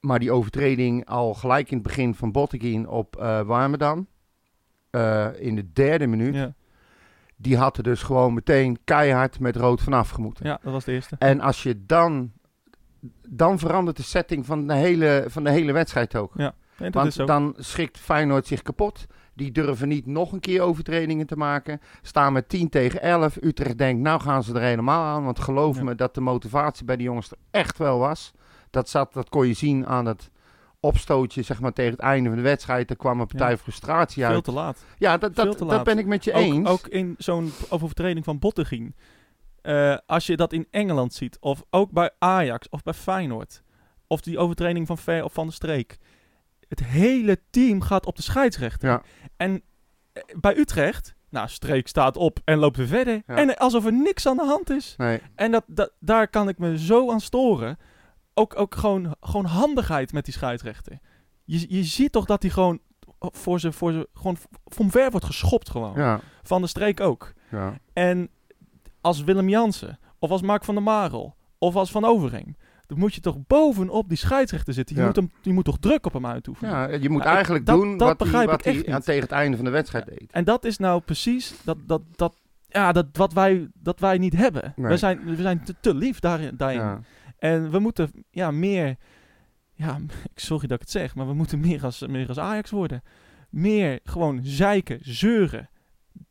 maar 0.00 0.18
die 0.18 0.32
overtreding 0.32 1.06
al 1.06 1.34
gelijk 1.34 1.70
in 1.70 1.76
het 1.76 1.86
begin 1.86 2.14
van 2.14 2.32
Botteguin 2.32 2.88
op 2.88 3.16
eh 3.16 3.40
Warmerdam. 3.40 4.06
Eh, 4.92 5.26
in 5.38 5.54
de 5.54 5.72
derde 5.72 6.06
minuut. 6.06 6.34
ja, 6.34 6.52
Die 7.36 7.56
had 7.56 7.76
er 7.76 7.82
dus 7.82 8.02
gewoon 8.02 8.34
meteen 8.34 8.78
keihard 8.84 9.40
met 9.40 9.56
rood 9.56 9.80
vanaf 9.82 10.10
gemoeten. 10.10 10.46
ja, 10.46 10.58
dat 10.62 10.72
was 10.72 10.84
de 10.84 10.92
eerste. 10.92 11.16
En 11.18 11.40
als 11.40 11.62
je 11.62 11.86
dan... 11.86 12.32
Dan 13.28 13.58
verandert 13.58 13.96
de 13.96 14.02
setting 14.02 14.46
van 14.46 14.66
de 14.66 14.74
hele, 14.74 15.24
van 15.28 15.44
de 15.44 15.50
hele 15.50 15.72
wedstrijd 15.72 16.16
ook. 16.16 16.34
Nee, 16.34 16.50
dat 16.76 16.94
Want 16.94 17.06
is 17.06 17.14
zo. 17.14 17.24
dan 17.24 17.54
schikt 17.58 17.98
Feyenoord 17.98 18.46
zich 18.46 18.62
kapot. 18.62 19.06
Die 19.34 19.52
durven 19.52 19.88
niet 19.88 20.06
nog 20.06 20.32
een 20.32 20.40
keer 20.40 20.60
overtredingen 20.60 21.26
te 21.26 21.36
maken. 21.36 21.80
Staan 22.02 22.32
met 22.32 22.48
10 22.48 22.68
tegen 22.68 23.02
11. 23.02 23.36
Utrecht 23.40 23.78
denkt, 23.78 24.02
nou 24.02 24.20
gaan 24.20 24.42
ze 24.42 24.54
er 24.54 24.60
helemaal 24.60 25.04
aan. 25.04 25.24
Want 25.24 25.38
geloof 25.40 25.76
Ja. 25.76 25.82
me 25.82 25.94
dat 25.94 26.14
de 26.14 26.20
motivatie 26.20 26.84
bij 26.84 26.96
de 26.96 27.02
jongens 27.02 27.30
er 27.30 27.36
echt 27.50 27.78
wel 27.78 27.98
was. 27.98 28.32
Dat, 28.70 28.88
zat, 28.88 29.12
dat 29.12 29.28
kon 29.28 29.46
je 29.46 29.54
zien 29.54 29.86
aan 29.86 30.06
het 30.06 30.30
opstootje 30.82 31.42
zeg 31.42 31.60
maar, 31.60 31.72
tegen 31.72 31.90
het 31.92 32.00
einde 32.00 32.28
van 32.28 32.36
de 32.38 32.44
wedstrijd. 32.44 32.90
Er 32.90 32.96
kwam 32.96 33.20
een 33.20 33.26
partij 33.26 33.50
Ja. 33.50 33.56
frustratie 33.56 34.24
Veel 34.24 34.34
uit. 34.34 34.44
te 34.44 34.52
laat. 34.52 34.84
Ja, 34.98 35.16
dat, 35.18 35.30
veel 35.34 35.56
dat, 35.56 35.68
dat 35.70 35.84
ben 35.84 35.98
ik 35.98 36.06
met 36.06 36.24
je 36.24 36.32
ook, 36.32 36.40
eens. 36.42 36.68
ook 36.68 36.86
in 36.86 37.14
zo'n 37.18 37.52
overtreding 37.68 38.24
van 38.24 38.38
Bottegien. 38.38 38.94
Eh 39.62 39.96
als 40.06 40.26
je 40.26 40.36
dat 40.36 40.52
in 40.52 40.66
Engeland 40.70 41.14
ziet, 41.14 41.36
of 41.40 41.62
ook 41.70 41.90
bij 41.90 42.10
Ajax 42.18 42.68
of 42.68 42.82
bij 42.82 42.92
Feyenoord, 42.94 43.62
of 44.06 44.20
die 44.20 44.38
overtreding 44.38 44.86
van 44.86 44.98
Ver 44.98 45.24
of 45.24 45.32
van 45.32 45.46
de 45.46 45.52
Streek. 45.52 45.98
Het 46.68 46.84
hele 46.84 47.38
team 47.50 47.80
gaat 47.80 48.06
op 48.06 48.16
de 48.16 48.22
scheidsrechter. 48.22 48.88
Ja. 48.88 49.02
En 49.36 49.62
eh, 50.12 50.22
bij 50.40 50.56
Utrecht, 50.56 51.14
nou, 51.30 51.48
Streek 51.48 51.88
staat 51.88 52.16
op 52.16 52.38
en 52.44 52.58
loopt 52.58 52.76
weer 52.76 52.86
verder. 52.86 53.22
Ja. 53.26 53.34
En 53.36 53.56
alsof 53.56 53.84
er 53.86 53.92
niks 53.92 54.26
aan 54.26 54.36
de 54.36 54.44
hand 54.44 54.70
is. 54.70 54.94
Nee, 54.96 55.20
En 55.34 55.50
dat, 55.50 55.64
dat, 55.66 55.92
daar 56.00 56.28
kan 56.28 56.48
ik 56.48 56.58
me 56.58 56.78
zo 56.78 57.10
aan 57.10 57.20
storen. 57.20 57.78
Ook, 58.34 58.58
ook 58.58 58.74
gewoon, 58.74 59.14
gewoon 59.20 59.44
handigheid 59.44 60.12
met 60.12 60.24
die 60.24 60.34
scheidsrechter. 60.34 60.98
Je, 61.44 61.64
je 61.76 61.84
ziet 61.84 62.12
toch 62.12 62.24
dat 62.24 62.42
hij 62.42 62.50
gewoon 62.50 62.80
voor 63.18 63.60
ze, 63.60 63.72
voor 63.72 63.92
ze 63.92 64.08
gewoon 64.14 64.36
van 64.64 64.90
ver 64.90 65.10
wordt 65.10 65.26
geschopt 65.26 65.70
gewoon. 65.70 65.92
ja, 65.96 66.20
Van 66.42 66.60
de 66.60 66.66
streek 66.68 67.00
ook. 67.00 67.32
ja. 67.50 67.78
En 67.92 68.28
als 69.00 69.22
Willem 69.24 69.48
Jansen, 69.48 69.98
of 70.18 70.30
als 70.30 70.42
Mark 70.42 70.64
van 70.64 70.74
der 70.74 70.82
Marel, 70.84 71.36
of 71.58 71.76
als 71.76 71.90
Van 71.90 72.04
Overing, 72.04 72.56
dan 72.86 72.98
moet 72.98 73.14
je 73.14 73.20
toch 73.20 73.36
bovenop 73.46 74.08
die 74.08 74.18
scheidsrechter 74.18 74.74
zitten. 74.74 74.94
Je, 74.96 75.00
Ja. 75.00 75.06
moet, 75.06 75.16
hem, 75.16 75.30
je 75.42 75.52
moet 75.52 75.64
toch 75.64 75.78
druk 75.78 76.06
op 76.06 76.12
hem 76.12 76.26
uitoefenen. 76.26 76.70
ja, 76.72 76.88
je 76.88 77.08
moet 77.10 77.22
eigenlijk 77.24 77.66
dat- 77.66 77.76
doen 77.80 77.96
dat 77.96 78.08
wat 78.08 78.18
hij 78.18 78.26
begrijp 78.28 78.50
wat 78.50 78.60
ik 78.60 78.66
echt 78.66 78.86
hij 78.86 79.00
tegen 79.00 79.22
het 79.22 79.30
einde 79.32 79.56
van 79.56 79.64
de 79.64 79.70
wedstrijd 79.70 80.06
deed. 80.06 80.32
En 80.32 80.44
dat 80.44 80.64
is 80.64 80.78
nou 80.78 81.00
precies 81.00 81.54
dat, 81.64 81.76
dat, 81.86 82.02
dat, 82.16 82.36
ja, 82.68 82.92
dat, 82.92 83.06
wat 83.12 83.32
wij, 83.32 83.68
dat 83.74 84.00
wij 84.00 84.18
niet 84.18 84.36
hebben. 84.36 84.72
Nee. 84.76 84.90
We 84.90 84.96
zijn, 84.96 85.24
we 85.24 85.42
zijn 85.42 85.64
te, 85.64 85.74
te 85.80 85.94
lief 85.94 86.18
daarin. 86.18 86.56
daarin. 86.56 87.04
En 87.42 87.70
we 87.70 87.78
moeten 87.78 88.10
ja, 88.30 88.50
meer, 88.50 88.96
ja, 89.72 89.98
sorry 90.34 90.66
dat 90.66 90.76
ik 90.76 90.80
het 90.82 90.90
zeg, 90.90 91.14
maar 91.14 91.26
we 91.26 91.34
moeten 91.34 91.60
meer 91.60 91.84
als, 91.84 92.06
meer 92.06 92.28
als 92.28 92.38
Ajax 92.38 92.70
worden. 92.70 93.02
Meer 93.50 94.00
gewoon 94.04 94.40
zeiken, 94.42 94.98
zeuren. 95.02 95.68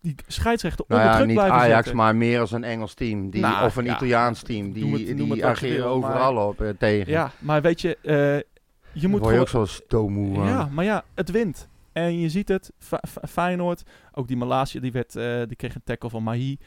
Die 0.02 0.16
scheidsrechter 0.28 0.86
Nou 0.88 1.00
onder 1.02 1.12
ja, 1.14 1.18
druk 1.18 1.28
niet 1.28 1.36
blijven 1.38 1.58
Ajax, 1.58 1.74
zetten. 1.76 1.96
maar 1.96 2.16
meer 2.16 2.40
als 2.40 2.52
een 2.52 2.64
Engels 2.64 2.94
team. 2.94 3.30
Die, 3.30 3.42
Nou, 3.42 3.66
of 3.66 3.76
een 3.76 3.86
ja. 3.86 3.96
Italiaans 3.96 4.42
team. 4.42 4.72
Die, 4.72 5.08
het- 5.08 5.18
die 5.18 5.46
ageren 5.46 5.80
maar- 5.80 5.88
overal 5.90 6.48
op 6.48 6.62
eh, 6.62 6.70
tegen. 6.70 7.12
Ja, 7.12 7.32
maar 7.40 7.62
weet 7.62 7.82
je, 7.82 7.98
eh, 8.02 8.14
je 8.94 9.02
Dan 9.02 9.10
moet 9.10 9.20
word 9.20 9.34
je 9.34 9.40
gewoon... 9.40 9.40
ook 9.40 9.48
zo 9.48 9.66
stoommoe. 9.66 10.46
Ja, 10.46 10.70
maar 10.72 10.86
ja, 10.86 11.04
het 11.14 11.32
wint. 11.32 11.68
En 11.92 12.20
je 12.20 12.30
ziet 12.30 12.48
het, 12.48 12.72
Feyenoord, 13.30 13.84
ook 14.12 14.28
die 14.28 14.38
Malasia, 14.38 14.82
die, 14.82 14.92
werd, 14.92 15.16
eh, 15.16 15.42
die 15.48 15.56
kreeg 15.56 15.76
een 15.76 15.84
tackle 15.84 16.10
van 16.10 16.24
Mahi. 16.24 16.58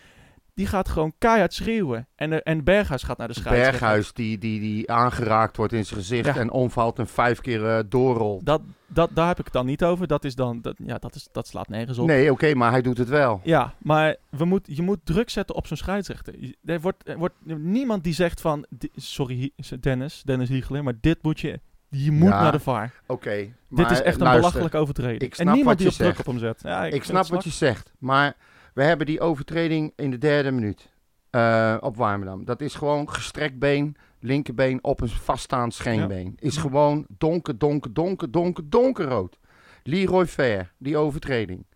Die 0.55 0.67
gaat 0.67 0.89
gewoon 0.89 1.13
keihard 1.19 1.53
schreeuwen. 1.55 2.09
En, 2.15 2.31
de, 2.31 2.43
en 2.43 2.65
Berghuis 2.65 3.03
gaat 3.03 3.19
naar 3.19 3.29
de 3.29 3.35
scheidsrechter. 3.35 3.79
Berghuis 3.81 4.13
die, 4.13 4.39
die, 4.39 4.61
die 4.61 4.91
aangeraakt 4.93 5.57
wordt 5.57 5.73
in 5.73 5.85
zijn 5.87 6.01
gezicht 6.01 6.35
Ja. 6.35 6.37
en 6.37 6.51
omvalt 6.51 6.99
en 6.99 7.07
vijf 7.07 7.41
keer 7.41 7.67
eh, 7.69 7.79
doorrolt. 7.89 8.47
Dat, 8.47 8.63
dat, 8.87 9.11
daar 9.15 9.27
heb 9.27 9.39
ik 9.39 9.45
het 9.45 9.53
dan 9.53 9.67
niet 9.67 9.85
over. 9.85 10.07
Dat, 10.07 10.25
is 10.25 10.35
dan, 10.35 10.61
dat, 10.61 10.75
ja, 10.85 10.99
dat, 10.99 11.15
is, 11.15 11.29
dat 11.33 11.47
slaat 11.47 11.69
nergens 11.69 11.99
op. 11.99 12.07
Nee, 12.07 12.33
oké, 12.33 12.55
maar 12.55 12.71
hij 12.71 12.83
doet 12.83 12.99
het 12.99 13.09
wel. 13.09 13.41
Ja, 13.45 13.75
maar 13.79 14.17
we 14.31 14.45
moet, 14.45 14.69
je 14.71 14.83
moet 14.83 14.99
druk 15.05 15.31
zetten 15.31 15.55
op 15.55 15.67
zo'n 15.67 15.77
scheidsrechter. 15.77 16.35
Er 16.65 16.81
wordt, 16.81 17.09
er 17.09 17.19
wordt 17.19 17.35
niemand 17.45 18.05
die 18.05 18.15
zegt 18.15 18.41
van... 18.41 18.67
Sorry 18.97 19.51
Dennis, 19.81 20.23
Dennis 20.25 20.49
Hiegelen, 20.49 20.85
maar 20.85 20.95
dit 21.01 21.23
moet 21.23 21.41
je... 21.41 21.61
Je 21.89 22.11
moet 22.11 22.29
Ja, 22.29 22.43
naar 22.43 22.53
de 22.53 22.61
VAR. 22.61 22.93
Oké, 23.07 23.53
Dit 23.69 23.91
is 23.91 24.03
echt 24.03 24.17
een 24.17 24.23
luister, 24.23 24.41
belachelijke 24.41 24.77
overtreding. 24.77 25.35
En 25.35 25.53
niemand 25.53 25.79
die 25.79 25.87
je 25.87 25.93
op 25.93 25.99
druk 25.99 26.19
op 26.19 26.27
hem 26.27 26.39
zet. 26.39 26.61
Ja, 26.63 26.85
ik, 26.85 27.05
snap 27.05 27.27
wat 27.27 27.45
je 27.45 27.51
zegt, 27.51 27.93
maar 27.99 28.37
we 28.75 28.83
hebben 28.83 29.07
die 29.07 29.21
overtreding 29.21 29.93
in 29.97 30.11
de 30.11 30.19
derde 30.19 30.51
minuut 30.51 30.93
eh, 31.31 31.77
op 31.81 31.97
Warmerdam. 31.97 32.45
Dat 32.45 32.61
is 32.61 32.75
gewoon 32.75 33.11
gestrekt 33.11 33.59
been, 33.59 33.97
linkerbeen 34.21 34.85
op 34.85 35.01
een 35.01 35.09
vaststaand 35.09 35.75
scheenbeen. 35.75 36.37
Is 36.39 36.57
gewoon 36.57 37.07
donker, 37.09 37.59
donker, 37.59 37.93
donker, 37.93 38.31
donker, 38.31 38.71
donkerrood. 38.71 39.39
Leroy 39.83 40.27
Fair, 40.27 40.73
die 40.79 40.97
overtreding. 40.97 41.67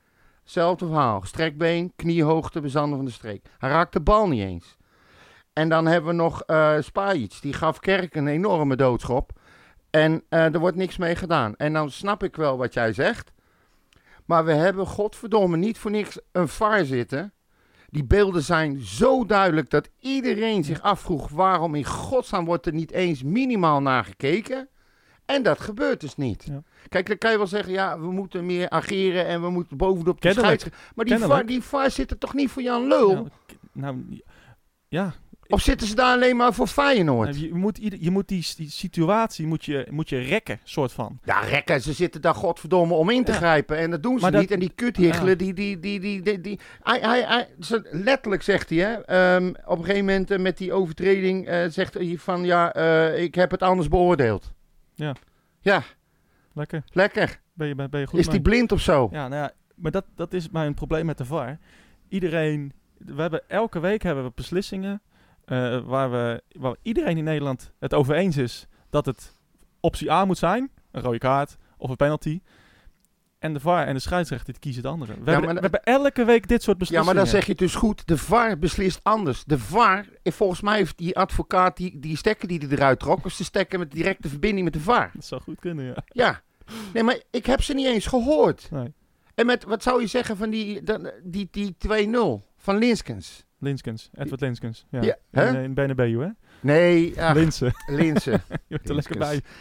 Hetzelfde 0.42 0.86
verhaal. 0.86 1.20
Gestrekt 1.20 1.56
been, 1.56 1.92
kniehoogte, 1.96 2.60
bezanden 2.60 2.96
van 2.96 3.06
de 3.06 3.12
streek. 3.12 3.46
Hij 3.58 3.70
raakt 3.70 3.92
de 3.92 4.00
bal 4.00 4.28
niet 4.28 4.42
eens. 4.42 4.76
En 5.52 5.68
dan 5.68 5.86
hebben 5.86 6.10
we 6.10 6.16
nog 6.16 6.42
eh 6.42 6.76
Spajic. 6.80 7.38
Die 7.40 7.52
gaf 7.52 7.78
Kerk 7.78 8.14
een 8.14 8.28
enorme 8.28 8.76
doodschop. 8.76 9.32
En 9.90 10.22
eh, 10.28 10.54
er 10.54 10.58
wordt 10.58 10.76
niks 10.76 10.96
mee 10.96 11.16
gedaan. 11.16 11.56
En 11.56 11.72
dan 11.72 11.90
snap 11.90 12.22
ik 12.22 12.36
wel 12.36 12.56
wat 12.56 12.74
jij 12.74 12.92
zegt. 12.92 13.32
Maar 14.28 14.44
we 14.44 14.52
hebben 14.52 14.86
godverdomme 14.86 15.56
niet 15.56 15.78
voor 15.78 15.90
niks 15.90 16.18
een 16.32 16.48
VAR 16.48 16.84
zitten. 16.84 17.32
Die 17.86 18.04
beelden 18.04 18.42
zijn 18.42 18.80
zo 18.80 19.26
duidelijk 19.26 19.70
dat 19.70 19.88
iedereen 20.00 20.64
zich 20.64 20.82
afvroeg 20.82 21.28
waarom 21.28 21.74
in 21.74 21.84
godsnaam 21.84 22.44
wordt 22.44 22.66
er 22.66 22.72
niet 22.72 22.90
eens 22.90 23.22
minimaal 23.22 23.80
naar 23.80 24.04
gekeken. 24.04 24.68
En 25.24 25.42
dat 25.42 25.60
gebeurt 25.60 26.00
dus 26.00 26.16
niet. 26.16 26.44
Ja. 26.44 26.62
Kijk, 26.88 27.06
dan 27.06 27.18
kan 27.18 27.30
je 27.30 27.36
wel 27.36 27.46
zeggen, 27.46 27.72
ja, 27.72 28.00
we 28.00 28.10
moeten 28.10 28.46
meer 28.46 28.70
ageren 28.70 29.26
en 29.26 29.42
we 29.42 29.50
moeten 29.50 29.76
bovenop 29.76 30.20
de 30.20 30.32
scheidsrechter. 30.32 30.80
Maar 30.94 31.04
die 31.04 31.14
Kennelijk. 31.14 31.40
VAR, 31.40 31.48
die 31.48 31.62
VAR 31.62 31.90
zit 31.90 32.10
er 32.10 32.18
toch 32.18 32.34
niet 32.34 32.50
voor 32.50 32.62
Jan 32.62 32.86
Lul? 32.86 33.28
Nou, 33.72 34.20
ja. 34.88 35.14
Of 35.48 35.60
zitten 35.62 35.86
ze 35.86 35.94
daar 35.94 36.14
alleen 36.14 36.36
maar 36.36 36.52
voor 36.54 36.66
Feyenoord? 36.66 37.40
Je 37.40 37.54
moet, 37.54 37.78
ieder- 37.78 37.98
je 38.02 38.10
moet 38.10 38.28
die, 38.28 38.46
die 38.56 38.70
situatie 38.70 39.46
moet 39.46 39.64
je, 39.64 39.86
moet 39.90 40.08
je 40.08 40.18
rekken, 40.18 40.58
soort 40.64 40.92
van. 40.92 41.18
Ja, 41.24 41.40
rekken, 41.40 41.80
ze 41.82 41.92
zitten 41.92 42.20
daar 42.20 42.34
godverdomme 42.34 42.94
om 42.94 43.10
in 43.10 43.24
te 43.24 43.32
Ja. 43.32 43.36
grijpen. 43.38 43.76
En 43.78 43.90
dat 43.90 44.02
doen 44.02 44.14
ze 44.16 44.22
Maar 44.22 44.30
dat- 44.32 44.40
niet. 44.40 44.50
En 44.50 44.58
die 44.60 44.72
kuthiggelen, 44.74 45.38
die, 45.38 45.54
die, 45.54 45.80
die, 45.80 46.00
die, 46.00 46.22
die, 46.22 46.40
die- 46.40 46.60
hij, 46.82 46.98
hij, 47.00 47.22
hij, 47.22 47.48
letterlijk 47.90 48.42
zegt 48.42 48.70
hij, 48.70 48.78
hè, 48.78 48.92
ehm, 49.04 49.48
op 49.64 49.78
een 49.78 49.84
gegeven 49.84 50.04
moment 50.04 50.30
eh, 50.30 50.38
met 50.38 50.58
die 50.58 50.72
overtreding, 50.72 51.46
eh, 51.46 51.64
zegt 51.68 51.94
hij 51.94 52.16
van, 52.18 52.44
ja, 52.44 52.72
eh, 52.72 53.22
ik 53.22 53.34
heb 53.34 53.50
het 53.50 53.62
anders 53.62 53.88
beoordeeld. 53.88 54.52
Ja. 54.94 55.14
Ja, 55.60 55.82
Lekker. 56.52 56.82
lekker. 56.92 57.40
Ben 57.52 57.68
je, 57.68 57.74
ben 57.74 58.00
je 58.00 58.06
goed 58.06 58.18
Is 58.20 58.28
die 58.28 58.40
blind 58.42 58.72
of 58.72 58.80
zo? 58.80 59.08
Ja, 59.12 59.28
nou 59.28 59.42
ja, 59.42 59.52
maar 59.74 59.90
dat, 59.90 60.04
dat 60.14 60.32
is 60.32 60.50
mijn 60.50 60.74
probleem 60.74 61.06
met 61.06 61.18
de 61.18 61.24
VAR. 61.24 61.58
Iedereen, 62.08 62.72
we 62.98 63.20
hebben 63.20 63.42
elke 63.46 63.80
week 63.80 64.02
hebben 64.02 64.24
we 64.24 64.32
beslissingen 64.34 65.02
eh, 65.48 65.80
waar, 65.84 66.10
we, 66.10 66.42
waar 66.58 66.76
iedereen 66.82 67.16
in 67.16 67.24
Nederland 67.24 67.72
het 67.78 67.94
over 67.94 68.14
eens 68.14 68.36
is 68.36 68.66
dat 68.90 69.06
het 69.06 69.36
optie 69.80 70.12
A 70.12 70.24
moet 70.24 70.38
zijn, 70.38 70.70
een 70.90 71.02
rode 71.02 71.18
kaart 71.18 71.56
of 71.76 71.90
een 71.90 71.96
penalty. 71.96 72.40
En 73.38 73.52
de 73.52 73.60
VAR 73.60 73.86
en 73.86 73.94
de 73.94 74.00
scheidsrechter 74.00 74.52
die 74.52 74.60
kiezen 74.62 74.82
het 74.82 74.90
andere. 74.92 75.14
We, 75.24 75.30
hebben, 75.30 75.54
we 75.54 75.60
hebben 75.60 75.82
elke 75.82 76.24
week 76.24 76.48
dit 76.48 76.62
soort 76.62 76.76
Ja, 76.76 76.84
beslissingen. 76.84 77.04
maar 77.04 77.14
dan 77.24 77.26
zeg 77.32 77.44
je 77.44 77.50
het 77.50 77.60
dus 77.60 77.74
goed. 77.74 78.06
De 78.06 78.16
VAR 78.18 78.58
beslist 78.58 79.00
anders. 79.02 79.44
De 79.44 79.58
VAR, 79.58 80.06
eh, 80.22 80.32
volgens 80.32 80.60
mij 80.60 80.76
heeft 80.76 80.98
die 80.98 81.16
advocaat 81.16 81.76
die, 81.76 81.98
die 81.98 82.16
stekker 82.16 82.48
die 82.48 82.58
hij 82.58 82.68
eruit 82.68 82.98
trok, 82.98 83.22
was 83.22 83.36
de 83.36 83.44
stekker 83.44 83.78
met 83.78 83.90
directe 83.90 84.28
verbinding 84.28 84.64
met 84.64 84.72
de 84.72 84.80
VAR. 84.80 85.10
Dat 85.14 85.24
zou 85.24 85.40
goed 85.40 85.60
kunnen, 85.60 85.84
ja. 85.84 85.94
Ja. 86.06 86.40
Nee, 86.92 87.02
maar 87.02 87.20
ik 87.30 87.46
heb 87.46 87.62
ze 87.62 87.74
niet 87.74 87.86
eens 87.86 88.06
gehoord. 88.06 88.68
Nee. 88.70 88.92
En 89.34 89.46
met, 89.46 89.64
wat 89.64 89.82
zou 89.82 90.00
je 90.00 90.06
zeggen 90.06 90.36
van 90.36 90.50
die, 90.50 90.82
dan- 90.82 91.10
die, 91.22 91.48
die 91.50 91.76
2-0 91.78 92.44
van 92.56 92.76
Linskens? 92.76 93.44
Linskens, 93.58 94.10
Edward 94.14 94.40
Linskens. 94.40 94.86
Ja, 94.90 95.02
Ja, 95.02 95.16
hè? 95.30 95.48
in, 95.48 95.62
in 95.62 95.74
Benabeu, 95.74 96.20
hè? 96.20 96.28
Nee, 96.60 97.22
ach, 97.22 97.34
Linsen. 97.34 97.72
Linsen. 97.86 98.32
Je 98.68 98.76
bent 98.76 98.88
er 98.88 98.94
lekker 98.94 99.18
bij. 99.18 99.30
Linskens. 99.30 99.54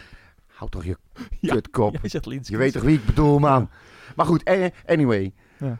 Hou 0.46 0.70
toch 0.70 0.84
je 0.84 0.96
Ja, 1.40 1.52
kutkop. 1.54 1.96
Jij 2.00 2.08
zegt 2.10 2.26
Linskens. 2.26 2.48
Je 2.48 2.56
weet 2.56 2.72
toch 2.72 2.82
wie 2.82 2.98
ik 2.98 3.04
bedoel, 3.06 3.38
man. 3.38 3.70
Maar 4.16 4.26
goed, 4.26 4.42
eh, 4.42 4.66
anyway. 4.86 5.34
Ja. 5.58 5.78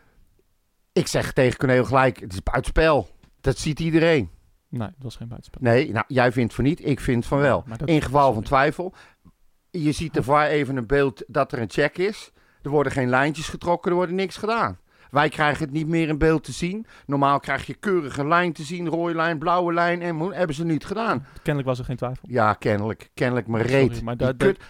Ik 0.92 1.06
zeg 1.06 1.32
tegen 1.32 1.58
Corneel 1.58 1.84
gelijk, 1.84 2.20
het 2.20 2.32
is 2.32 2.42
buitenspel. 2.42 3.08
Dat 3.40 3.58
ziet 3.58 3.80
iedereen. 3.80 4.30
Nee, 4.68 4.88
dat 4.88 4.94
was 4.98 5.16
geen 5.16 5.28
buitenspel. 5.28 5.60
Nee, 5.62 5.92
nou, 5.92 6.04
jij 6.08 6.32
vindt 6.32 6.54
van 6.54 6.64
niet, 6.64 6.86
ik 6.86 7.00
vind 7.00 7.26
van 7.26 7.38
wel. 7.38 7.64
In 7.84 8.02
geval 8.02 8.32
van 8.32 8.42
twijfel. 8.42 8.94
Je 9.70 9.92
ziet 9.92 10.14
de 10.14 10.22
VAR 10.22 10.46
even 10.46 10.76
een 10.76 10.86
beeld 10.86 11.24
dat 11.26 11.52
er 11.52 11.58
een 11.58 11.70
check 11.70 11.98
is. 11.98 12.32
Er 12.62 12.70
worden 12.70 12.92
geen 12.92 13.08
lijntjes 13.08 13.48
getrokken, 13.48 13.90
er 13.90 13.96
wordt 13.96 14.12
niks 14.12 14.36
gedaan. 14.36 14.78
Wij 15.10 15.28
krijgen 15.28 15.64
het 15.64 15.72
niet 15.72 15.88
meer 15.88 16.08
in 16.08 16.18
beeld 16.18 16.44
te 16.44 16.52
zien. 16.52 16.86
Normaal 17.06 17.40
krijg 17.40 17.66
je 17.66 17.74
keurige 17.74 18.26
lijn 18.26 18.52
te 18.52 18.62
zien, 18.62 18.88
rode 18.88 19.14
lijn, 19.14 19.38
blauwe 19.38 19.72
lijn. 19.72 20.02
En 20.02 20.18
hebben 20.18 20.56
ze 20.56 20.64
niet 20.64 20.84
gedaan. 20.84 21.26
Kennelijk 21.42 21.68
was 21.68 21.78
er 21.78 21.84
geen 21.84 21.96
twijfel. 21.96 22.28
Ja, 22.28 22.52
kennelijk. 22.52 23.10
Kennelijk 23.14 23.46
maar 23.46 23.60
Sorry, 23.60 23.74
reet. 23.74 24.02
maar 24.02 24.16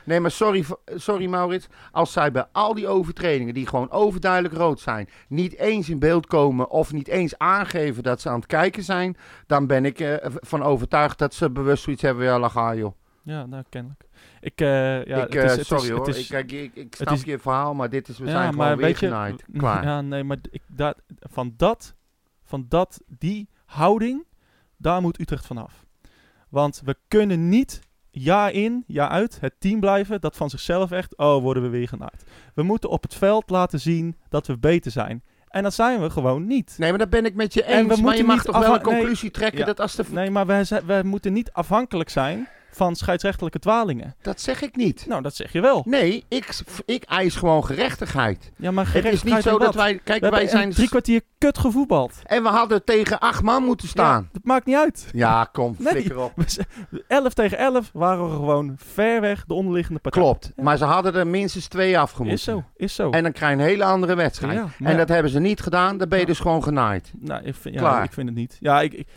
Nee, 0.05 0.20
maar 0.20 0.31
sorry, 0.31 0.64
sorry 0.94 1.27
Maurits. 1.27 1.68
Als 1.92 2.12
zij 2.12 2.31
bij 2.31 2.46
al 2.53 2.74
die 2.74 2.88
overtredingen 2.88 3.55
die 3.55 3.66
gewoon 3.66 3.90
overduidelijk 3.90 4.55
rood 4.55 4.81
zijn... 4.81 5.09
niet 5.29 5.57
eens 5.57 5.88
in 5.88 5.98
beeld 5.98 6.27
komen 6.27 6.70
of 6.70 6.92
niet 6.92 7.09
eens 7.09 7.38
aangeven 7.38 8.03
dat 8.03 8.20
ze 8.20 8.29
aan 8.29 8.38
het 8.38 8.46
kijken 8.46 8.83
zijn... 8.83 9.16
dan 9.46 9.66
ben 9.66 9.85
ik 9.85 10.01
eh, 10.01 10.31
van 10.40 10.62
overtuigd 10.62 11.18
dat 11.18 11.35
ze 11.35 11.51
bewust 11.51 11.83
zoiets 11.83 12.03
hebben. 12.03 12.24
Ja, 12.24 12.48
gaan, 12.48 12.77
joh. 12.77 12.92
Ja, 13.22 13.46
nou, 13.46 13.62
kennelijk. 13.68 14.05
Ik, 14.40 14.61
eh, 14.61 15.05
ja, 15.05 15.27
ik, 15.27 15.33
het 15.33 15.35
is, 15.35 15.51
eh, 15.51 15.57
het 15.57 15.66
sorry 15.66 15.85
is, 15.85 15.90
hoor, 15.90 16.07
het 16.07 16.16
is, 16.16 16.31
ik, 16.31 16.53
ik, 16.53 16.70
ik, 16.74 16.74
het 16.74 16.96
snap 16.96 17.14
is- 17.14 17.22
je 17.22 17.38
verhaal, 17.38 17.74
maar 17.74 17.90
dit 17.90 18.09
is, 18.09 18.18
we 18.18 18.24
ja, 18.24 18.31
zijn 18.31 18.53
gewoon 18.53 18.77
weer 18.77 18.96
genaaid. 18.96 19.44
Klaar. 19.59 19.85
Ja, 19.85 20.01
nee, 20.01 20.24
maar 20.24 20.37
ik, 20.51 20.62
dat, 20.66 20.96
van 21.20 21.55
dat, 21.57 21.94
van 22.44 22.66
dat, 22.68 23.01
die 23.07 23.48
houding, 23.64 24.27
daar 24.77 25.01
moet 25.01 25.20
Utrecht 25.20 25.46
vanaf. 25.46 25.87
Want 26.48 26.83
we 26.85 26.96
kunnen 27.09 27.48
niet 27.48 27.81
jaar 28.11 28.53
in, 28.53 28.85
jaar 28.87 29.09
uit 29.09 29.40
het 29.40 29.55
team 29.59 29.81
blijven 29.81 30.20
dat 30.20 30.37
van 30.37 30.51
zichzelf 30.51 30.90
echt, 30.90 31.16
oh, 31.16 31.42
worden 31.42 31.62
we 31.62 31.68
weer 31.68 31.88
genaaid. 31.88 32.24
We 32.55 32.62
moeten 32.62 32.90
op 32.90 33.03
het 33.03 33.14
veld 33.14 33.51
laten 33.51 33.81
zien 33.81 34.16
dat 34.29 34.46
we 34.46 34.59
beter 34.59 34.90
zijn. 34.90 35.22
En 35.48 35.62
dat 35.62 35.74
zijn 35.74 36.01
we 36.01 36.11
gewoon 36.11 36.46
niet. 36.46 36.74
Nee, 36.79 36.90
maar 36.90 36.98
dat 36.98 37.11
ben 37.11 37.24
ik 37.24 37.35
met 37.35 37.55
je 37.55 37.62
En 37.62 37.85
we 37.85 37.90
eens. 37.90 38.01
Maar 38.01 38.16
je 38.16 38.24
mag 38.24 38.44
toch 38.44 38.59
wel 38.59 38.74
een 38.74 38.83
nee, 38.83 38.94
conclusie 38.94 39.31
trekken 39.31 39.59
ja. 39.59 39.66
dat 39.66 39.81
als 39.81 39.94
de... 39.94 40.05
Nee, 40.11 40.31
maar 40.31 40.46
wij 40.87 41.03
moeten 41.03 41.33
niet 41.33 41.53
afhankelijk 41.53 42.09
zijn 42.09 42.48
van 42.71 42.97
scheidsrechtelijke 42.97 43.59
dwalingen. 43.59 44.15
Dat 44.23 44.41
zeg 44.41 44.63
ik 44.63 44.77
niet. 44.77 45.05
Nou, 45.09 45.23
dat 45.23 45.35
zeg 45.35 45.53
je 45.53 45.61
wel. 45.61 45.83
Nee, 45.87 46.25
ik, 46.29 46.59
ik 46.87 47.03
eis 47.05 47.37
gewoon 47.37 47.65
gerechtigheid. 47.65 48.53
Ja, 48.57 48.71
maar 48.71 48.85
Het 48.87 48.95
is 48.95 49.03
niet 49.03 49.11
gerechtigheid 49.11 49.43
zo 49.45 49.59
dat 49.59 49.75
wij... 49.75 49.99
Kijk, 50.05 50.31
wij 50.31 50.47
zijn... 50.49 50.71
drie 50.73 50.89
kwartier 50.89 51.21
kut 51.39 51.59
gevoetbald. 51.59 52.15
En 52.25 52.43
we 52.43 52.49
hadden 52.49 52.85
tegen 52.85 53.19
acht 53.19 53.43
man 53.43 53.65
moeten 53.65 53.89
staan. 53.89 54.23
Ja, 54.23 54.29
dat 54.33 54.45
maakt 54.45 54.67
niet 54.67 54.77
uit. 54.77 55.09
Ja, 55.13 55.45
kom, 55.53 55.75
Nee. 55.79 55.93
flikker 55.93 56.19
op. 56.19 56.33
We 56.37 56.45
z- 56.47 56.59
11 57.09 57.35
tegen 57.35 57.59
11 57.59 57.91
waren 57.93 58.25
we 58.25 58.35
gewoon 58.35 58.75
ver 58.77 59.21
weg 59.21 59.45
de 59.47 59.55
onderliggende 59.55 60.01
partij. 60.01 60.23
Klopt. 60.23 60.53
Ja. 60.57 60.63
Maar 60.63 60.77
ze 60.77 60.85
hadden 60.85 61.15
er 61.15 61.27
minstens 61.27 61.67
twee 61.67 61.99
afgemoeten. 61.99 62.37
Is 62.39 62.45
zo, 62.45 62.65
is 62.77 62.95
zo. 62.95 63.11
En 63.11 63.23
dan 63.23 63.33
krijg 63.33 63.57
je 63.57 63.63
een 63.63 63.69
hele 63.69 63.85
andere 63.85 64.15
wedstrijd. 64.15 64.61
En 64.79 64.97
dat 64.97 65.09
hebben 65.09 65.31
ze 65.33 65.39
niet 65.41 65.61
gedaan. 65.61 65.99
Dan 65.99 66.09
ben 66.09 66.19
je 66.19 66.27
dus 66.27 66.41
gewoon 66.41 66.63
genaaid. 66.63 67.13
nou, 67.19 67.45
ik 67.45 67.55
vind, 67.55 67.75
ja, 67.75 67.81
Klaar. 67.81 68.05
ik 68.05 68.13
vind 68.13 68.29
het 68.29 68.37
niet. 68.37 68.57
Ja, 68.61 68.81
ik, 68.81 68.93
ik, 68.93 69.09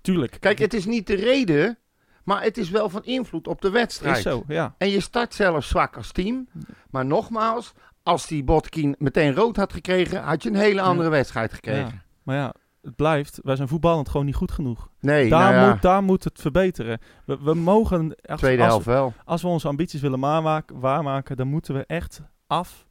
tuurlijk. 0.00 0.36
Kijk, 0.40 0.58
het 0.58 0.74
is 0.74 0.86
niet 0.86 1.06
de 1.06 1.14
reden, 1.14 1.78
maar 2.28 2.42
het 2.42 2.58
is 2.58 2.70
wel 2.70 2.88
van 2.88 3.04
invloed 3.04 3.48
op 3.48 3.60
de 3.60 3.70
wedstrijd. 3.70 4.16
is 4.16 4.22
zo, 4.22 4.44
ja. 4.48 4.74
En 4.78 4.90
je 4.90 5.00
start 5.00 5.34
zelfs 5.34 5.68
zwak 5.68 5.96
als 5.96 6.12
team. 6.12 6.48
Maar 6.90 7.06
nogmaals, 7.06 7.72
als 8.02 8.26
die 8.26 8.44
Botkin 8.44 8.94
meteen 8.98 9.34
rood 9.34 9.56
had 9.56 9.72
gekregen, 9.72 10.22
had 10.22 10.42
je 10.42 10.48
een 10.48 10.54
hele 10.54 10.80
andere 10.80 11.08
wedstrijd 11.08 11.52
gekregen. 11.52 11.86
ja. 11.86 12.02
Maar 12.22 12.36
ja, 12.36 12.54
het 12.82 12.96
blijft. 12.96 13.40
Wij 13.42 13.56
zijn 13.56 13.68
voetballend 13.68 14.08
gewoon 14.08 14.26
niet 14.26 14.34
goed 14.34 14.52
genoeg. 14.52 14.90
Nee, 15.00 15.28
Daar, 15.28 15.40
nou 15.40 15.54
ja, 15.54 15.70
moet, 15.70 15.82
daar 15.82 16.02
moet 16.02 16.24
het 16.24 16.40
verbeteren. 16.40 17.00
We, 17.24 17.38
we 17.40 17.54
mogen, 17.54 18.14
als, 18.22 18.40
tweede 18.40 18.62
als, 18.62 18.70
helft 18.70 18.86
wel. 18.86 19.12
als 19.24 19.42
we 19.42 19.48
onze 19.48 19.68
ambities 19.68 20.00
willen 20.00 20.20
waarmaken, 20.20 20.80
waarmaken, 20.80 21.36
dan 21.36 21.48
moeten 21.48 21.74
we 21.74 21.84
echt 21.86 22.22
af 22.46 22.86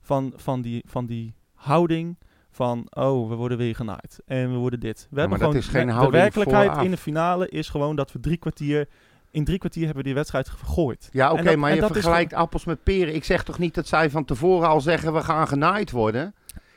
van, 0.00 0.32
van, 0.36 0.62
die, 0.62 0.82
van 0.86 1.06
die 1.06 1.34
houding 1.54 2.18
van, 2.54 2.86
oh, 2.90 3.28
we 3.28 3.34
worden 3.34 3.58
weer 3.58 3.74
genaaid 3.74 4.20
en 4.26 4.50
we 4.52 4.56
worden 4.56 4.80
dit. 4.80 5.06
We 5.10 5.20
hebben 5.20 5.38
maar 5.38 5.52
dat 5.52 5.62
gewoon, 5.62 5.84
is 5.86 5.96
geen 5.96 6.04
de 6.04 6.10
werkelijkheid 6.10 6.68
vooraf. 6.68 6.84
in 6.84 6.90
de 6.90 6.96
finale 6.96 7.48
is 7.48 7.68
gewoon 7.68 7.96
dat 7.96 8.12
we 8.12 8.20
drie 8.20 8.36
kwartier, 8.36 8.88
in 9.30 9.44
drie 9.44 9.58
kwartier 9.58 9.84
hebben 9.84 10.00
we 10.02 10.08
die 10.08 10.16
wedstrijd 10.16 10.48
gegooid. 10.48 11.08
Ja, 11.12 11.32
oké, 11.32 11.56
maar 11.56 11.74
je 11.74 11.86
vergelijkt 11.86 12.32
appels 12.32 12.64
met 12.64 12.82
peren. 12.82 13.14
Ik 13.14 13.24
zeg 13.24 13.44
toch 13.44 13.58
niet 13.58 13.74
dat 13.74 13.86
zij 13.86 14.10
van 14.10 14.24
tevoren 14.24 14.68
al 14.68 14.80
zeggen 14.80 15.12
we 15.12 15.20
gaan 15.22 15.48
genaaid 15.48 15.90
worden. 15.90 16.34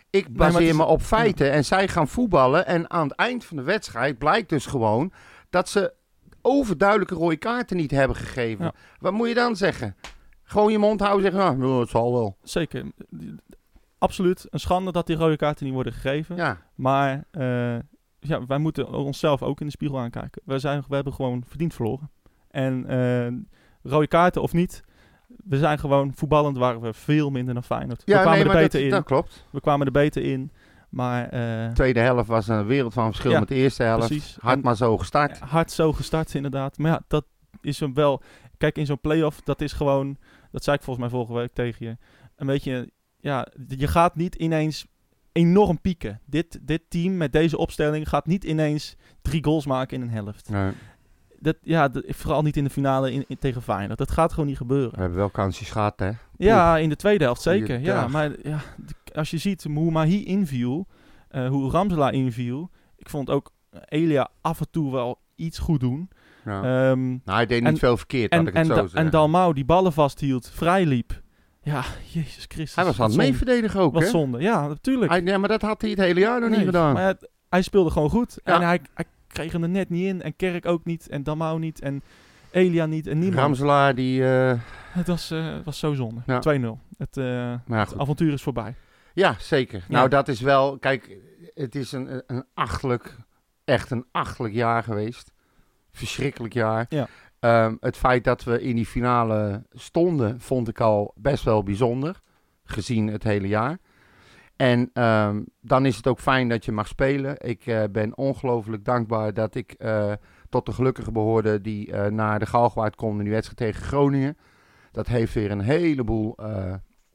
Ik 0.10 0.34
baseer 0.38 0.62
is- 0.62 0.76
me 0.76 0.84
op 0.86 1.02
feiten 1.02 1.52
en 1.52 1.66
zij 1.66 1.88
gaan 1.88 2.08
voetballen. 2.08 2.66
En 2.66 2.90
aan 2.90 3.08
het 3.08 3.18
eind 3.18 3.46
van 3.46 3.58
de 3.58 3.64
wedstrijd 3.64 4.18
blijkt 4.18 4.50
dus 4.50 4.66
gewoon 4.66 5.12
dat 5.50 5.70
ze 5.70 5.94
overduidelijke 6.42 7.16
rode 7.16 7.38
kaarten 7.38 7.78
niet 7.78 7.92
hebben 7.92 8.18
gegeven. 8.18 8.66
Ja. 8.66 8.74
Wat 9.00 9.14
moet 9.14 9.28
je 9.28 9.34
dan 9.34 9.56
zeggen? 9.56 9.96
Gewoon 10.44 10.72
je 10.72 10.78
mond 10.78 11.00
houden 11.00 11.26
en 11.26 11.32
zeggen, 11.32 11.60
nou, 11.60 11.80
het 11.80 11.90
zal 11.90 12.14
wel. 12.14 12.38
Zeker. 12.44 12.86
Absoluut 13.98 14.46
een 14.50 14.60
schande 14.60 14.92
dat 14.92 15.08
die 15.08 15.16
rode 15.16 15.36
kaarten 15.36 15.66
niet 15.66 15.74
worden 15.74 15.94
gegeven. 15.94 16.36
Ja, 16.36 16.58
Maar 16.76 17.24
eh, 17.32 17.76
ja, 18.20 18.46
wij 18.48 18.58
moeten 18.58 18.94
onszelf 18.94 19.44
ook 19.44 19.60
in 19.60 19.66
de 19.66 19.72
spiegel 19.72 20.00
aankijken. 20.00 20.42
We, 20.46 20.60
zijn, 20.60 20.84
we 20.88 20.96
hebben 20.96 21.14
gewoon 21.14 21.44
verdiend 21.48 21.74
verloren. 21.74 22.10
En 22.52 22.86
eh, 22.88 23.92
rode 23.92 24.08
kaarten 24.08 24.42
of 24.42 24.54
niet, 24.54 24.84
we 25.28 25.58
zijn 25.58 25.80
gewoon 25.80 26.12
voetballend 26.16 26.58
waren 26.58 26.82
we 26.82 26.94
veel 26.94 27.30
minder 27.30 27.54
dan 27.54 27.64
Feyenoord. 27.64 28.04
we 28.04 28.12
ja 28.12 28.22
kwamen 28.22 28.40
nee, 28.40 28.48
er 28.48 28.54
beter 28.54 28.72
dat, 28.72 28.82
in. 28.82 28.90
dat 28.90 29.04
klopt. 29.04 29.48
We 29.52 29.62
kwamen 29.62 29.86
er 29.86 29.92
beter 29.92 30.24
in. 30.24 30.52
Maar 30.90 31.24
eh, 31.30 31.68
De 31.68 31.72
tweede 31.74 32.00
helft 32.00 32.28
was 32.28 32.48
een 32.48 32.66
wereld 32.66 32.94
van 32.94 33.06
verschil 33.06 33.32
Ja, 33.32 33.40
met 33.40 33.48
de 33.48 33.56
eerste 33.56 33.84
helft. 33.84 34.08
precies. 34.08 34.38
Hard 34.40 34.56
En- 34.58 34.64
maar 34.64 34.76
zo 34.76 34.98
gestart. 34.98 35.40
hard 35.40 35.72
zo 35.72 35.94
gestart 35.94 36.34
inderdaad. 36.34 36.78
Maar 36.78 36.92
ja, 36.92 37.02
dat 37.08 37.26
is 37.62 37.80
hem 37.80 37.94
wel... 37.94 38.22
Kijk, 38.58 38.78
in 38.78 38.86
zo'n 38.86 39.00
play-off, 39.02 39.42
dat 39.42 39.62
is 39.62 39.74
gewoon... 39.74 40.18
Dat 40.52 40.64
zei 40.64 40.76
ik 40.78 40.84
volgens 40.84 41.06
mij 41.10 41.16
vorige 41.20 41.34
week 41.40 41.54
tegen 41.54 41.86
je. 41.86 41.98
Een 42.36 42.48
beetje... 42.48 42.92
Ja, 43.20 43.48
je 43.68 43.88
gaat 43.88 44.16
niet 44.16 44.36
ineens 44.36 44.86
enorm 45.32 45.82
pieken. 45.82 46.20
Dit, 46.26 46.60
dit 46.62 46.82
team 46.90 47.18
met 47.18 47.32
deze 47.32 47.58
opstelling 47.58 48.10
gaat 48.10 48.26
niet 48.26 48.44
ineens 48.44 48.96
drie 49.22 49.44
goals 49.44 49.66
maken 49.66 49.96
in 49.98 50.04
een 50.04 50.10
helft. 50.10 50.50
Nee, 50.50 50.72
Dat, 51.40 51.56
ja, 51.62 51.88
dat- 51.88 52.04
vooral 52.08 52.42
niet 52.42 52.58
in 52.58 52.64
de 52.64 52.70
finale 52.70 53.12
in, 53.12 53.26
in- 53.28 53.38
tegen 53.40 53.62
Feyenoord. 53.62 53.98
Dat 53.98 54.12
gaat 54.12 54.32
gewoon 54.34 54.48
niet 54.48 54.58
gebeuren. 54.58 54.92
we 54.96 55.00
hebben 55.00 55.18
wel 55.18 55.30
kansjes 55.30 55.70
gehad, 55.70 56.00
hè? 56.00 56.10
Ja, 56.38 56.78
in 56.78 56.90
de 56.90 56.96
tweede 56.96 57.24
helft 57.24 57.42
zeker. 57.42 57.68
Goeie 57.76 57.82
Ja, 57.92 58.02
dag. 58.02 58.12
maar 58.12 58.32
ja, 58.44 58.60
als 59.14 59.30
je 59.32 59.38
ziet 59.38 59.64
hoe 59.64 59.92
Mahi 59.92 60.24
inviel, 60.26 60.88
eh, 61.30 61.48
hoe 61.48 61.72
Ramsela 61.72 62.10
inviel. 62.12 62.70
Ik 62.98 63.10
vond 63.10 63.30
ook 63.30 63.52
Elia 63.86 64.30
af 64.42 64.60
en 64.60 64.68
toe 64.72 64.92
wel 64.92 65.20
iets 65.36 65.60
goed 65.60 65.80
doen. 65.80 66.10
Ja. 66.46 66.58
Ehm, 66.92 67.08
nou, 67.10 67.22
hij 67.26 67.46
deed 67.46 67.60
niet 67.62 67.70
en- 67.72 67.78
veel 67.78 67.98
verkeerd, 67.98 68.32
en, 68.32 68.40
ik 68.40 68.46
het 68.46 68.56
en, 68.56 68.66
zo 68.66 68.74
Da- 68.76 68.88
en 68.94 69.10
Dalmau 69.10 69.54
die 69.54 69.66
ballen 69.66 69.94
vasthield, 69.94 70.50
vrij 70.50 70.86
liep. 70.86 71.22
Ja, 71.68 71.84
Jezus 72.12 72.46
Christus. 72.48 72.76
Hij 72.76 72.86
was 72.86 73.00
aan 73.00 73.08
het 73.08 73.18
meeverdedigen 73.18 73.80
ook, 73.80 73.94
Wat 73.94 74.04
hè? 74.04 74.10
zonde, 74.10 74.40
ja, 74.42 74.68
natuurlijk. 74.68 75.12
Hij, 75.12 75.22
nee, 75.22 75.38
maar 75.38 75.50
dat 75.50 75.62
had 75.62 75.82
hij 75.82 75.90
het 75.90 76.00
hele 76.00 76.20
jaar 76.20 76.40
nog 76.40 76.50
Nee, 76.50 76.58
niet 76.58 76.68
gedaan. 76.68 76.94
Maar 76.94 77.04
ja, 77.04 77.16
hij 77.50 77.62
speelde 77.62 77.90
gewoon 77.90 78.10
goed. 78.10 78.40
Ja. 78.44 78.56
En 78.56 78.62
hij, 78.62 78.80
hij 78.94 79.06
kreeg 79.28 79.52
hem 79.52 79.64
er 79.64 79.70
net 79.70 79.90
niet 79.90 80.06
in. 80.06 80.22
En 80.22 80.36
Kerk 80.36 80.66
ook 80.66 80.86
niet. 80.86 81.10
En 81.10 81.24
Damau 81.24 81.60
niet. 81.60 81.82
En 81.82 82.02
Elia 82.52 82.86
niet. 82.86 83.08
En 83.08 83.20
niemand. 83.20 83.40
Ramselaar, 83.40 83.96
die... 83.96 84.24
eh, 84.30 84.60
Het 84.92 85.08
was, 85.08 85.32
eh, 85.32 85.56
was 85.64 85.80
zo 85.80 85.94
zonde. 85.94 86.22
Ja. 86.26 86.40
2-0. 86.40 86.78
Het, 86.98 87.16
maar 87.66 87.80
het 87.88 87.98
avontuur 87.98 88.34
is 88.34 88.42
voorbij. 88.42 88.76
Ja, 89.14 89.36
zeker. 89.40 89.80
Ja. 89.88 89.96
Nou, 89.96 90.10
dat 90.10 90.28
is 90.28 90.42
wel... 90.42 90.78
Kijk, 90.78 91.18
het 91.54 91.76
is 91.76 91.92
een, 91.92 92.24
een 92.28 92.44
achtelijk... 92.54 93.16
Echt 93.66 93.92
een 93.92 94.06
achtelijk 94.12 94.54
jaar 94.54 94.84
geweest. 94.84 95.32
Verschrikkelijk 95.92 96.54
jaar. 96.54 96.86
Ja. 96.90 97.08
Ehm, 97.40 97.76
het 97.80 97.98
feit 97.98 98.24
dat 98.24 98.44
we 98.44 98.62
in 98.62 98.76
die 98.76 98.86
finale 98.86 99.64
stonden, 99.72 100.42
vond 100.42 100.68
ik 100.68 100.80
al 100.80 101.14
best 101.16 101.44
wel 101.44 101.64
bijzonder. 101.64 102.22
Gezien 102.64 103.08
het 103.08 103.24
hele 103.24 103.48
jaar. 103.48 103.78
En 104.58 104.90
ehm, 104.94 105.44
dan 105.62 105.86
is 105.86 105.96
het 105.98 106.08
ook 106.08 106.20
fijn 106.20 106.50
dat 106.50 106.66
je 106.66 106.72
mag 106.72 106.88
spelen. 106.88 107.36
Ik 107.38 107.66
eh, 107.66 107.84
ben 107.92 108.18
ongelooflijk 108.18 108.86
dankbaar 108.86 109.34
dat 109.34 109.56
ik 109.56 109.72
eh, 109.72 110.14
tot 110.50 110.66
de 110.66 110.72
gelukkigen 110.72 111.14
behoorde 111.14 111.62
die 111.62 111.92
eh, 111.92 112.12
naar 112.12 112.40
de 112.40 112.46
Galgwaard 112.46 112.96
konden 112.96 113.18
in 113.18 113.24
die 113.24 113.34
wedstrijd 113.34 113.58
tegen 113.58 113.88
Groningen. 113.88 114.38
Dat 114.92 115.08
heeft 115.08 115.34
weer 115.34 115.52
een 115.52 115.62
heleboel 115.62 116.36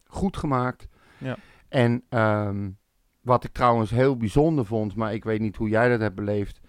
goed 0.06 0.36
gemaakt. 0.36 0.88
Ja. 1.18 1.36
En 1.68 2.04
ehm, 2.08 2.70
wat 3.20 3.44
ik 3.44 3.52
trouwens 3.52 3.90
heel 3.90 4.16
bijzonder 4.16 4.66
vond, 4.66 4.94
maar 4.94 5.14
ik 5.14 5.24
weet 5.24 5.40
niet 5.40 5.56
hoe 5.56 5.68
jij 5.68 5.88
dat 5.88 6.00
hebt 6.00 6.14
beleefd, 6.14 6.60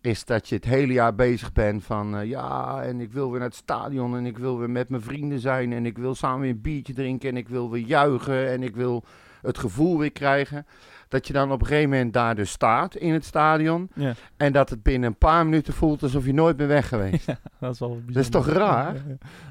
is 0.00 0.24
dat 0.24 0.48
je 0.48 0.54
het 0.54 0.64
hele 0.64 0.92
jaar 0.92 1.14
bezig 1.14 1.52
bent 1.52 1.84
van 1.84 2.16
eh, 2.16 2.28
ja, 2.28 2.82
en 2.82 3.00
ik 3.00 3.12
wil 3.12 3.30
weer 3.30 3.38
naar 3.38 3.48
het 3.48 3.56
stadion 3.56 4.16
en 4.16 4.26
ik 4.26 4.38
wil 4.38 4.58
weer 4.58 4.70
met 4.70 4.88
mijn 4.88 5.02
vrienden 5.02 5.40
zijn 5.40 5.72
en 5.72 5.86
ik 5.86 5.98
wil 5.98 6.14
samen 6.14 6.40
weer 6.40 6.50
een 6.50 6.60
biertje 6.60 6.92
drinken 6.92 7.28
en 7.28 7.36
ik 7.36 7.48
wil 7.48 7.70
weer 7.70 7.86
juichen 7.86 8.48
en 8.48 8.62
ik 8.62 8.76
wil 8.76 9.04
het 9.42 9.58
gevoel 9.58 9.98
weer 9.98 10.12
krijgen. 10.12 10.66
Dat 11.08 11.26
je 11.26 11.32
dan 11.32 11.52
op 11.52 11.60
een 11.60 11.66
gegeven 11.66 11.90
moment 11.90 12.12
daar 12.12 12.34
dus 12.34 12.50
staat 12.50 12.94
in 12.94 13.12
het 13.12 13.24
stadion 13.24 13.90
Ja, 13.94 14.14
en 14.36 14.52
dat 14.52 14.70
het 14.70 14.82
binnen 14.82 15.08
een 15.08 15.16
paar 15.16 15.44
minuten 15.44 15.74
voelt 15.74 16.02
alsof 16.02 16.24
je 16.26 16.34
nooit 16.34 16.56
bent 16.56 16.68
weg 16.68 16.88
geweest. 16.88 17.26
dat 17.60 17.72
is 17.72 17.78
wel 17.78 17.88
bijzonder. 17.88 18.12
Dat 18.14 18.22
is 18.22 18.28
toch 18.28 18.46
raar? 18.46 18.94
Ja. 18.94 19.00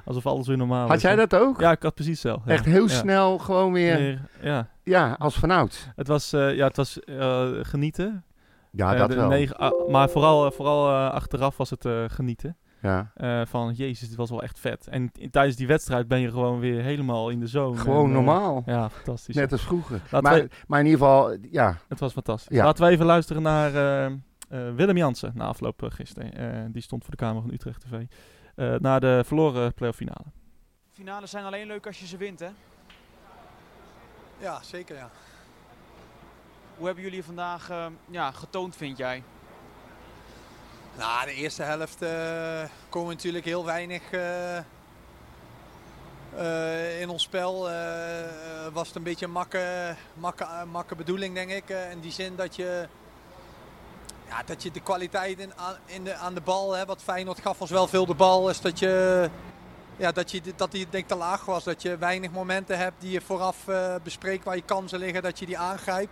Alsof 0.05 0.25
alles 0.25 0.47
weer 0.47 0.57
normaal 0.57 0.85
is. 0.85 0.91
Had 0.91 1.01
jij 1.01 1.15
dat 1.15 1.35
ook? 1.35 1.59
Ja, 1.59 1.71
ik 1.71 1.83
had 1.83 1.93
precies 1.93 2.21
zo. 2.21 2.41
Echt 2.45 2.65
heel 2.65 2.89
snel 2.89 3.37
gewoon 3.37 3.73
weer, 3.73 3.97
Weer, 3.97 4.21
ja, 4.41 4.67
ja, 4.83 5.15
als 5.19 5.35
vanouds. 5.35 5.87
het 5.95 6.07
was, 6.07 6.33
eh, 6.33 6.55
ja, 6.55 6.67
het 6.67 6.75
was 6.75 6.99
eh, 6.99 7.49
genieten. 7.61 8.23
Ja, 8.71 8.93
Eh, 8.93 8.99
dat 8.99 9.09
de 9.09 9.15
wel. 9.15 9.27
negen- 9.27 9.57
ah, 9.57 9.89
maar 9.89 10.09
vooral, 10.09 10.45
eh, 10.45 10.51
vooral 10.51 10.87
eh, 10.89 11.09
achteraf 11.11 11.57
was 11.57 11.69
het 11.69 11.85
eh, 11.85 12.03
genieten. 12.07 12.57
Ja. 12.81 13.11
Eh, 13.15 13.41
van, 13.45 13.73
jezus, 13.73 14.07
dit 14.07 14.17
was 14.17 14.29
wel 14.29 14.43
echt 14.43 14.59
vet. 14.59 14.87
En 14.87 15.11
tijdens 15.31 15.55
die 15.55 15.67
wedstrijd 15.67 16.07
ben 16.07 16.19
je 16.19 16.29
gewoon 16.31 16.59
weer 16.59 16.81
helemaal 16.81 17.29
in 17.29 17.39
de 17.39 17.47
zone. 17.47 17.77
Gewoon 17.77 18.05
En, 18.05 18.11
normaal. 18.11 18.63
ja, 18.65 18.89
fantastisch. 18.89 19.35
Net 19.35 19.51
als 19.51 19.61
vroeger. 19.61 20.01
Laten 20.11 20.21
Maar, 20.21 20.41
we- 20.41 20.49
maar 20.67 20.79
in 20.79 20.85
ieder 20.85 20.99
geval, 21.01 21.37
ja, 21.51 21.77
Het 21.87 21.99
was 21.99 22.13
fantastisch. 22.13 22.57
Ja. 22.57 22.63
Laten 22.65 22.85
we 22.85 22.91
even 22.91 23.05
luisteren 23.05 23.41
naar 23.41 23.75
eh, 23.75 24.05
eh, 24.05 24.11
Willem 24.75 24.97
Jansen 24.97 25.31
na 25.35 25.45
afloop 25.45 25.81
gisteren. 25.89 26.33
Eh, 26.33 26.65
die 26.71 26.81
stond 26.81 27.01
voor 27.03 27.11
de 27.11 27.17
Kamer 27.17 27.41
van 27.41 27.51
Utrecht 27.53 27.81
TV. 27.81 28.03
Eh 28.55 28.75
naar 28.79 28.99
de 28.99 29.21
verloren 29.25 29.73
playoff 29.73 29.97
finale. 29.97 30.25
Finales 30.91 31.29
zijn 31.29 31.45
alleen 31.45 31.67
leuk 31.67 31.87
als 31.87 31.99
je 31.99 32.05
ze 32.07 32.17
wint, 32.17 32.39
hè? 32.39 32.49
Ja, 34.41 34.59
zeker 34.63 34.95
ja. 34.95 35.09
Hoe 36.79 36.87
hebben 36.87 37.05
jullie 37.05 37.23
vandaag 37.23 37.69
eh, 37.69 37.85
ja, 38.09 38.31
getoond, 38.31 38.75
vind 38.75 38.97
jij? 38.97 39.23
Nou, 40.97 41.25
de 41.25 41.33
eerste 41.33 41.63
helft 41.63 42.01
eh 42.01 42.63
komen 42.89 43.13
natuurlijk 43.13 43.45
heel 43.45 43.65
weinig 43.65 44.11
eh, 44.11 44.57
eh, 44.57 44.63
in 47.01 47.09
ons 47.09 47.23
spel. 47.23 47.69
was 48.73 48.87
het 48.87 48.95
een 48.95 49.03
beetje 49.03 49.25
een 49.25 49.31
makke, 49.31 49.95
makke, 50.13 50.45
makke 50.71 50.95
bedoeling, 50.95 51.33
denk 51.33 51.49
ik. 51.49 51.69
in 51.91 51.99
die 51.99 52.11
zin 52.11 52.35
dat 52.35 52.55
je, 52.55 52.87
ja, 54.27 54.43
dat 54.45 54.63
je 54.63 54.71
de 54.71 54.81
kwaliteit 54.81 55.39
in, 55.39 55.51
in 55.85 56.03
de, 56.03 56.13
aan 56.13 56.33
de 56.33 56.41
bal, 56.41 56.75
hè, 56.75 56.85
wat 56.85 57.03
Feyenoord 57.03 57.41
gaf 57.41 57.61
ons 57.61 57.71
wel 57.71 57.87
veel 57.87 58.05
de 58.05 58.15
bal, 58.15 58.49
is 58.49 58.61
dat 58.61 58.79
je... 58.79 59.29
Ja, 59.97 60.11
dat, 60.11 60.31
je, 60.31 60.41
dat 60.55 60.71
die 60.71 60.87
denk 60.89 61.07
te 61.07 61.15
laag 61.15 61.45
was. 61.45 61.63
Dat 61.63 61.81
je 61.81 61.97
weinig 61.97 62.31
momenten 62.31 62.77
hebt 62.77 63.01
die 63.01 63.11
je 63.11 63.21
vooraf 63.21 63.57
bespreekt 64.03 64.43
waar 64.43 64.55
je 64.55 64.61
kansen 64.61 64.99
liggen, 64.99 65.21
dat 65.21 65.39
je 65.39 65.45
die 65.45 65.57
aangrijpt. 65.57 66.11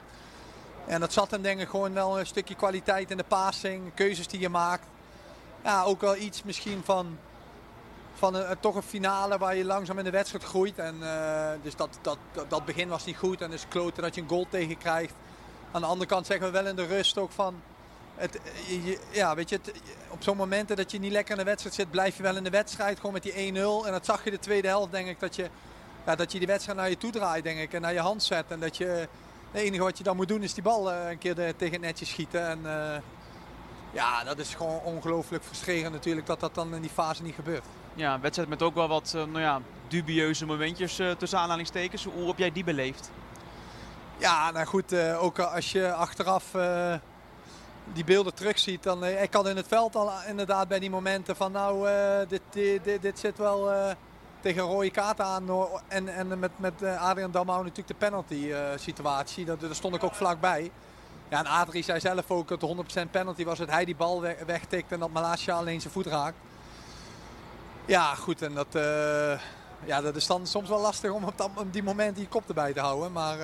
En 0.87 0.99
dat 0.99 1.13
zat 1.13 1.31
hem 1.31 1.41
denk 1.41 1.59
ik 1.59 1.69
gewoon 1.69 1.93
wel 1.93 2.19
een 2.19 2.25
stukje 2.25 2.55
kwaliteit 2.55 3.11
in 3.11 3.17
de 3.17 3.23
passing, 3.23 3.93
keuzes 3.93 4.27
die 4.27 4.39
je 4.39 4.49
maakt. 4.49 4.87
Ja, 5.63 5.83
ook 5.83 6.01
wel 6.01 6.15
iets 6.15 6.43
misschien 6.43 6.81
van, 6.83 7.17
van 8.13 8.35
een, 8.35 8.59
toch 8.59 8.75
een 8.75 8.81
finale 8.81 9.37
waar 9.37 9.55
je 9.55 9.65
langzaam 9.65 9.97
in 9.97 10.03
de 10.03 10.09
wedstrijd 10.09 10.43
groeit. 10.43 10.79
En, 10.79 10.95
eh, 11.01 11.49
dus 11.61 11.75
dat, 11.75 11.97
dat, 12.01 12.17
dat, 12.47 12.65
begin 12.65 12.87
was 12.87 13.05
niet 13.05 13.17
goed 13.17 13.41
en 13.41 13.49
dus 13.49 13.67
kloten 13.67 14.03
dat 14.03 14.15
je 14.15 14.21
een 14.21 14.29
goal 14.29 14.47
tegen 14.49 14.77
krijgt. 14.77 15.13
Aan 15.71 15.81
de 15.81 15.87
andere 15.87 16.09
kant 16.09 16.25
zeggen 16.25 16.45
we 16.45 16.51
wel 16.51 16.67
in 16.67 16.75
de 16.75 16.85
rust 16.85 17.17
ook 17.17 17.31
van... 17.31 17.61
Het, 18.15 18.39
ja, 19.11 19.35
weet 19.35 19.49
je, 19.49 19.59
op 20.09 20.23
zo'n 20.23 20.37
momenten 20.37 20.75
dat 20.75 20.91
je 20.91 20.99
niet 20.99 21.11
lekker 21.11 21.31
in 21.31 21.39
de 21.39 21.49
wedstrijd 21.49 21.75
zit, 21.75 21.91
blijf 21.91 22.17
je 22.17 22.23
wel 22.23 22.35
in 22.35 22.43
de 22.43 22.49
wedstrijd. 22.49 22.97
Gewoon 22.97 23.13
met 23.13 23.23
die 23.23 23.53
1-0. 23.53 23.85
En 23.85 23.91
dat 23.91 24.05
zag 24.05 24.23
je 24.23 24.31
de 24.31 24.39
tweede 24.39 24.67
helft, 24.67 24.91
denk 24.91 25.07
ik, 25.07 25.19
dat 25.19 25.35
je, 25.35 25.49
ja, 26.05 26.15
dat 26.15 26.31
je 26.31 26.37
die 26.37 26.47
wedstrijd 26.47 26.77
naar 26.77 26.89
je 26.89 26.97
toe 26.97 27.11
draait, 27.11 27.43
denk 27.43 27.59
ik. 27.59 27.73
En 27.73 27.81
naar 27.81 27.93
je 27.93 27.99
hand 27.99 28.23
zet. 28.23 28.45
En 28.47 28.59
dat 28.59 28.77
je, 28.77 29.07
het 29.51 29.61
enige 29.61 29.83
wat 29.83 29.97
je 29.97 30.03
dan 30.03 30.15
moet 30.15 30.27
doen 30.27 30.43
is 30.43 30.53
die 30.53 30.63
bal 30.63 30.91
eh, 30.91 31.09
een 31.09 31.17
keer 31.17 31.35
de- 31.35 31.53
tegen 31.57 31.73
het 31.73 31.81
netje 31.83 32.05
schieten. 32.05 32.47
En 32.47 32.59
eh, 32.65 32.99
ja, 33.91 34.23
dat 34.23 34.37
is 34.39 34.55
gewoon 34.55 34.79
ongelooflijk 34.79 35.43
frustrerend 35.43 35.93
natuurlijk 35.93 36.27
dat 36.27 36.39
dat 36.39 36.55
dan 36.55 36.75
in 36.75 36.81
die 36.81 36.89
fase 36.89 37.23
niet 37.23 37.35
gebeurt. 37.35 37.63
Ja, 37.93 38.13
een 38.13 38.21
wedstrijd 38.21 38.49
met 38.49 38.61
ook 38.61 38.75
wel 38.75 38.87
wat 38.87 39.13
eh, 39.15 39.23
nou 39.23 39.39
ja, 39.39 39.61
dubieuze 39.87 40.45
momentjes 40.45 40.99
eh, 40.99 41.11
tussen 41.11 41.39
aanhalingstekens. 41.39 42.03
Hoe 42.03 42.27
heb 42.27 42.37
jij 42.37 42.51
die 42.51 42.63
beleefd? 42.63 43.11
Ja, 44.17 44.51
nou 44.51 44.65
goed, 44.65 44.91
eh, 44.91 45.23
ook 45.23 45.39
als 45.39 45.71
je 45.71 45.93
achteraf 45.93 46.53
eh, 46.53 46.93
die 47.93 48.03
beelden 48.03 48.33
terugziet, 48.33 48.83
dan 48.83 49.03
eh, 49.03 49.21
ik 49.23 49.33
had 49.33 49.47
in 49.47 49.55
het 49.55 49.67
veld 49.67 49.95
al 49.95 50.11
inderdaad 50.27 50.67
bij 50.67 50.79
die 50.79 50.89
momenten 50.89 51.35
van 51.35 51.51
nou, 51.51 51.89
eh, 51.89 52.17
dit, 52.27 52.41
dit, 52.49 52.83
dit, 52.83 53.01
dit 53.01 53.19
zit 53.19 53.37
wel 53.37 53.71
eh, 53.71 53.91
tegen 54.39 54.61
rode 54.61 54.91
kaart 54.91 55.19
aan. 55.21 55.49
En, 55.87 56.07
en 56.15 56.39
met, 56.39 56.51
met 56.55 56.81
eh, 56.81 57.01
Adrian 57.01 57.31
Damau 57.31 57.57
natuurlijk 57.59 57.87
de 57.87 58.05
penalty 58.05 58.51
eh, 58.51 58.59
situatie, 58.75 59.45
dat, 59.45 59.59
daar 59.59 59.75
stond 59.75 59.95
ik 59.95 60.03
ook 60.03 60.15
vlakbij. 60.15 60.71
Ja, 61.29 61.39
en 61.39 61.45
Adrie 61.45 61.83
zei 61.83 61.99
zelf 61.99 62.31
ook 62.31 62.47
dat 62.47 62.59
de 62.59 62.75
100% 63.07 63.11
penalty 63.11 63.45
was 63.45 63.57
dat 63.57 63.69
hij 63.69 63.85
die 63.85 63.95
bal 63.95 64.21
we- 64.21 64.37
wegtikt 64.45 64.91
en 64.91 64.99
dat 64.99 65.11
Malasia 65.11 65.55
alleen 65.55 65.81
zijn 65.81 65.93
voet 65.93 66.05
raakt. 66.05 66.37
Ja, 67.85 68.15
goed, 68.15 68.41
en 68.41 68.53
dat, 68.53 68.75
eh, 68.75 69.39
ja, 69.85 70.01
dat 70.01 70.15
is 70.15 70.27
dan 70.27 70.47
soms 70.47 70.69
wel 70.69 70.79
lastig 70.81 71.11
om 71.11 71.23
op, 71.23 71.37
dat, 71.37 71.49
op 71.55 71.73
die 71.73 71.83
moment 71.83 72.15
die 72.15 72.27
kop 72.27 72.47
erbij 72.47 72.73
te 72.73 72.79
houden. 72.79 73.11
Maar 73.11 73.37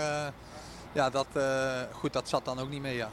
ja, 0.92 1.10
dat, 1.10 1.28
goed, 1.92 2.14
dat 2.14 2.30
zat 2.30 2.46
dan 2.46 2.60
ook 2.60 2.70
niet 2.70 2.82
mee, 2.82 2.96
ja. 2.96 3.10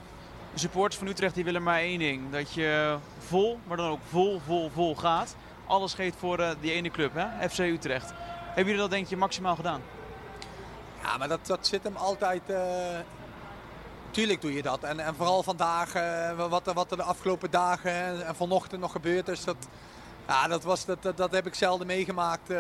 De 0.53 0.59
supporters 0.59 0.97
van 0.97 1.07
Utrecht 1.07 1.35
die 1.35 1.45
willen 1.45 1.63
maar 1.63 1.79
één 1.79 1.99
ding. 1.99 2.31
Dat 2.33 2.53
je 2.53 2.97
vol, 3.19 3.59
maar 3.67 3.77
dan 3.77 3.91
ook 3.91 4.01
vol, 4.11 4.41
vol, 4.47 4.71
vol 4.75 4.95
gaat. 4.97 5.35
Alles 5.71 5.95
geeft 5.95 6.17
voor 6.19 6.39
eh, 6.39 6.51
die 6.61 6.73
ene 6.73 6.91
club, 6.91 7.15
hè? 7.15 7.49
FC 7.49 7.59
Utrecht. 7.59 8.13
Hebben 8.47 8.65
jullie 8.65 8.81
dat 8.81 8.91
denk 8.91 9.07
je 9.07 9.17
maximaal 9.17 9.57
gedaan? 9.57 9.83
Ja, 11.03 11.17
maar 11.17 11.29
dat, 11.29 11.47
dat 11.47 11.67
zit 11.67 11.83
hem 11.83 11.97
altijd. 11.97 12.43
eh, 12.47 12.99
Tuurlijk 14.11 14.41
doe 14.41 14.53
je 14.53 14.63
dat. 14.63 14.83
En, 14.83 15.01
en 15.01 15.15
vooral 15.15 15.43
vandaag, 15.43 15.95
eh, 15.95 16.49
wat, 16.49 16.73
wat 16.73 16.91
er 16.91 16.97
de 16.97 17.03
afgelopen 17.03 17.51
dagen 17.51 17.93
en, 17.93 18.27
en 18.27 18.35
vanochtend 18.37 18.81
nog 18.81 18.93
gebeurd 18.93 19.29
is. 19.29 19.45
Dat, 19.45 19.57
ja, 20.29 20.49
dat, 20.49 20.63
was, 20.63 20.85
dat, 20.85 21.03
dat, 21.03 21.17
dat 21.17 21.33
heb 21.33 21.47
ik 21.47 21.55
zelden 21.55 21.87
meegemaakt. 21.87 22.51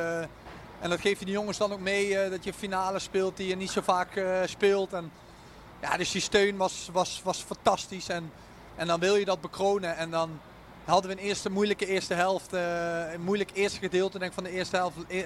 en 0.80 0.90
dat 0.90 1.00
geef 1.00 1.18
je 1.18 1.24
de 1.24 1.30
jongens 1.30 1.58
dan 1.58 1.72
ook 1.72 1.80
mee. 1.80 2.30
dat 2.30 2.44
je 2.44 2.52
finale 2.52 2.98
speelt 2.98 3.36
die 3.36 3.48
je 3.48 3.56
niet 3.56 3.70
zo 3.70 3.80
vaak 3.80 4.22
speelt. 4.44 4.92
En, 4.92 5.12
ja, 5.80 5.96
dus 5.96 6.10
die 6.10 6.20
steun 6.20 6.56
was, 6.56 6.88
was, 6.92 7.20
was 7.24 7.42
fantastisch. 7.42 8.08
En, 8.08 8.32
en 8.76 8.86
dan 8.86 9.00
wil 9.00 9.16
je 9.16 9.24
dat 9.24 9.40
bekronen. 9.40 9.96
En 9.96 10.10
dan 10.10 10.40
hadden 10.90 11.10
we 11.10 11.16
een 11.16 11.28
eerste 11.28 11.50
moeilijke 11.50 11.86
eerste 11.86 12.14
helft. 12.14 12.52
eh, 12.52 13.12
een 13.12 13.20
moeilijk 13.22 13.50
eerste 13.54 13.78
gedeelte 13.78 14.18
denk 14.18 14.32
van 14.32 14.44
de 14.44 14.50
eerste 14.50 14.76
helft. 14.76 14.96
eh, 15.08 15.24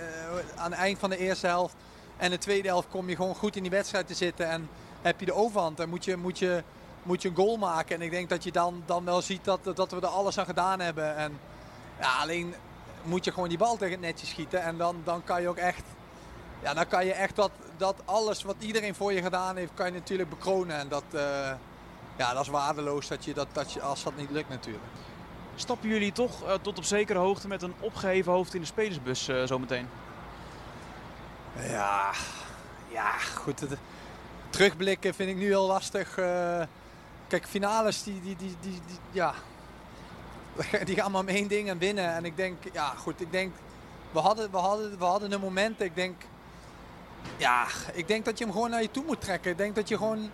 aan 0.57 0.71
het 0.71 0.81
eind 0.81 0.99
van 0.99 1.11
de 1.11 1.19
eerste 1.19 1.47
helft. 1.47 1.75
En 2.17 2.31
de 2.31 2.39
tweede 2.39 2.69
helft 2.69 2.89
kom 2.89 3.09
je 3.09 3.17
gewoon 3.17 3.35
goed 3.35 3.57
in 3.57 3.63
die 3.63 3.71
wedstrijd 3.71 4.07
te 4.07 4.15
zitten. 4.15 4.49
En 4.49 4.69
heb 5.03 5.21
je 5.21 5.27
de 5.27 5.35
overhand. 5.35 5.81
En 5.81 5.89
moet 5.89 6.05
je, 6.05 6.17
moet 6.17 6.39
je, 6.39 6.63
moet 7.03 7.23
je 7.23 7.29
een 7.29 7.37
goal 7.37 7.57
maken. 7.57 7.97
En 7.97 8.03
ik 8.03 8.11
denk 8.11 8.29
dat 8.29 8.45
je 8.45 8.53
dan, 8.53 8.83
dan 8.87 9.05
wel 9.05 9.23
ziet 9.23 9.45
dat, 9.45 9.61
dat 9.75 9.91
we 9.91 10.01
er 10.01 10.07
alles 10.07 10.39
aan 10.39 10.45
gedaan 10.45 10.81
hebben. 10.81 11.17
En 11.17 11.39
ja, 12.01 12.19
alleen 12.21 12.55
moet 13.03 13.25
je 13.25 13.33
gewoon 13.33 13.49
die 13.49 13.59
bal 13.59 13.77
tegen 13.77 13.93
het 13.93 14.01
netje 14.01 14.27
schieten. 14.27 14.63
En 14.63 14.77
dan, 14.77 14.97
dan 15.05 15.25
kan 15.25 15.43
je 15.43 15.49
ook 15.49 15.57
echt. 15.57 15.83
Ja, 16.63 16.75
dan 16.75 16.87
kan 16.87 17.07
je 17.07 17.13
echt 17.13 17.37
dat, 17.37 17.51
dat 17.77 17.97
alles 18.05 18.43
wat 18.43 18.57
iedereen 18.59 18.95
voor 18.95 19.13
je 19.13 19.23
gedaan 19.23 19.57
heeft, 19.57 19.71
kan 19.75 19.87
je 19.87 19.93
natuurlijk 19.93 20.31
bekronen. 20.31 20.77
En 20.77 20.89
dat, 20.89 21.05
eh, 21.11 21.53
ja, 22.17 22.33
dat 22.33 22.43
is 22.43 22.49
waardeloos 22.49 23.09
dat 23.09 23.25
je 23.25 23.35
dat, 23.35 23.47
dat 23.53 23.73
je, 23.73 23.81
als 23.81 24.03
dat 24.03 24.17
niet 24.17 24.31
lukt 24.31 24.49
natuurlijk. 24.49 24.85
Stappen 25.57 25.89
jullie 25.89 26.13
toch 26.13 26.43
eh, 26.45 26.55
tot 26.63 26.79
op 26.79 26.85
zekere 26.85 27.19
hoogte 27.19 27.49
met 27.49 27.63
een 27.63 27.75
opgeheven 27.81 28.33
hoofd 28.33 28.55
in 28.55 28.61
de 28.61 28.67
spelersbus 28.67 29.29
eh, 29.29 29.43
zometeen? 29.45 29.89
Ja, 31.69 32.11
ja 32.93 33.11
goed. 33.19 33.61
het- 33.61 33.77
terugblikken 34.51 35.15
vind 35.15 35.31
ik 35.31 35.37
nu 35.37 35.45
heel 35.47 35.67
lastig. 35.67 36.19
Eh, 36.19 36.63
kijk, 37.29 37.47
finales 37.47 38.03
die, 38.03 38.21
die, 38.21 38.37
die, 38.37 38.57
die, 38.61 38.81
die- 38.87 38.99
ja, 39.11 39.35
die 40.85 40.95
gaan 40.97 41.11
maar 41.11 41.21
om 41.21 41.29
één 41.29 41.49
ding 41.49 41.69
en 41.69 41.79
winnen. 41.79 42.15
En 42.15 42.25
ik 42.25 42.37
denk, 42.37 42.57
ja 42.73 42.87
goed, 42.97 43.21
ik 43.21 43.33
denk, 43.33 43.55
we 44.11 44.19
hadden, 44.19 44.51
we 44.51 44.57
hadden, 44.57 44.99
we 44.99 45.05
hadden 45.05 45.33
een 45.33 45.41
moment. 45.41 45.81
Ik 45.81 45.95
denk, 45.95 46.23
Ja, 47.37 47.67
ik 47.93 48.09
denk 48.09 48.25
dat 48.25 48.39
je 48.39 48.45
hem 48.45 48.53
gewoon 48.53 48.71
naar 48.71 48.83
je 48.83 48.91
toe 48.91 49.05
moet 49.07 49.21
trekken. 49.21 49.51
Ik 49.51 49.57
denk 49.59 49.75
dat 49.75 49.89
je 49.89 49.97
gewoon 49.97 50.31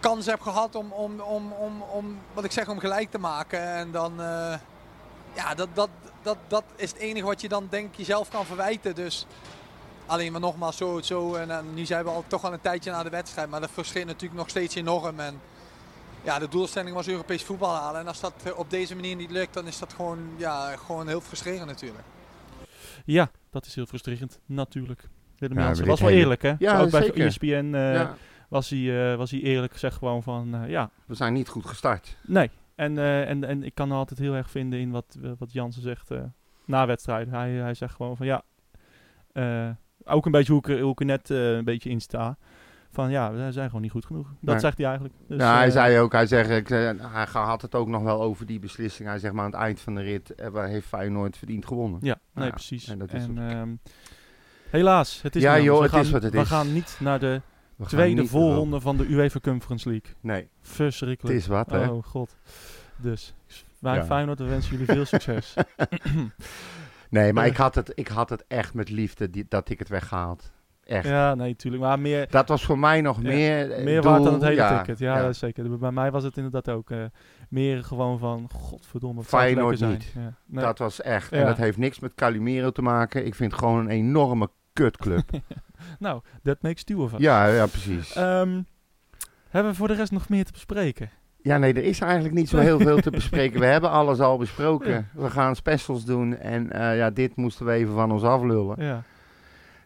kans 0.00 0.26
hebt 0.26 0.42
gehad 0.42 0.74
om, 0.74 0.92
om, 0.92 1.20
om, 1.20 1.52
om, 1.52 1.82
om 1.82 2.18
wat 2.32 2.44
ik 2.44 2.52
zeg, 2.52 2.68
om 2.68 2.78
gelijk 2.78 3.10
te 3.10 3.18
maken. 3.18 3.60
En 3.74 3.90
dan, 3.90 4.20
eh, 4.20 4.54
ja, 5.34 5.54
dat, 5.54 5.68
dat, 5.74 5.88
dat, 6.22 6.36
dat 6.48 6.64
is 6.76 6.90
het 6.90 6.98
enige 6.98 7.26
wat 7.26 7.40
je 7.40 7.48
dan 7.48 7.66
denk 7.70 7.94
jezelf 7.94 8.28
kan 8.30 8.46
verwijten. 8.46 8.94
Dus 8.94 9.26
alleen 10.06 10.32
maar 10.32 10.40
nogmaals 10.40 10.76
zo, 10.76 11.00
zo 11.00 11.34
en, 11.34 11.50
en 11.50 11.74
nu 11.74 11.84
zijn 11.84 12.04
we 12.04 12.10
al 12.10 12.24
toch 12.26 12.44
al 12.44 12.52
een 12.52 12.60
tijdje 12.60 12.90
na 12.90 13.02
de 13.02 13.10
wedstrijd. 13.10 13.50
Maar 13.50 13.60
dat 13.60 13.70
verschilt 13.72 14.06
natuurlijk 14.06 14.40
nog 14.40 14.48
steeds 14.48 14.74
enorm. 14.74 15.20
En 15.20 15.40
ja, 16.22 16.38
de 16.38 16.48
doelstelling 16.48 16.94
was 16.94 17.08
Europees 17.08 17.42
voetbal 17.44 17.74
halen. 17.74 18.00
En 18.00 18.06
als 18.08 18.20
dat 18.20 18.32
eh, 18.44 18.58
op 18.58 18.70
deze 18.70 18.94
manier 18.94 19.16
niet 19.16 19.30
lukt, 19.30 19.54
dan 19.54 19.66
is 19.66 19.78
dat 19.78 19.92
gewoon, 19.92 20.18
ja, 20.36 20.76
gewoon 20.76 21.08
heel 21.08 21.20
frustrerend 21.20 21.66
natuurlijk. 21.66 22.04
Ja, 23.04 23.30
dat 23.50 23.66
is 23.66 23.74
heel 23.74 23.86
frustrerend, 23.86 24.38
natuurlijk. 24.46 25.08
Willem 25.38 25.58
Ja, 25.58 25.64
Jansen 25.64 25.80
maar 25.86 25.90
was 25.92 26.00
wel 26.00 26.08
hele- 26.08 26.20
eerlijk, 26.22 26.42
hè? 26.42 26.54
Ja, 26.58 26.80
Ook 26.80 26.90
bij. 26.90 27.12
ESPN 27.12 27.70
eh, 27.74 27.94
ja, 27.94 28.14
was, 28.50 28.70
hij, 28.70 29.10
eh, 29.12 29.16
was 29.16 29.30
hij 29.30 29.40
eerlijk, 29.40 29.76
zeg 29.78 29.94
gewoon 29.94 30.22
van, 30.22 30.54
eh, 30.54 30.68
ja, 30.70 30.90
we 31.06 31.14
zijn 31.14 31.32
niet 31.32 31.48
goed 31.48 31.66
gestart. 31.66 32.16
nee. 32.26 32.50
En, 32.74 32.98
eh, 32.98 33.28
en, 33.28 33.44
en 33.44 33.62
ik 33.62 33.74
kan 33.74 33.92
altijd 33.92 34.20
heel 34.20 34.34
erg 34.34 34.50
vinden 34.50 34.78
in 34.78 34.90
wat, 34.90 35.18
wat 35.38 35.52
Jansen 35.52 35.82
zegt 35.82 36.10
na 36.64 36.86
wedstrijden. 36.86 37.34
Hij, 37.34 37.50
hij 37.50 37.74
zegt 37.74 37.94
gewoon 37.94 38.16
van, 38.16 38.26
ja, 38.26 38.42
ook 40.04 40.26
een 40.26 40.32
beetje 40.32 40.52
hoe 40.52 40.62
ik, 40.70 40.80
hoe 40.80 40.90
ik 40.92 41.00
er 41.00 41.06
net 41.06 41.28
een 41.30 41.64
beetje 41.64 41.90
in 41.90 42.00
sta. 42.00 42.36
Van 42.92 43.10
ja, 43.10 43.32
we 43.32 43.52
zijn 43.52 43.66
gewoon 43.66 43.82
niet 43.82 43.90
goed 43.90 44.06
genoeg. 44.06 44.26
Dat 44.40 44.54
Nee. 44.54 44.58
zegt 44.58 44.76
hij 44.76 44.86
eigenlijk. 44.86 45.16
Dus, 45.28 45.40
ja, 45.40 45.56
hij 45.56 45.70
zei 45.70 45.98
ook, 45.98 46.12
hij, 46.12 46.26
zegt, 46.26 46.50
ik, 46.50 46.68
hij 46.68 47.26
had 47.32 47.62
het 47.62 47.74
ook 47.74 47.88
nog 47.88 48.02
wel 48.02 48.22
over 48.22 48.46
die 48.46 48.58
beslissing. 48.58 49.08
Hij 49.08 49.18
zegt 49.18 49.34
maar 49.34 49.44
aan 49.44 49.50
het 49.50 49.60
eind 49.60 49.80
van 49.80 49.94
de 49.94 50.00
rit 50.02 50.32
heeft 50.54 50.86
Feyenoord 50.86 51.36
verdiend 51.36 51.66
gewonnen. 51.66 51.98
Ja, 52.02 52.18
nee, 52.34 52.44
Ja, 52.46 52.50
precies. 52.50 52.88
en 52.88 52.98
dat 52.98 53.12
is 53.12 53.26
ehm, 53.36 53.74
helaas, 54.70 55.22
het 55.22 55.36
is 55.36 55.42
Ja, 55.42 55.58
joh, 55.60 55.82
het 55.82 55.90
we 55.90 55.98
is 55.98 56.10
wat 56.10 56.22
het 56.22 56.32
we 56.32 56.40
is. 56.40 56.48
gaan 56.48 56.72
niet 56.72 56.96
naar 57.00 57.18
de 57.18 57.40
We 57.80 57.86
tweede 57.86 58.26
voorronde 58.26 58.80
van 58.80 58.96
de 58.96 59.06
UEFA 59.06 59.40
Conference 59.40 59.88
League. 59.88 60.12
Nee, 60.20 60.48
Verschrikkelijk. 60.60 61.34
het 61.34 61.42
is 61.42 61.48
wat, 61.48 61.70
hè. 61.70 61.86
Oh 61.86 62.04
god. 62.04 62.36
Dus 62.96 63.34
wij 63.78 63.94
Ja. 63.94 64.04
Feyenoord, 64.04 64.38
we 64.38 64.44
wensen 64.44 64.70
jullie 64.70 64.86
veel 64.86 65.04
succes. 65.18 65.54
Nee, 67.10 67.32
maar 67.32 67.46
ik 67.46 67.56
had, 67.56 67.74
het, 67.74 67.92
ik 67.94 68.08
had 68.08 68.30
het 68.30 68.44
echt 68.48 68.74
met 68.74 68.88
liefde 68.90 69.30
die, 69.30 69.46
dat 69.48 69.68
ik 69.68 69.78
het 69.78 69.88
weggehaald. 69.88 70.52
Echt. 70.84 71.06
ja, 71.06 71.34
nee, 71.34 71.48
natuurlijk. 71.48 71.82
Maar 71.82 71.98
meer, 71.98 72.26
Dat 72.30 72.48
was 72.48 72.64
voor 72.64 72.78
mij 72.78 73.00
nog 73.00 73.16
Ja, 73.16 73.22
meer 73.22 73.70
eh, 73.70 73.84
meer 73.84 74.02
waard 74.02 74.24
dan 74.24 74.32
het 74.32 74.42
hele 74.42 74.54
ja, 74.54 74.78
ticket. 74.78 74.98
Ja, 74.98 75.16
ja. 75.16 75.22
dat 75.22 75.30
is 75.30 75.38
zeker. 75.38 75.78
Bij 75.78 75.92
mij 75.92 76.10
was 76.10 76.22
het 76.24 76.36
inderdaad 76.36 76.68
ook 76.68 76.90
eh, 76.90 77.04
meer 77.48 77.84
gewoon 77.84 78.18
van, 78.18 78.50
godverdomme, 78.52 79.22
Feyenoord 79.22 79.80
niet. 79.80 80.14
Nee. 80.46 80.64
Dat 80.64 80.78
was 80.78 81.00
echt. 81.00 81.32
En 81.32 81.46
dat 81.46 81.56
heeft 81.56 81.78
niks 81.78 81.98
met 81.98 82.14
Calimero 82.14 82.70
te 82.70 82.82
maken. 82.82 83.26
Ik 83.26 83.34
vind 83.34 83.50
het 83.50 83.60
gewoon 83.60 83.78
een 83.78 83.88
enorme 83.90 84.50
kutclub. 84.82 85.30
nou, 85.98 86.20
that 86.42 86.62
makes 86.62 86.84
two 86.84 87.02
of 87.02 87.12
us. 87.12 87.18
ja, 87.20 87.46
ja, 87.46 87.66
precies. 87.66 88.12
Ehm, 88.14 88.62
hebben 89.48 89.70
we 89.72 89.76
voor 89.78 89.88
de 89.88 89.94
rest 89.94 90.12
nog 90.12 90.28
meer 90.28 90.44
te 90.44 90.52
bespreken? 90.52 91.10
Ja, 91.42 91.58
nee, 91.58 91.72
er 91.74 91.82
is 91.84 92.00
eigenlijk 92.00 92.34
niet 92.34 92.48
zo 92.48 92.58
heel 92.58 92.78
veel 92.80 93.00
te 93.00 93.10
bespreken. 93.10 93.60
We 93.60 93.66
hebben 93.66 93.90
alles 93.90 94.20
al 94.20 94.38
besproken. 94.38 95.08
We 95.12 95.30
gaan 95.30 95.56
specials 95.56 96.04
doen. 96.04 96.36
En 96.36 96.70
eh, 96.72 96.96
ja, 96.96 97.10
dit 97.10 97.36
moesten 97.36 97.66
we 97.66 97.72
even 97.72 97.94
van 97.94 98.12
ons 98.12 98.22
aflullen. 98.22 98.84
Ja, 98.84 99.02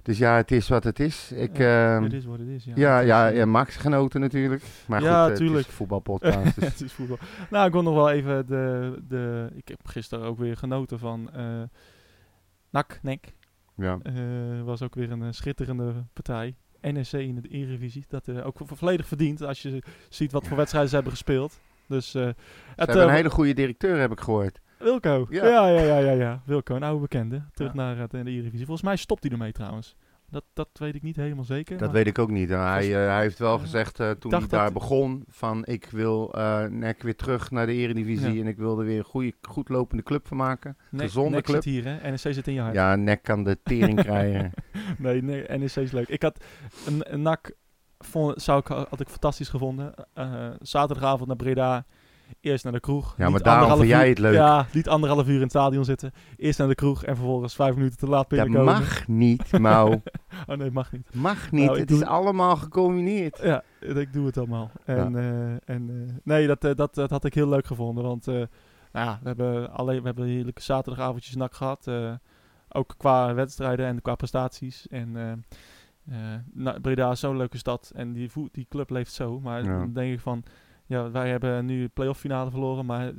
Dus 0.02 0.18
ja, 0.18 0.37
het 0.37 0.50
is 0.50 0.68
wat 0.68 0.85
het 0.85 1.00
is. 1.00 1.33
Ik, 1.33 1.57
Ja, 1.59 1.94
ehm, 1.94 2.02
het 2.02 2.12
is 2.12 2.24
wat 2.24 2.38
het 2.38 2.48
is. 2.48 2.64
Ja, 2.64 2.72
ja, 2.76 2.96
Het 2.96 3.07
ja, 3.07 3.30
eh, 3.30 3.37
ja, 3.37 3.46
Max 3.46 3.76
genoten 3.76 4.20
natuurlijk. 4.20 4.62
Maar 4.87 5.00
goed, 5.00 5.09
Ja, 5.09 5.22
eh, 5.22 5.28
het 5.28 5.37
tuurlijk. 5.37 5.59
is 5.61 5.66
een 5.66 5.72
voetbalpodcast. 5.72 6.54
Dus. 6.61 6.64
het 6.64 6.80
is 6.80 6.92
voetbal. 6.92 7.18
Nou, 7.50 7.66
ik 7.66 7.72
wil 7.72 7.83
nog 7.83 7.94
wel 7.94 8.11
even 8.11 8.46
de, 8.46 8.94
de... 9.09 9.48
Ik 9.54 9.68
heb 9.68 9.87
gisteren 9.87 10.24
ook 10.26 10.38
weer 10.38 10.57
genoten 10.57 10.98
van 10.98 11.30
eh 11.33 11.62
NAC, 12.70 12.98
NEC. 13.02 13.33
Ja. 13.77 13.99
Eh, 14.03 14.15
was 14.65 14.83
ook 14.83 14.95
weer 14.95 15.11
een 15.11 15.23
eh, 15.23 15.29
schitterende 15.31 15.93
partij. 16.13 16.55
NEC 16.81 17.13
in 17.13 17.35
de 17.41 17.49
Eredivisie. 17.49 18.05
Dat 18.09 18.29
eh, 18.29 18.47
ook 18.47 18.57
vo- 18.65 18.75
volledig 18.75 19.07
verdient 19.07 19.43
als 19.43 19.63
je 19.63 19.83
ziet 20.09 20.33
wat 20.33 20.47
voor 20.47 20.57
wedstrijden 20.57 20.89
ze 20.91 20.95
hebben 20.97 21.13
gespeeld. 21.15 21.61
Dus 21.89 22.11
Ze 22.11 22.19
het, 22.19 22.37
hebben 22.77 23.03
een 23.03 23.11
hele 23.15 23.31
goede 23.31 23.53
directeur, 23.53 23.99
heb 23.99 24.11
ik 24.13 24.21
gehoord. 24.21 24.61
Wilco. 24.79 25.27
Ja. 25.31 25.45
Ja. 25.47 25.69
Ja, 25.69 25.81
ja, 25.81 25.99
ja, 25.99 26.11
ja, 26.11 26.43
Wilco, 26.45 26.75
een 26.77 26.83
oude 26.83 27.01
bekende. 27.01 27.43
Terug 27.55 27.75
Ja. 27.75 27.77
naar 27.95 28.09
de 28.09 28.19
Eredivisie. 28.19 28.67
Volgens 28.67 28.83
mij 28.83 28.97
stopt 28.97 29.23
hij 29.23 29.33
ermee 29.33 29.53
trouwens. 29.53 29.97
Dat, 30.35 30.44
dat 30.53 30.68
weet 30.73 30.94
ik 30.94 31.03
niet 31.03 31.16
helemaal 31.16 31.44
zeker. 31.44 31.79
Dat 31.79 31.90
weet 31.90 32.07
ik 32.07 32.18
ook 32.18 32.31
niet. 32.31 32.49
Hij, 32.49 32.59
Volgens- 32.59 32.87
eh, 32.88 32.94
hij 32.94 33.20
heeft 33.20 33.38
wel 33.38 33.59
gezegd 33.59 34.01
eh, 34.01 34.11
toen 34.11 34.33
hij 34.35 34.47
daar 34.49 34.73
begon 34.73 35.25
van 35.29 35.64
ik 35.66 35.87
wil 35.90 36.33
eh 36.35 36.64
NEC 36.64 37.03
weer 37.03 37.16
terug 37.16 37.51
naar 37.51 37.66
de 37.66 37.73
Eredivisie 37.73 38.33
Ja. 38.35 38.40
en 38.40 38.47
ik 38.47 38.57
wil 38.57 38.79
er 38.79 38.85
weer 38.87 38.99
een 38.99 39.05
goede, 39.05 39.33
goed 39.42 39.68
lopende 39.68 40.03
club 40.03 40.27
van 40.29 40.37
maken. 40.37 40.77
NEC- 40.90 41.03
gezonde 41.03 41.40
club. 41.42 41.62
zit 41.62 41.73
hier, 41.73 41.85
hè? 41.85 42.11
NEC 42.11 42.18
zit 42.18 42.47
in 42.49 42.55
je 42.55 42.61
hart. 42.61 42.75
Ja, 42.75 42.97
NEC 42.97 43.23
kan 43.23 43.44
de 43.44 43.59
tering 43.62 44.01
krijgen. 44.05 44.53
Nee, 44.99 45.23
nee, 45.23 45.42
NEC 45.59 45.77
is 45.77 45.92
leuk. 45.92 46.09
Ik 46.09 46.23
had 46.23 46.44
een, 46.87 47.12
een 47.12 47.23
NAC, 47.23 47.53
vond, 47.99 48.42
zou 48.42 48.59
ik, 48.61 48.66
had 48.66 49.01
ik 49.01 49.09
fantastisch 49.09 49.49
gevonden. 49.49 49.94
Zaterdagavond 50.61 51.27
naar 51.29 51.37
Breda. 51.37 51.85
Eerst 52.40 52.64
naar 52.64 52.73
de 52.73 52.81
kroeg. 52.81 53.14
Ja, 53.16 53.29
maar 53.31 53.42
daarom 53.42 53.77
vind 53.77 53.88
jij 53.88 54.09
het 54.09 54.18
leuk. 54.18 54.35
Ja, 54.35 54.66
niet 54.73 54.88
anderhalf 54.88 55.27
uur 55.29 55.35
in 55.35 55.40
het 55.40 55.51
stadion 55.51 55.85
zitten. 55.85 56.12
Eerst 56.37 56.59
naar 56.59 56.68
de 56.68 56.75
kroeg 56.75 57.05
en 57.05 57.16
vervolgens 57.16 57.55
vijf 57.55 57.75
minuten 57.75 57.99
te 57.99 58.07
laat 58.09 58.31
Dat 58.31 58.38
binnenkomen. 58.38 58.64
mag 58.75 59.09
niet, 59.09 59.59
Mau. 59.59 60.01
Oh 60.47 60.57
nee, 60.57 60.70
mag 60.70 60.92
niet. 60.92 61.14
Mag 61.14 61.51
niet. 61.51 61.66
Nou, 61.66 61.79
het 61.81 61.90
is 61.90 62.03
allemaal 62.03 62.57
gecombineerd. 62.57 63.38
Ja, 63.42 63.62
ik 63.81 64.12
doe 64.12 64.27
het 64.27 64.37
allemaal. 64.38 64.70
En, 64.85 65.16
eh, 65.16 65.75
en 65.75 65.90
eh, 66.09 66.14
nee, 66.25 66.47
dat, 66.47 66.64
eh, 66.64 66.75
dat, 66.75 66.94
dat 66.94 67.11
had 67.11 67.25
ik 67.25 67.35
heel 67.35 67.49
leuk 67.49 67.66
gevonden. 67.66 68.05
Want 68.05 68.27
nou 68.27 68.47
ja, 68.92 69.18
we 69.23 69.27
hebben, 69.29 69.70
alleen, 69.73 70.01
we 70.01 70.07
hebben 70.07 70.27
heerlijke 70.27 70.62
zaterdagavondjes 70.62 71.35
nak 71.37 71.55
gehad. 71.55 71.87
eh, 71.87 72.12
ook 72.68 72.94
qua 72.97 73.35
wedstrijden 73.35 73.87
en 73.87 74.03
qua 74.03 74.14
prestaties. 74.14 74.87
En 74.88 75.44
nou, 76.53 76.81
Breda 76.81 77.11
is 77.11 77.20
zo'n 77.20 77.37
leuke 77.37 77.59
stad. 77.59 77.92
En 77.94 78.12
die, 78.12 78.31
die 78.53 78.66
club 78.68 78.90
leeft 78.90 79.12
zo. 79.12 79.40
Maar 79.40 79.64
Ja. 79.64 79.79
dan 79.79 79.92
denk 79.92 80.12
ik 80.12 80.20
van... 80.20 80.42
Ja, 80.87 81.11
wij 81.11 81.29
hebben 81.31 81.64
nu 81.66 81.83
de 81.83 81.88
playoff 81.88 82.20
finale 82.20 82.51
verloren. 82.51 82.87
Maar 82.87 83.07
eh, 83.09 83.14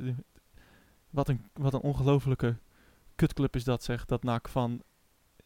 wat 1.10 1.28
een, 1.28 1.40
wat 1.52 1.74
een 1.74 1.80
ongelofelijke 1.80 2.56
kutclub 3.14 3.54
is 3.56 3.64
dat, 3.64 3.82
zeg. 3.84 4.04
Dat 4.04 4.22
NAC 4.22 4.48
van... 4.48 4.82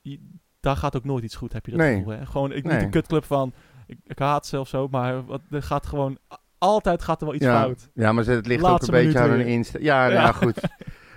je- 0.02 0.20
daar 0.60 0.76
gaat 0.76 0.96
ook 0.96 1.04
nooit 1.04 1.24
iets 1.24 1.36
goed, 1.36 1.52
heb 1.52 1.64
je 1.66 1.70
dat 1.72 1.80
Nee. 1.80 1.96
gevoel. 1.96 2.12
Hè? 2.12 2.26
Gewoon, 2.26 2.52
ik, 2.52 2.64
Nee. 2.64 2.74
niet 2.74 2.82
een 2.82 2.90
kutclub 2.90 3.24
van... 3.24 3.52
Ik, 3.86 3.98
ik 4.06 4.18
haat 4.18 4.46
ze 4.46 4.60
of 4.60 4.68
zo, 4.68 4.88
maar 4.88 5.24
wat, 5.24 5.40
er 5.50 5.62
gaat 5.62 5.86
gewoon... 5.86 6.18
Altijd 6.58 7.02
gaat 7.02 7.20
er 7.20 7.26
wel 7.26 7.34
iets 7.34 7.44
ja. 7.44 7.60
fout. 7.60 7.88
Ja, 7.94 8.12
maar 8.12 8.24
het 8.26 8.46
ligt 8.46 8.62
Laatste 8.62 8.90
ook 8.92 8.96
een 8.98 9.04
beetje 9.04 9.18
aan 9.18 9.30
hun 9.30 9.46
insta. 9.46 9.78
Ja, 9.78 10.00
nou 10.02 10.12
Ja. 10.12 10.20
ja, 10.20 10.32
goed. 10.32 10.60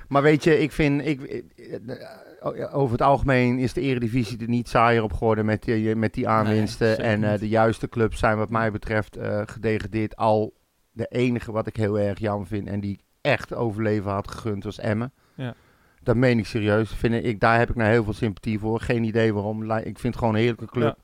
Maar 0.07 0.21
weet 0.21 0.43
je, 0.43 0.59
ik 0.59 0.71
vind... 0.71 1.05
Ik, 1.05 1.21
eh, 1.21 2.75
over 2.75 2.91
het 2.91 3.01
algemeen 3.01 3.59
is 3.59 3.73
de 3.73 3.81
Eredivisie 3.81 4.37
er 4.41 4.47
niet 4.47 4.69
saaier 4.69 5.03
op 5.03 5.13
geworden 5.13 5.45
met 5.45 5.63
die, 5.63 5.95
met 5.95 6.13
die 6.13 6.27
aanwinsten. 6.27 6.97
en 6.99 7.23
eh, 7.23 7.39
de 7.39 7.47
juiste 7.47 7.89
clubs 7.89 8.19
zijn 8.19 8.37
wat 8.37 8.49
mij 8.49 8.71
betreft 8.71 9.17
eh 9.17 9.41
gedegradeerd. 9.45 10.15
Al 10.15 10.53
de 10.93 11.07
enige 11.07 11.51
wat 11.51 11.67
ik 11.67 11.75
heel 11.75 11.99
erg 11.99 12.19
jammer 12.19 12.47
vind 12.47 12.67
en 12.67 12.79
die 12.79 12.99
echt 13.21 13.53
overleven 13.53 14.11
had 14.11 14.31
gegund 14.31 14.63
was 14.63 14.79
Emmen. 14.79 15.11
Ja. 15.35 15.53
Dat 16.01 16.15
meen 16.15 16.37
ik 16.37 16.45
serieus. 16.45 16.91
Vind 16.91 17.25
ik, 17.25 17.39
daar 17.39 17.57
heb 17.59 17.69
ik 17.69 17.75
nou 17.75 17.89
heel 17.91 18.03
veel 18.03 18.13
sympathie 18.13 18.59
voor. 18.59 18.79
Geen 18.79 19.03
idee 19.03 19.33
waarom. 19.33 19.71
Ik 19.71 19.83
vind 19.83 20.01
het 20.01 20.17
gewoon 20.17 20.33
een 20.33 20.39
heerlijke 20.39 20.65
club. 20.65 20.97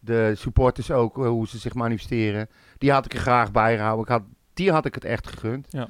De 0.00 0.32
supporters 0.36 0.90
ook, 0.90 1.18
eh, 1.18 1.26
hoe 1.26 1.48
ze 1.48 1.58
zich 1.58 1.74
manifesteren. 1.74 2.48
Die 2.78 2.92
had 2.92 3.04
ik 3.04 3.12
er 3.12 3.18
graag 3.18 3.52
bij 3.52 3.76
gehouden. 3.76 4.04
Ik 4.04 4.10
had, 4.10 4.22
die 4.54 4.70
had 4.72 4.84
ik 4.86 4.94
het 4.94 5.04
echt 5.04 5.26
gegund. 5.28 5.66
Ja. 5.70 5.88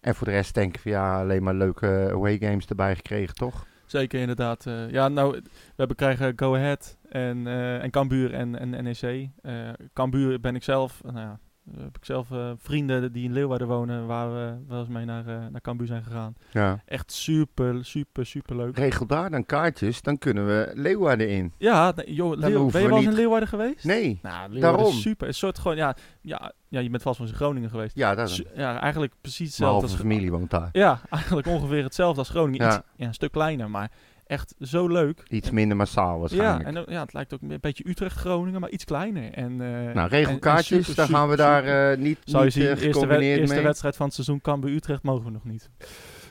En 0.00 0.14
voor 0.14 0.26
de 0.26 0.32
rest 0.32 0.54
denk 0.54 0.74
ik 0.74 0.80
van 0.80 0.90
ja, 0.90 1.20
alleen 1.20 1.42
maar 1.42 1.54
leuke 1.54 2.08
away 2.12 2.38
games 2.38 2.66
erbij 2.66 2.96
gekregen, 2.96 3.34
toch? 3.34 3.66
Zeker, 3.86 4.20
inderdaad. 4.20 4.66
eh, 4.66 4.90
ja, 4.90 5.08
nou, 5.08 5.30
we 5.42 5.42
hebben 5.76 5.96
krijgen 5.96 6.32
Go 6.36 6.54
Ahead 6.54 6.96
en, 7.08 7.46
eh 7.46 7.82
en 7.82 7.90
Cambuur 7.90 8.34
en, 8.34 8.58
en 8.58 8.84
NEC. 8.84 9.28
Eh 9.42 9.68
Cambuur 9.92 10.40
ben 10.40 10.54
ik 10.54 10.62
zelf, 10.62 11.00
nou 11.04 11.18
ja, 11.18 11.38
eh, 11.74 11.82
heb 11.82 11.96
ik 11.96 12.04
zelf 12.04 12.30
eh, 12.30 12.50
vrienden 12.58 13.12
die 13.12 13.24
in 13.24 13.32
Leeuwarden 13.32 13.68
wonen, 13.68 14.06
waar 14.06 14.32
we 14.34 14.54
wel 14.68 14.78
eens 14.80 14.88
mee 14.88 15.04
naar, 15.04 15.26
eh 15.26 15.36
naar 15.50 15.60
Cambuur 15.60 15.86
zijn 15.86 16.02
gegaan. 16.02 16.34
Ja. 16.50 16.82
Echt 16.84 17.12
super, 17.12 17.84
super, 17.84 18.26
super 18.26 18.56
leuk. 18.56 18.76
Regel 18.78 19.06
daar 19.06 19.30
dan 19.30 19.46
kaartjes, 19.46 20.02
dan 20.02 20.18
kunnen 20.18 20.46
we 20.46 20.70
Leeuwarden 20.74 21.28
in. 21.28 21.52
Ja, 21.58 21.92
nee, 21.96 22.14
joh, 22.14 22.36
Leeuw- 22.36 22.40
ben 22.70 22.80
je 22.80 22.86
we 22.86 22.88
wel 22.88 22.96
eens 22.96 23.06
in 23.06 23.12
Leeuwarden 23.12 23.48
geweest? 23.48 23.84
Nee, 23.84 24.18
Nou, 24.22 24.60
Daarom. 24.60 24.86
is 24.86 25.00
super. 25.02 25.26
Een 25.28 25.34
soort 25.34 25.58
gewoon, 25.58 25.76
ja, 25.76 25.96
ja, 26.20 26.52
ja, 26.68 26.80
je 26.80 26.90
bent 26.90 27.02
vast 27.02 27.18
wel 27.18 27.26
eens 27.26 27.36
in 27.36 27.42
Groningen 27.42 27.70
geweest. 27.70 27.96
ja, 27.96 28.14
dat 28.14 28.28
is 28.28 28.34
Su- 28.34 28.44
ja, 28.54 28.80
eigenlijk 28.80 29.12
precies 29.20 29.58
Mijn 29.58 29.70
hetzelfde 29.70 29.96
als 29.98 30.06
familie 30.08 30.30
woont 30.30 30.50
daar. 30.50 30.68
Ja, 30.72 31.00
eigenlijk 31.10 31.46
ongeveer 31.46 31.82
hetzelfde 31.82 32.18
als 32.18 32.28
Groningen. 32.28 32.66
Ja. 32.66 32.76
Iets, 32.76 32.86
ja, 32.96 33.06
een 33.06 33.14
stuk 33.14 33.32
kleiner, 33.32 33.70
maar 33.70 33.90
echt 34.26 34.54
zo 34.60 34.88
leuk. 34.88 35.22
Iets 35.28 35.50
minder 35.50 35.76
massaal 35.76 36.12
Ja, 36.14 36.18
waarschijnlijk. 36.20 36.68
en 36.68 36.76
ook- 36.78 36.88
ja, 36.88 37.00
het 37.02 37.12
lijkt 37.12 37.34
ook 37.34 37.40
een 37.42 37.58
beetje 37.60 37.88
Utrecht-Groningen, 37.88 38.60
maar 38.60 38.70
iets 38.70 38.84
kleiner. 38.84 39.32
En, 39.32 39.50
eh, 39.60 39.94
nou, 39.94 40.08
regel 40.08 40.32
en- 40.40 40.40
en 40.56 40.64
super, 40.64 40.94
dan 40.94 41.08
gaan 41.08 41.28
we 41.28 41.36
super, 41.36 41.36
daar 41.36 41.92
eh, 41.92 41.98
niet, 41.98 42.18
Zou 42.24 42.38
je 42.38 42.44
niet 42.44 42.52
zien, 42.52 42.62
eh, 42.62 42.68
eerste, 42.68 42.84
wed- 42.86 42.94
gecombineerd 42.94 43.38
eerste 43.38 43.54
mee. 43.54 43.64
wedstrijd 43.64 43.96
van 43.96 44.06
het 44.06 44.14
seizoen 44.14 44.40
Cambuur 44.40 44.74
Utrecht 44.74 45.02
mogen 45.02 45.24
we 45.24 45.30
nog 45.30 45.44
niet. 45.44 45.70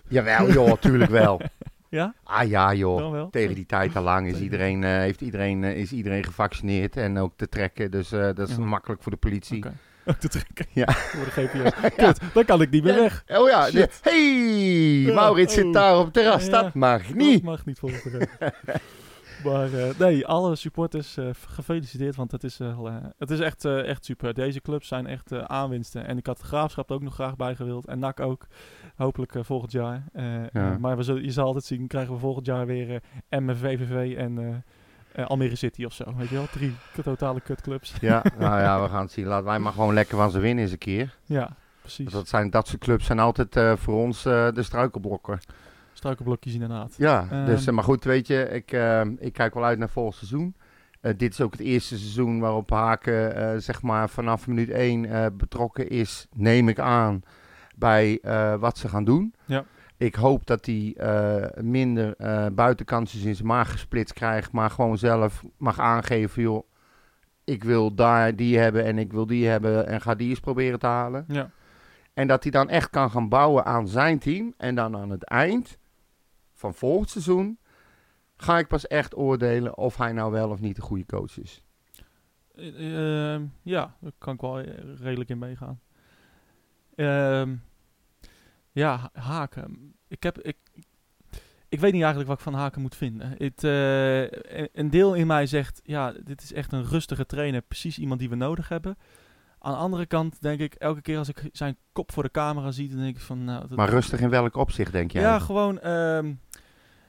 Jawel, 0.08 0.51
joh, 0.51 0.72
tuurlijk 0.80 1.11
wel. 1.11 1.41
Ja? 1.89 2.13
Ah 2.24 2.47
ja, 2.49 2.74
joh. 2.74 3.28
Tegen 3.32 3.55
die 3.55 3.65
tijd 3.65 3.95
al 3.95 4.03
lang 4.03 4.28
is 4.28 4.39
iedereen, 4.39 4.84
heeft 4.84 5.22
iedereen, 5.22 5.63
is 5.63 5.91
iedereen 5.91 6.24
gevaccineerd 6.24 6.97
en 6.97 7.17
ook 7.17 7.34
te 7.36 7.47
trekken. 7.49 7.91
Dus 7.91 8.09
dat 8.09 8.39
is 8.39 8.55
Ja. 8.55 8.63
makkelijk 8.63 9.01
voor 9.03 9.11
de 9.11 9.17
politie. 9.17 9.63
Ook 10.10 10.16
te 10.16 10.28
trekken. 10.28 10.66
Ja. 10.72 10.91
Voor 10.91 11.26
de 11.26 11.32
GPS. 11.32 11.95
Kut, 12.06 12.20
dan 12.34 12.45
kan 12.45 12.62
ik 12.62 12.70
niet 12.70 12.84
meer 12.84 12.95
weg. 12.95 13.24
Oh 13.28 13.49
ja, 13.49 13.70
hey, 14.01 15.12
Maurits 15.14 15.58
oh. 15.58 15.64
zit 15.64 15.74
daar 15.74 15.97
op 15.97 16.03
het 16.03 16.14
terras. 16.14 16.49
Dat 16.49 16.74
mag 16.74 17.08
Dat 17.08 17.16
niet. 17.16 17.43
mag 17.43 17.66
niet 17.66 17.80
volgens 17.80 18.03
de 18.03 18.10
regels. 18.10 18.82
Maar 19.45 19.74
eh, 19.74 19.99
nee, 19.99 20.28
alle 20.28 20.56
supporters 20.56 21.18
eh, 21.18 21.30
gefeliciteerd, 21.47 22.16
want 22.16 22.32
het 22.32 22.43
is, 22.43 22.60
eh, 22.60 22.95
het 23.18 23.32
is 23.32 23.39
echt, 23.39 23.66
echt 23.66 24.06
super. 24.06 24.34
Deze 24.34 24.62
clubs 24.62 24.88
zijn 24.88 25.08
echt 25.08 25.34
aanwinsten. 25.34 26.06
En 26.06 26.18
ik 26.18 26.26
had 26.26 26.38
de 26.38 26.45
Graafschap 26.45 26.91
ook 26.91 27.01
nog 27.01 27.14
graag 27.14 27.36
bij 27.36 27.56
gewild. 27.56 27.88
En 27.88 27.99
NAC 27.99 28.20
ook, 28.20 28.47
hopelijk 28.95 29.34
volgend 29.39 29.72
jaar. 29.72 30.03
Maar 30.80 30.97
we 30.97 31.03
zullen, 31.03 31.24
je 31.24 31.32
zal 31.32 31.45
altijd 31.45 31.66
zien, 31.66 31.88
krijgen 31.88 32.14
we 32.14 32.20
volgend 32.20 32.45
jaar 32.45 32.66
weer 32.66 33.01
eh 33.30 33.39
MVVV 33.39 33.80
VVV 33.80 34.18
en 34.18 34.64
eh, 35.16 35.26
Almere 35.26 35.55
City 35.55 35.84
of 35.86 35.93
zo. 35.93 36.13
Weet 36.18 36.30
je 36.30 36.36
wel, 36.36 36.47
drie 36.51 36.76
totale 37.03 37.41
kutclubs. 37.41 37.93
Ja, 38.01 38.24
nou 38.39 38.59
ja, 38.61 38.82
we 38.82 38.89
gaan 38.89 39.01
het 39.01 39.11
zien. 39.11 39.26
Laten 39.26 39.45
wij 39.45 39.59
maar 39.59 39.74
gewoon 39.74 39.93
lekker 39.93 40.18
van 40.18 40.32
ze 40.32 40.39
winnen 40.39 40.63
eens 40.63 40.72
een 40.72 40.78
keer. 40.78 41.16
ja, 41.26 41.49
precies. 41.82 42.11
Dat, 42.11 42.28
zijn, 42.28 42.49
dat 42.49 42.68
soort 42.68 42.82
clubs 42.82 43.05
zijn 43.05 43.20
altijd 43.20 43.55
eh, 43.55 43.74
voor 43.76 43.95
ons 43.95 44.26
eh, 44.26 44.47
de 44.53 44.63
struikelblokken. 44.63 45.39
Struikelblokjes 45.93 46.53
inderdaad. 46.53 46.93
Ja, 46.97 47.28
Ehm. 47.32 47.45
dus, 47.45 47.70
maar 47.70 47.84
goed, 47.84 48.03
weet 48.03 48.28
je, 48.28 48.43
ik, 48.49 48.72
ik 49.20 49.34
kijk 49.34 49.53
wel 49.53 49.66
uit 49.66 49.80
naar 49.80 49.89
volgend 49.89 50.16
seizoen. 50.16 50.55
Dit 51.01 51.32
is 51.32 51.41
ook 51.41 51.51
het 51.51 51.61
eerste 51.61 51.97
seizoen 51.97 52.39
waarop 52.39 52.70
Haken 52.70 53.61
zeg 53.61 53.82
maar 53.82 54.09
vanaf 54.09 54.47
minuut 54.47 54.70
1 54.70 55.38
betrokken 55.38 55.89
is, 55.89 56.28
neem 56.34 56.70
ik 56.70 56.80
aan, 56.80 57.22
bij 57.76 58.20
wat 58.59 58.78
ze 58.78 58.88
gaan 58.88 59.03
doen. 59.03 59.34
Ik 59.97 60.15
hoop 60.15 60.45
dat 60.45 60.65
hij 60.65 60.93
eh, 60.97 61.63
minder 61.63 62.15
eh, 62.15 62.47
buitenkantjes 62.51 63.23
in 63.23 63.35
zijn 63.35 63.47
maag 63.47 63.71
gesplitst 63.71 64.13
krijgt, 64.13 64.51
maar 64.51 64.69
gewoon 64.69 64.97
zelf 64.97 65.43
mag 65.57 65.79
aangeven, 65.79 66.41
joh, 66.41 66.67
ik 67.43 67.63
wil 67.63 67.95
daar 67.95 68.35
die 68.35 68.57
hebben 68.57 68.83
en 68.83 68.97
ik 68.97 69.11
wil 69.11 69.25
die 69.25 69.47
hebben 69.47 69.87
en 69.87 70.01
ga 70.01 70.15
die 70.15 70.29
eens 70.29 70.39
proberen 70.39 70.79
te 70.79 70.85
halen. 70.85 71.25
Ja, 71.27 71.49
En 72.13 72.27
dat 72.27 72.43
hij 72.43 72.51
dan 72.51 72.69
echt 72.69 72.89
kan 72.89 73.11
gaan 73.11 73.29
bouwen 73.29 73.65
aan 73.65 73.87
zijn 73.87 74.19
team. 74.19 74.53
En 74.57 74.75
dan 74.75 74.97
aan 74.97 75.09
het 75.09 75.23
eind 75.23 75.77
van 76.53 76.73
volgend 76.73 77.09
seizoen 77.09 77.59
ga 78.37 78.57
ik 78.57 78.67
pas 78.67 78.87
echt 78.87 79.15
oordelen 79.17 79.77
of 79.77 79.97
hij 79.97 80.11
nou 80.11 80.31
wel 80.31 80.49
of 80.49 80.59
niet 80.59 80.77
een 80.77 80.83
goede 80.83 81.05
coach 81.05 81.39
is. 81.39 81.63
Eh, 82.55 83.39
ja, 83.61 83.95
daar 83.99 84.11
kan 84.17 84.33
ik 84.33 84.41
wel 84.41 84.59
redelijk 85.01 85.29
in 85.29 85.37
meegaan. 85.37 85.79
Ehm, 86.95 87.55
ja, 88.76 89.09
Haken. 89.13 89.93
Ik, 90.07 90.23
heb, 90.23 90.39
ik, 90.41 90.57
ik 91.69 91.80
weet 91.80 91.91
niet 91.93 92.01
eigenlijk 92.03 92.28
wat 92.28 92.38
ik 92.38 92.43
van 92.43 92.53
Haken 92.53 92.82
moet 92.82 92.95
vinden. 92.95 93.36
Het, 93.38 93.63
eh, 93.63 94.21
een- 94.73 94.89
deel 94.89 95.13
in 95.13 95.28
mij 95.28 95.45
zegt, 95.47 95.82
ja, 95.84 96.13
dit 96.23 96.41
is 96.41 96.53
echt 96.53 96.71
een 96.71 96.86
rustige 96.86 97.26
trainer. 97.26 97.61
Precies 97.61 97.97
iemand 97.99 98.19
die 98.19 98.30
we 98.30 98.36
nodig 98.36 98.69
hebben. 98.69 98.97
Aan 99.59 99.71
de 99.71 99.78
andere 99.78 100.05
kant 100.05 100.41
denk 100.41 100.59
ik, 100.59 100.73
elke 100.73 101.01
keer 101.01 101.17
als 101.17 101.30
ik 101.30 101.49
zijn 101.51 101.78
kop 101.91 102.11
voor 102.11 102.23
de 102.23 102.32
camera 102.32 102.71
zie, 102.71 102.89
dan 102.89 102.97
denk 102.99 103.15
ik 103.15 103.21
van... 103.21 103.43
Nou, 103.43 103.67
dat- 103.67 103.78
Maar 103.78 103.89
rustig 103.89 104.19
in 104.19 104.30
welk 104.30 104.55
opzicht 104.55 104.91
denk 104.91 105.11
jij? 105.11 105.21
Ja, 105.21 105.39
gewoon... 105.39 105.80
ehm, 105.80 106.34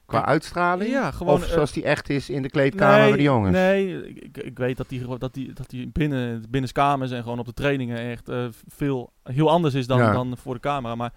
Qua 0.07 0.19
kijk, 0.19 0.31
uitstraling? 0.31 0.91
ja, 0.91 1.11
gewoon... 1.11 1.35
of 1.35 1.47
eh, 1.47 1.53
zoals 1.53 1.73
die 1.73 1.85
echt 1.85 2.09
is 2.09 2.31
in 2.31 2.43
de 2.43 2.51
kleedkamer 2.51 2.99
nee, 2.99 3.09
bij 3.09 3.17
de 3.17 3.23
jongens? 3.23 3.53
Nee, 3.57 4.09
ik, 4.15 4.37
ik- 4.39 4.59
weet 4.59 4.77
dat 4.77 4.89
die, 4.89 5.19
dat 5.19 5.35
die, 5.35 5.53
dat 5.53 5.71
die 5.71 5.89
binnen, 5.89 6.45
binnenskamers 6.51 7.11
en 7.11 7.23
gewoon 7.23 7.39
op 7.39 7.47
de 7.47 7.53
trainingen 7.55 7.99
echt 7.99 8.29
eh, 8.29 8.47
veel 8.67 9.13
heel 9.23 9.51
anders 9.51 9.75
is 9.75 9.87
dan, 9.87 9.99
Ja. 9.99 10.13
dan 10.13 10.37
voor 10.37 10.55
de 10.55 10.61
camera. 10.61 10.95
Maar 10.95 11.13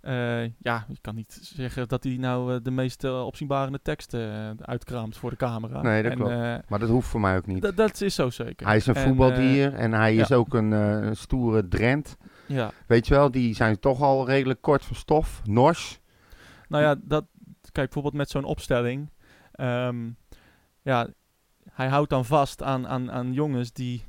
eh, 0.00 0.42
ja, 0.58 0.84
je 0.88 0.98
kan 1.00 1.14
niet 1.14 1.38
zeggen 1.42 1.88
dat 1.88 2.04
hij 2.04 2.16
nou 2.16 2.54
eh, 2.54 2.60
de 2.62 2.70
meest 2.70 3.04
eh, 3.04 3.26
opzienbarende 3.26 3.80
teksten 3.82 4.56
uitkraamt 4.66 5.16
voor 5.16 5.30
de 5.30 5.36
camera. 5.36 5.82
Nee, 5.82 6.02
dat 6.02 6.12
En, 6.12 6.18
klopt. 6.18 6.68
Maar 6.68 6.78
dat 6.78 6.88
hoeft 6.88 7.08
voor 7.08 7.20
mij 7.20 7.36
ook 7.36 7.46
niet. 7.46 7.76
dat- 7.76 8.00
is 8.00 8.14
zo 8.14 8.30
zeker. 8.30 8.66
hij 8.66 8.76
is 8.76 8.86
een 8.86 8.94
En, 8.94 9.02
voetbaldier 9.08 9.74
en 9.74 9.92
hij 9.92 10.14
is 10.16 10.32
ook 10.32 10.54
een, 10.54 11.16
stoere 11.16 11.68
Drent. 11.68 12.16
ja, 12.46 12.70
Weet 12.86 13.06
je 13.06 13.14
wel, 13.14 13.30
die 13.30 13.54
zijn 13.54 13.78
toch 13.78 14.02
al 14.02 14.26
redelijk 14.26 14.60
kort 14.62 14.84
van 14.84 14.96
stof. 14.96 15.40
Nors. 15.44 16.00
nou 16.68 16.82
ja, 16.84 16.94
dat, 17.02 17.24
kijk 17.62 17.72
bijvoorbeeld 17.86 18.14
met 18.14 18.30
zo'n 18.30 18.44
opstelling. 18.44 19.10
ehm, 19.52 20.10
ja, 20.82 21.08
hij 21.70 21.88
houdt 21.88 22.10
dan 22.10 22.24
vast 22.24 22.62
aan, 22.62 22.88
aan, 22.88 23.10
aan 23.10 23.32
jongens 23.32 23.72
die 23.72 24.04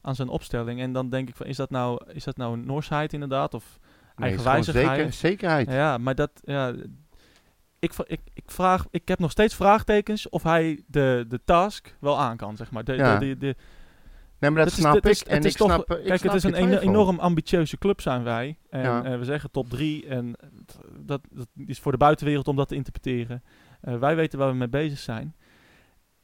aan 0.00 0.14
zijn 0.14 0.28
opstelling. 0.28 0.80
En 0.80 0.92
dan 0.92 1.10
denk 1.10 1.28
ik 1.28 1.36
van, 1.36 1.46
is 1.46 1.56
dat 1.56 1.70
nou, 1.70 2.00
is 2.12 2.24
dat 2.24 2.36
nou 2.36 2.52
een 2.52 2.66
Norsheid 2.66 3.12
inderdaad? 3.12 3.54
Of 3.54 3.78
eigenwijzigheid? 4.22 4.96
zeker, 4.96 5.12
zekerheid. 5.12 5.70
Ja, 5.70 5.98
maar 5.98 6.14
dat, 6.14 6.30
ja, 6.44 6.72
ik, 7.78 7.92
ik, 8.06 8.20
ik, 8.34 8.50
vraag, 8.50 8.86
ik 8.90 9.08
heb 9.08 9.18
nog 9.18 9.30
steeds 9.30 9.54
vraagtekens 9.54 10.28
of 10.28 10.42
hij 10.42 10.82
de, 10.86 11.24
de 11.28 11.40
task 11.44 11.96
wel 12.00 12.18
aan 12.20 12.36
kan, 12.36 12.56
zeg 12.56 12.70
maar. 12.70 12.84
De, 12.84 12.92
Ja. 12.94 13.18
de, 13.18 13.26
de, 13.26 13.36
de- 13.38 13.56
Nee, 14.40 14.50
maar 14.50 14.64
dat 14.64 14.72
is- 14.72 14.78
snap 14.78 15.06
is-. 15.06 15.24
En 15.24 15.34
het 15.34 15.44
is 15.44 15.52
ik 15.52 15.58
toch- 15.58 15.68
snap, 15.68 15.80
ik 15.80 16.04
Kijk, 16.04 16.20
snap 16.20 16.32
het 16.34 16.44
is 16.44 16.50
een 16.50 16.78
enorm 16.78 17.18
ambitieuze 17.18 17.78
club 17.78 18.00
zijn 18.00 18.22
wij. 18.22 18.58
En 18.70 18.82
Ja. 18.82 19.04
eh, 19.04 19.18
we 19.18 19.24
zeggen 19.24 19.50
top 19.50 19.68
drie. 19.70 20.06
En 20.06 20.36
t- 20.66 20.78
dat, 20.98 21.20
dat 21.30 21.46
is 21.66 21.78
voor 21.78 21.92
de 21.92 21.98
buitenwereld 21.98 22.48
om 22.48 22.56
dat 22.56 22.68
te 22.68 22.74
interpreteren. 22.74 23.42
Eh, 23.80 23.98
wij 23.98 24.16
weten 24.16 24.38
waar 24.38 24.48
we 24.50 24.54
mee 24.56 24.68
bezig 24.68 24.98
zijn. 24.98 25.34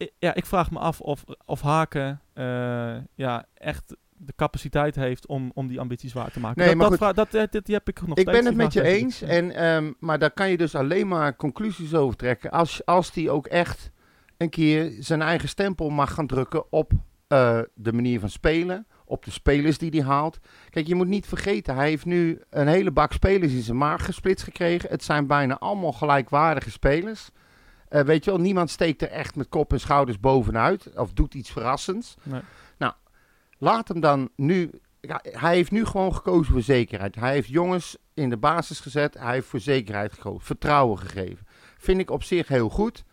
I- 0.02 0.10
ja, 0.18 0.34
ik 0.34 0.46
vraag 0.46 0.70
me 0.70 0.78
af 0.78 1.00
of, 1.00 1.24
of 1.44 1.60
Haken 1.60 2.20
eh, 2.32 2.96
ja, 3.14 3.44
echt 3.54 3.96
de 4.26 4.32
capaciteit 4.36 4.94
heeft 4.94 5.26
om, 5.26 5.50
om 5.54 5.66
die 5.66 5.80
ambities 5.80 6.12
waar 6.12 6.30
te 6.30 6.40
maken. 6.40 6.58
Nee, 6.58 6.68
dat, 6.68 6.76
maar 6.76 6.90
dat, 6.90 7.06
goed. 7.06 7.16
dat, 7.16 7.34
eh, 7.34 7.42
dit- 7.50 7.66
die 7.66 7.74
heb 7.74 7.88
ik 7.88 8.06
nog 8.06 8.18
Ik 8.18 8.24
ben 8.24 8.44
het 8.44 8.54
met 8.54 8.72
je 8.72 8.82
eens, 8.82 9.22
en, 9.22 9.50
ehm, 9.54 9.92
maar 9.98 10.18
daar 10.18 10.30
kan 10.30 10.50
je 10.50 10.56
dus 10.56 10.74
alleen 10.74 11.08
maar 11.08 11.36
conclusies 11.36 11.94
over 11.94 12.16
trekken 12.16 12.50
als, 12.50 12.86
als 12.86 13.12
die 13.12 13.30
ook 13.30 13.46
echt 13.46 13.90
een 14.36 14.50
keer 14.50 14.92
zijn 14.98 15.22
eigen 15.22 15.48
stempel 15.48 15.90
mag 15.90 16.14
gaan 16.14 16.26
drukken 16.26 16.72
op 16.72 16.92
eh, 17.28 17.58
de 17.74 17.92
manier 17.92 18.20
van 18.20 18.30
spelen, 18.30 18.86
op 19.04 19.24
de 19.24 19.30
spelers 19.30 19.78
die 19.78 19.90
hij 19.90 20.02
haalt. 20.02 20.38
Kijk, 20.70 20.86
je 20.86 20.94
moet 20.94 21.06
niet 21.08 21.26
vergeten, 21.26 21.74
hij 21.74 21.88
heeft 21.88 22.04
nu 22.04 22.40
een 22.50 22.66
hele 22.66 22.90
bak 22.90 23.12
spelers 23.12 23.52
in 23.52 23.62
zijn 23.62 23.76
maag 23.78 24.04
gesplitst 24.04 24.44
gekregen. 24.44 24.90
Het 24.90 25.04
zijn 25.04 25.26
bijna 25.26 25.58
allemaal 25.58 25.92
gelijkwaardige 25.92 26.70
spelers. 26.70 27.28
Eh, 27.88 28.02
weet 28.02 28.24
je 28.24 28.30
wel, 28.30 28.40
niemand 28.40 28.70
steekt 28.70 29.02
er 29.02 29.10
echt 29.10 29.36
met 29.36 29.48
kop 29.48 29.72
en 29.72 29.80
schouders 29.80 30.20
bovenuit 30.20 30.90
of 30.96 31.12
doet 31.12 31.34
iets 31.34 31.50
verrassends. 31.50 32.14
Nee. 32.22 32.40
Laat 33.64 33.88
hem 33.88 34.00
dan 34.00 34.30
nu 34.36 34.70
ja, 35.00 35.20
hij 35.22 35.54
heeft 35.54 35.70
nu 35.70 35.84
gewoon 35.84 36.14
gekozen 36.14 36.52
voor 36.52 36.62
zekerheid. 36.62 37.14
Hij 37.14 37.32
heeft 37.32 37.48
jongens 37.48 37.96
in 38.14 38.30
de 38.30 38.36
basis 38.36 38.80
gezet. 38.80 39.14
Hij 39.18 39.32
heeft 39.32 39.46
voor 39.46 39.60
zekerheid 39.60 40.12
gekozen. 40.12 40.40
Vertrouwen 40.40 40.98
gegeven. 40.98 41.46
Vind 41.78 42.00
ik 42.00 42.10
op 42.10 42.22
zich 42.22 42.48
heel 42.48 42.68
goed. 42.68 43.04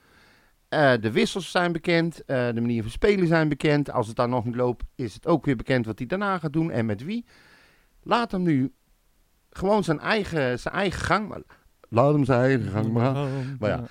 Eh, 0.69 0.93
de 1.01 1.11
wissels 1.11 1.51
zijn 1.51 1.71
bekend. 1.71 2.25
eh, 2.25 2.45
de 2.53 2.61
manier 2.61 2.81
van 2.81 2.91
spelen 2.91 3.27
zijn 3.27 3.49
bekend. 3.49 3.91
Als 3.91 4.07
het 4.07 4.15
dan 4.15 4.29
nog 4.29 4.45
niet 4.45 4.55
loopt, 4.55 4.83
is 4.95 5.13
het 5.13 5.27
ook 5.27 5.45
weer 5.45 5.55
bekend 5.55 5.85
wat 5.85 5.97
hij 5.97 6.07
daarna 6.07 6.37
gaat 6.37 6.53
doen 6.53 6.71
en 6.71 6.85
met 6.85 7.03
wie. 7.03 7.25
Laat 8.03 8.31
hem 8.31 8.41
nu 8.41 8.73
gewoon 9.49 9.83
zijn 9.83 9.99
eigen, 9.99 10.59
zijn 10.59 10.73
eigen 10.73 11.01
gang. 11.01 11.27
Maar, 11.27 11.41
laat 11.89 12.13
hem 12.13 12.25
zijn 12.25 12.41
eigen 12.41 12.71
gang 12.71 12.91
maar. 12.91 13.27
Maar 13.59 13.69
ja. 13.69 13.83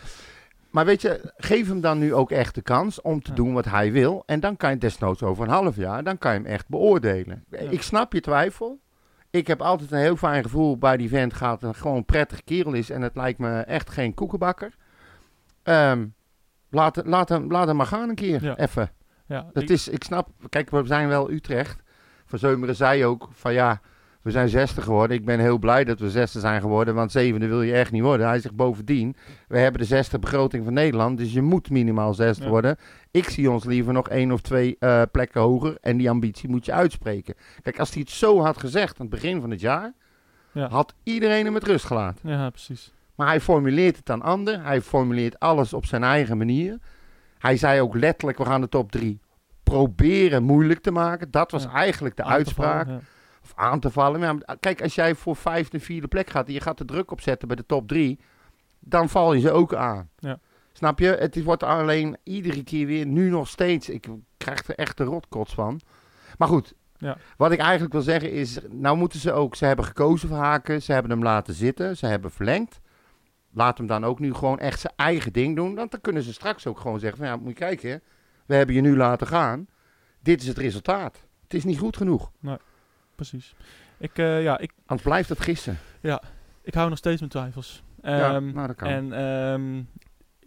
Maar 0.71 0.85
weet 0.85 1.03
je, 1.03 1.33
geef 1.37 1.68
hem 1.68 1.81
dan 1.81 1.99
nu 1.99 2.14
ook 2.14 2.31
echt 2.31 2.55
de 2.55 2.62
kans 2.62 3.01
om 3.01 3.23
te 3.23 3.31
Ja. 3.31 3.37
doen 3.37 3.53
wat 3.53 3.64
hij 3.64 3.93
wil. 3.93 4.23
En 4.27 4.41
dan 4.41 4.57
kan 4.57 4.71
je 4.71 4.79
desnoods 4.79 5.23
over 5.23 5.45
een 5.45 5.51
half 5.51 5.77
jaar, 5.77 6.05
dan 6.05 6.18
kan 6.18 6.33
je 6.33 6.39
hem 6.39 6.47
echt 6.47 6.68
beoordelen. 6.68 7.45
Ik 7.51 7.83
snap 7.83 8.12
je 8.12 8.21
twijfel. 8.21 8.81
Ik 9.31 9.47
heb 9.47 9.62
altijd 9.62 9.91
een 9.93 9.99
heel 9.99 10.16
fijn 10.16 10.43
gevoel 10.43 10.79
bij 10.79 10.97
die 10.97 11.09
vent 11.09 11.35
gaat 11.35 11.62
een 11.62 11.75
gewoon 11.75 12.05
prettig 12.05 12.45
kerel 12.45 12.73
is. 12.73 12.91
En 12.91 13.03
het 13.03 13.16
lijkt 13.16 13.39
me 13.39 13.61
echt 13.61 13.91
geen 13.91 14.14
koekenbakker. 14.14 14.75
Ehm, 15.62 16.07
laat, 16.71 17.07
laat, 17.07 17.29
hem, 17.29 17.51
laat 17.51 17.66
hem 17.66 17.77
maar 17.77 17.87
gaan 17.87 18.09
een 18.09 18.14
keer, 18.14 18.43
Ja. 18.45 18.57
even. 18.57 18.91
Ja, 19.27 19.47
Dat 19.53 19.62
ik- 19.62 19.68
is, 19.68 19.89
ik 19.89 20.05
snap, 20.05 20.29
kijk, 20.49 20.71
we 20.71 20.87
zijn 20.87 21.09
wel 21.09 21.31
Utrecht. 21.31 21.83
Van 22.27 22.39
Zeumeren 22.39 22.77
zei 22.77 23.05
ook 23.05 23.29
van 23.33 23.53
ja, 23.53 23.81
we 24.23 24.31
zijn 24.31 24.49
zesde 24.49 24.81
geworden. 24.83 25.16
Ik 25.16 25.25
ben 25.25 25.39
heel 25.41 25.59
blij 25.59 25.85
dat 25.85 25.99
we 25.99 26.11
zesde 26.11 26.41
zijn 26.41 26.61
geworden, 26.61 26.95
want 26.95 27.12
zevende 27.12 27.47
wil 27.47 27.62
je 27.62 27.73
echt 27.73 27.93
niet 27.93 28.03
worden. 28.03 28.27
Hij 28.27 28.41
zegt 28.41 28.55
bovendien, 28.55 29.16
we 29.49 29.59
hebben 29.59 29.81
de 29.81 29.87
zesde 29.87 30.18
begroting 30.18 30.64
van 30.64 30.73
Nederland, 30.73 31.18
dus 31.18 31.33
je 31.33 31.43
moet 31.43 31.71
minimaal 31.71 32.14
zesde 32.14 32.43
Ja. 32.45 32.49
worden. 32.51 32.77
Ik 33.11 33.29
zie 33.29 33.51
ons 33.51 33.64
liever 33.64 33.93
nog 33.93 34.09
één 34.09 34.33
of 34.33 34.41
twee 34.41 34.77
eh, 34.79 35.03
plekken 35.12 35.41
hoger 35.41 35.77
en 35.81 35.97
die 35.97 36.11
ambitie 36.11 36.49
moet 36.49 36.64
je 36.66 36.73
uitspreken. 36.73 37.35
Kijk, 37.62 37.79
als 37.79 37.91
hij 37.91 38.01
het 38.01 38.11
zo 38.11 38.41
had 38.41 38.59
gezegd 38.59 39.01
aan 39.01 39.07
het 39.07 39.14
begin 39.21 39.41
van 39.41 39.51
het 39.51 39.61
jaar, 39.61 39.93
Ja. 40.53 40.68
had 40.68 40.95
iedereen 41.03 41.45
hem 41.45 41.53
met 41.53 41.64
rust 41.64 41.85
gelaten. 41.85 42.29
ja, 42.31 42.51
precies. 42.51 42.93
Maar 43.14 43.27
hij 43.29 43.41
formuleert 43.41 43.97
het 43.97 44.11
aan 44.11 44.23
ander. 44.23 44.62
Hij 44.64 44.81
formuleert 44.83 45.39
alles 45.39 45.73
op 45.73 45.87
zijn 45.87 46.05
eigen 46.05 46.39
manier. 46.39 46.79
Hij 47.39 47.57
zei 47.57 47.81
ook 47.81 47.95
letterlijk, 47.95 48.39
we 48.39 48.45
gaan 48.45 48.61
de 48.61 48.68
top 48.68 48.91
drie 48.93 49.21
proberen 49.62 50.43
moeilijk 50.43 50.81
te 50.81 50.91
maken. 50.91 51.31
Dat 51.31 51.51
was 51.51 51.62
Ja. 51.62 51.73
eigenlijk 51.73 52.16
de 52.16 52.25
uitspraak. 52.25 52.85
vallen. 52.87 53.03
Of 53.51 53.57
aan 53.65 53.81
te 53.81 53.91
vallen. 53.91 54.21
Ja, 54.21 54.57
kijk, 54.61 54.83
als 54.83 54.95
jij 54.95 55.15
voor 55.15 55.37
vijfde, 55.37 55.81
vierde 55.81 56.09
plek 56.09 56.31
gaat 56.31 56.47
en 56.47 56.53
je 56.53 56.61
gaat 56.61 56.79
de 56.79 56.85
druk 56.85 57.11
opzetten 57.11 57.49
bij 57.49 57.57
de 57.57 57.67
top 57.67 57.89
drie, 57.89 58.19
dan 58.79 59.09
val 59.09 59.33
je 59.33 59.41
ze 59.41 59.51
ook 59.51 59.75
aan. 59.75 60.09
Ja. 60.19 60.39
Snap 60.73 60.99
je? 60.99 61.07
Het 61.07 61.37
is- 61.37 61.43
wordt 61.45 61.63
alleen 61.63 62.17
iedere 62.23 62.63
keer 62.65 62.87
weer, 62.87 63.07
nu 63.07 63.31
nog 63.31 63.49
steeds, 63.49 63.89
ik 63.89 64.09
krijg 64.37 64.69
er 64.69 64.75
echt 64.75 64.97
de 64.97 65.05
rotkots 65.05 65.55
van. 65.55 65.81
Maar 66.39 66.49
goed, 66.49 66.75
Ja. 66.97 67.17
wat 67.37 67.53
ik 67.53 67.59
eigenlijk 67.59 67.93
wil 67.93 68.03
zeggen 68.03 68.33
is, 68.33 68.59
nou 68.69 68.97
moeten 68.97 69.19
ze 69.21 69.33
ook, 69.33 69.55
ze 69.57 69.65
hebben 69.65 69.85
gekozen 69.85 70.29
voor 70.29 70.37
Haken, 70.37 70.83
ze 70.83 70.93
hebben 70.93 71.11
hem 71.11 71.23
laten 71.23 71.55
zitten, 71.55 71.97
ze 71.97 72.07
hebben 72.07 72.31
verlengd. 72.31 72.81
Laat 73.53 73.79
hem 73.79 73.87
dan 73.87 74.05
ook 74.05 74.19
nu 74.19 74.35
gewoon 74.35 74.59
echt 74.59 74.81
zijn 74.81 74.93
eigen 74.97 75.33
ding 75.33 75.57
doen. 75.57 75.75
Want 75.75 75.91
dan 75.91 76.01
kunnen 76.01 76.23
ze 76.23 76.33
straks 76.33 76.67
ook 76.67 76.81
gewoon 76.81 76.99
zeggen 77.01 77.19
van, 77.19 77.27
ja, 77.27 77.37
moet 77.37 77.49
je 77.49 77.55
kijken, 77.55 78.03
we 78.47 78.55
hebben 78.55 78.75
je 78.75 78.81
nu 78.81 78.97
laten 78.97 79.27
gaan. 79.27 79.67
Dit 80.23 80.41
is 80.41 80.47
het 80.49 80.59
resultaat. 80.59 81.23
Het 81.43 81.55
is 81.55 81.65
niet 81.65 81.79
goed 81.79 81.97
genoeg. 81.97 82.31
Precies. 83.21 83.55
Ik, 83.99 84.18
eh, 84.18 84.43
ja, 84.43 84.59
ik, 84.59 84.73
Anders 84.87 85.09
blijft 85.09 85.29
het 85.29 85.41
gissen. 85.41 85.79
ik 86.62 86.75
hou 86.75 86.89
nog 86.89 86.99
steeds 86.99 87.18
mijn 87.18 87.31
twijfels. 87.31 87.83
Ja, 88.03 88.35
Ehm, 88.35 88.53
nou, 88.53 88.66
dat 88.66 88.77
kan. 88.77 88.89
En 88.89 89.12
ehm, 89.12 89.83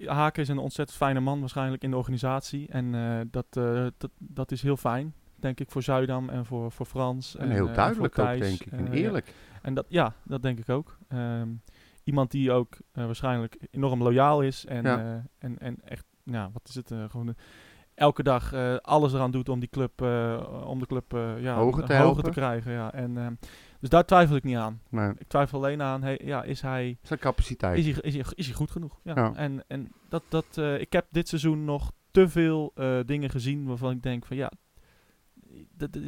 Haken 0.09 0.41
is 0.41 0.47
een 0.49 0.57
ontzettend 0.57 0.97
fijne 0.97 1.19
man 1.19 1.39
waarschijnlijk 1.39 1.84
in 1.84 1.89
de 1.91 1.97
organisatie. 1.97 2.67
En 2.69 2.95
eh, 2.95 3.19
dat, 3.32 3.45
eh, 3.49 3.86
dat, 3.97 4.11
dat 4.17 4.51
is 4.51 4.61
heel 4.61 4.78
fijn, 4.78 5.13
denk 5.36 5.59
ik, 5.59 5.71
voor 5.71 5.84
Zuidam 5.84 6.30
en 6.30 6.45
voor, 6.45 6.71
voor 6.71 6.86
Frans. 6.86 7.36
En 7.36 7.49
heel 7.49 7.74
duidelijk 7.74 8.19
ook, 8.19 8.39
denk 8.39 8.61
ik. 8.61 8.71
En 8.71 8.91
eerlijk. 8.91 9.34
En 9.61 9.74
dat, 9.74 9.86
ja, 9.89 10.13
dat 10.24 10.41
denk 10.41 10.59
ik 10.59 10.69
ook. 10.69 10.97
Ehm, 11.07 11.47
iemand 12.03 12.32
die 12.32 12.51
ook 12.51 12.78
waarschijnlijk 12.91 13.57
enorm 13.71 14.03
loyaal 14.03 14.41
is. 14.41 14.65
En, 14.65 14.84
Ja. 14.84 15.26
en, 15.38 15.59
en 15.59 15.78
echt, 15.86 16.05
ja, 16.24 16.49
wat 16.53 16.67
is 16.67 16.76
het? 16.76 16.91
gewoon 17.09 17.36
elke 17.95 18.23
dag 18.23 18.53
eh, 18.53 18.75
alles 18.75 19.13
eraan 19.13 19.31
doet 19.31 19.49
om 19.49 19.59
die 19.59 19.69
club, 19.69 20.01
eh, 20.01 20.63
om 20.65 20.79
de 20.79 20.85
club 20.85 21.13
eh, 21.13 21.41
ja, 21.41 21.55
Hoger 21.55 21.85
te 21.85 21.95
hoger 21.95 22.23
te 22.23 22.29
krijgen. 22.29 22.71
Ja. 22.71 22.93
En, 22.93 23.17
ehm, 23.17 23.33
dus 23.79 23.89
daar 23.89 24.05
twijfel 24.05 24.35
ik 24.35 24.43
niet 24.43 24.55
aan. 24.55 24.81
Maar 24.89 25.15
Ik 25.17 25.27
twijfel 25.27 25.57
alleen 25.57 25.81
aan, 25.81 26.03
hey, 26.03 26.19
ja, 26.23 26.43
is 26.43 26.61
hij 26.61 26.97
zijn 27.01 27.19
capaciteit. 27.19 27.77
is 27.77 27.85
hij, 27.85 28.01
is 28.01 28.13
hij, 28.13 28.23
is 28.35 28.45
hij 28.45 28.55
goed 28.55 28.71
genoeg? 28.71 28.99
Ja. 29.03 29.13
Ja. 29.15 29.33
En, 29.35 29.63
en 29.67 29.91
dat, 30.09 30.23
dat, 30.29 30.57
ik 30.77 30.93
heb 30.93 31.05
dit 31.09 31.27
seizoen 31.27 31.65
nog 31.65 31.91
te 32.11 32.29
veel 32.29 32.73
dingen 33.05 33.29
gezien 33.29 33.65
waarvan 33.65 33.91
ik 33.91 34.03
denk 34.03 34.25
van 34.25 34.37
ja, 34.37 34.51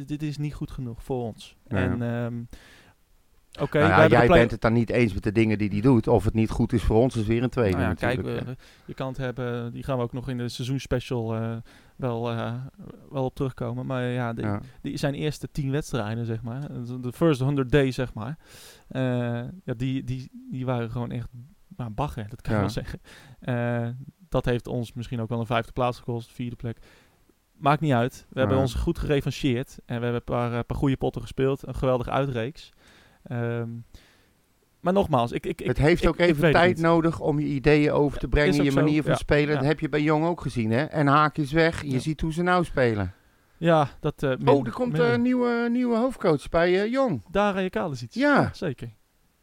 dit, 0.06 0.22
is 0.22 0.38
niet 0.38 0.54
goed 0.54 0.70
genoeg 0.70 1.02
voor 1.02 1.22
ons. 1.22 1.56
En 1.66 2.02
ehm, 2.02 2.42
oké, 3.60 3.78
Nou 3.78 3.90
ja, 3.90 4.06
jij 4.06 4.26
bent 4.26 4.50
het 4.50 4.60
dan 4.60 4.72
niet 4.72 4.90
eens 4.90 5.14
met 5.14 5.22
de 5.22 5.32
dingen 5.32 5.58
die 5.58 5.68
hij 5.70 5.80
doet. 5.80 6.08
Of 6.08 6.24
het 6.24 6.34
niet 6.34 6.50
goed 6.50 6.72
is 6.72 6.82
voor 6.82 6.96
ons, 6.96 7.16
is 7.16 7.26
weer 7.26 7.42
een 7.42 7.50
tweede 7.50 7.76
Nou 7.76 7.88
ja, 7.88 7.94
kijk, 7.94 8.22
we- 8.22 8.56
je 8.84 8.94
kan 8.94 9.08
het 9.08 9.16
hebben, 9.16 9.72
die 9.72 9.82
gaan 9.82 9.96
we 9.96 10.02
ook 10.02 10.12
nog 10.12 10.28
in 10.28 10.38
de 10.38 10.48
seizoenspecial 10.48 11.34
eh 11.34 11.56
wel, 11.96 12.30
eh, 12.30 12.54
wel 13.10 13.24
op 13.24 13.34
terugkomen. 13.34 13.86
Maar 13.86 14.02
ja, 14.02 14.32
ja. 14.36 14.60
die 14.82 14.96
zijn 14.96 15.14
eerste 15.14 15.48
tien 15.52 15.70
wedstrijden, 15.70 16.26
zeg 16.26 16.42
maar. 16.42 16.60
De 17.00 17.12
first 17.12 17.40
100 17.40 17.70
days, 17.72 17.94
zeg 17.94 18.14
maar. 18.14 18.38
Eh, 18.88 19.02
ja, 19.64 19.74
die, 19.76 20.04
die, 20.04 20.30
die 20.50 20.64
waren 20.66 20.90
gewoon 20.90 21.10
echt 21.10 21.28
nou, 21.76 21.90
bagger, 21.90 22.28
dat 22.28 22.42
kan 22.42 22.54
je 22.54 22.60
wel 22.60 22.70
zeggen. 22.70 23.00
Dat 24.28 24.44
heeft 24.44 24.66
ons 24.66 24.92
misschien 24.92 25.20
ook 25.20 25.28
wel 25.28 25.40
een 25.40 25.46
vijfde 25.46 25.72
plaats 25.72 25.98
gekost, 25.98 26.32
vierde 26.32 26.56
plek. 26.56 26.78
Maakt 27.52 27.80
niet 27.80 27.92
uit. 27.92 28.26
We 28.28 28.38
hebben 28.38 28.58
ons 28.58 28.74
goed 28.74 28.98
gerevancheerd. 28.98 29.78
En 29.86 29.96
we 29.98 30.04
hebben 30.04 30.14
een 30.14 30.24
paar, 30.24 30.64
paar 30.64 30.76
goede 30.76 30.96
potten 30.96 31.22
gespeeld. 31.22 31.66
Een 31.66 31.74
geweldige 31.74 32.10
uitreeks. 32.10 32.72
Ehm, 33.28 33.68
maar 34.80 34.92
nogmaals, 34.92 35.32
ik, 35.32 35.46
ik, 35.46 35.60
ik, 35.60 35.66
het 35.66 35.78
heeft 35.78 36.02
ik- 36.02 36.08
ook 36.08 36.18
even 36.18 36.52
tijd 36.52 36.78
nodig 36.78 37.20
om 37.20 37.38
je 37.40 37.46
ideeën 37.46 37.90
over 37.92 38.18
te 38.18 38.28
brengen, 38.28 38.64
je 38.64 38.70
zo, 38.70 38.80
manier 38.80 39.02
van 39.02 39.10
ja. 39.12 39.16
spelen. 39.18 39.54
Dat 39.54 39.64
heb 39.64 39.80
je 39.80 39.88
bij 39.88 40.02
Jong 40.02 40.24
ook 40.26 40.40
gezien, 40.40 40.70
hè? 40.70 40.84
En 40.84 41.06
Haak 41.06 41.38
is 41.38 41.52
weg, 41.52 41.82
je 41.82 41.90
Ja. 41.90 41.98
ziet 41.98 42.20
hoe 42.20 42.32
ze 42.32 42.42
nou 42.42 42.64
spelen. 42.64 43.12
Ja, 43.58 43.88
dat... 44.00 44.22
eh, 44.22 44.28
min- 44.30 44.48
oh, 44.48 44.66
er 44.66 44.72
komt 44.72 44.98
een 44.98 45.22
nieuwe, 45.22 45.68
nieuwe 45.70 45.96
hoofdcoach 45.96 46.48
bij 46.48 46.82
eh, 46.82 46.90
Jong. 46.92 47.22
Daar 47.30 47.62
je 47.62 47.70
Kalis 47.70 48.02
iets. 48.02 48.16
Ja. 48.16 48.50
zeker. 48.52 48.88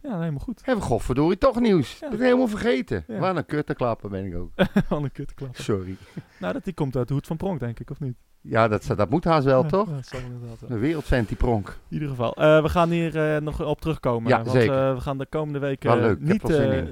Ja, 0.04 0.20
helemaal 0.20 0.40
goed. 0.40 0.62
Hebben 0.66 0.84
we 0.84 0.90
godverdorie 0.90 1.38
toch 1.38 1.60
nieuws. 1.60 2.00
Ja. 2.00 2.10
Dat 2.10 2.20
is 2.20 2.26
helemaal 2.26 2.48
vergeten. 2.48 3.04
Ja. 3.08 3.20
Wat 3.20 3.36
een 3.36 3.46
kutte 3.46 3.74
klappen 3.74 4.10
ben 4.10 4.26
ik 4.26 4.36
ook. 4.36 4.52
Wat 4.90 5.04
een 5.04 5.12
kutte 5.12 5.34
klap. 5.34 5.56
Sorry. 5.56 5.96
Nou, 6.40 6.54
dat 6.54 6.64
die 6.64 6.74
komt 6.74 6.96
uit 6.96 7.08
de 7.08 7.14
hoed 7.14 7.28
van 7.28 7.38
Pronk, 7.38 7.60
denk 7.60 7.80
ik, 7.80 7.90
of 7.90 8.00
niet? 8.00 8.16
Ja, 8.42 8.68
dat, 8.68 8.88
dat 8.96 9.10
moet 9.10 9.24
haast 9.24 9.46
wel, 9.46 9.64
Ja, 9.64 9.70
toch? 9.70 9.88
Ja, 9.90 9.96
dat 9.96 10.06
zal 10.06 10.20
inderdaad 10.20 10.60
wel. 10.60 10.70
Een 10.70 10.80
wereldcent 10.80 11.28
die 11.28 11.38
pronk. 11.38 11.68
In 11.68 11.74
ieder 11.94 12.10
geval. 12.10 12.34
Eh, 12.34 12.62
we 12.62 12.70
gaan 12.70 12.90
hier 12.90 13.36
eh, 13.36 13.42
nog 13.42 13.66
op 13.66 13.82
terugkomen. 13.82 14.30
Ja, 14.30 14.38
want 14.38 14.52
zeker. 14.52 14.88
eh, 14.90 14.94
we 14.94 15.02
gaan 15.02 15.18
de 15.18 15.26
komende 15.26 15.60
weken 15.60 16.18
niet, 16.20 16.44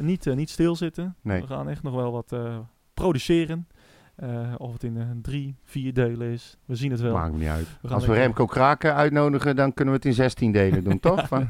niet, 0.01 0.35
niet 0.35 0.49
stilzitten. 0.49 1.15
Nee. 1.21 1.41
We 1.41 1.47
gaan 1.47 1.69
echt 1.69 1.83
nog 1.83 1.93
wel 1.93 2.11
wat 2.11 2.35
produceren. 2.93 3.67
Eh, 4.21 4.53
of 4.57 4.73
het 4.73 4.83
in 4.83 4.97
eh, 4.97 5.03
drie, 5.21 5.55
vier 5.63 5.93
delen 5.93 6.27
is. 6.31 6.57
We 6.65 6.75
zien 6.75 6.91
het 6.91 6.99
wel. 7.01 7.13
Maakt 7.13 7.31
me 7.31 7.37
niet 7.39 7.47
uit. 7.47 7.67
We 7.81 7.87
Als 7.89 8.05
we 8.05 8.13
Remco 8.13 8.45
Kraken 8.45 8.95
uitnodigen, 8.95 9.55
dan 9.55 9.73
kunnen 9.73 9.93
we 9.93 9.99
het 9.99 10.07
in 10.09 10.13
16 10.13 10.51
delen 10.51 10.83
doen, 10.83 10.99
toch? 11.09 11.27
Van-. 11.27 11.47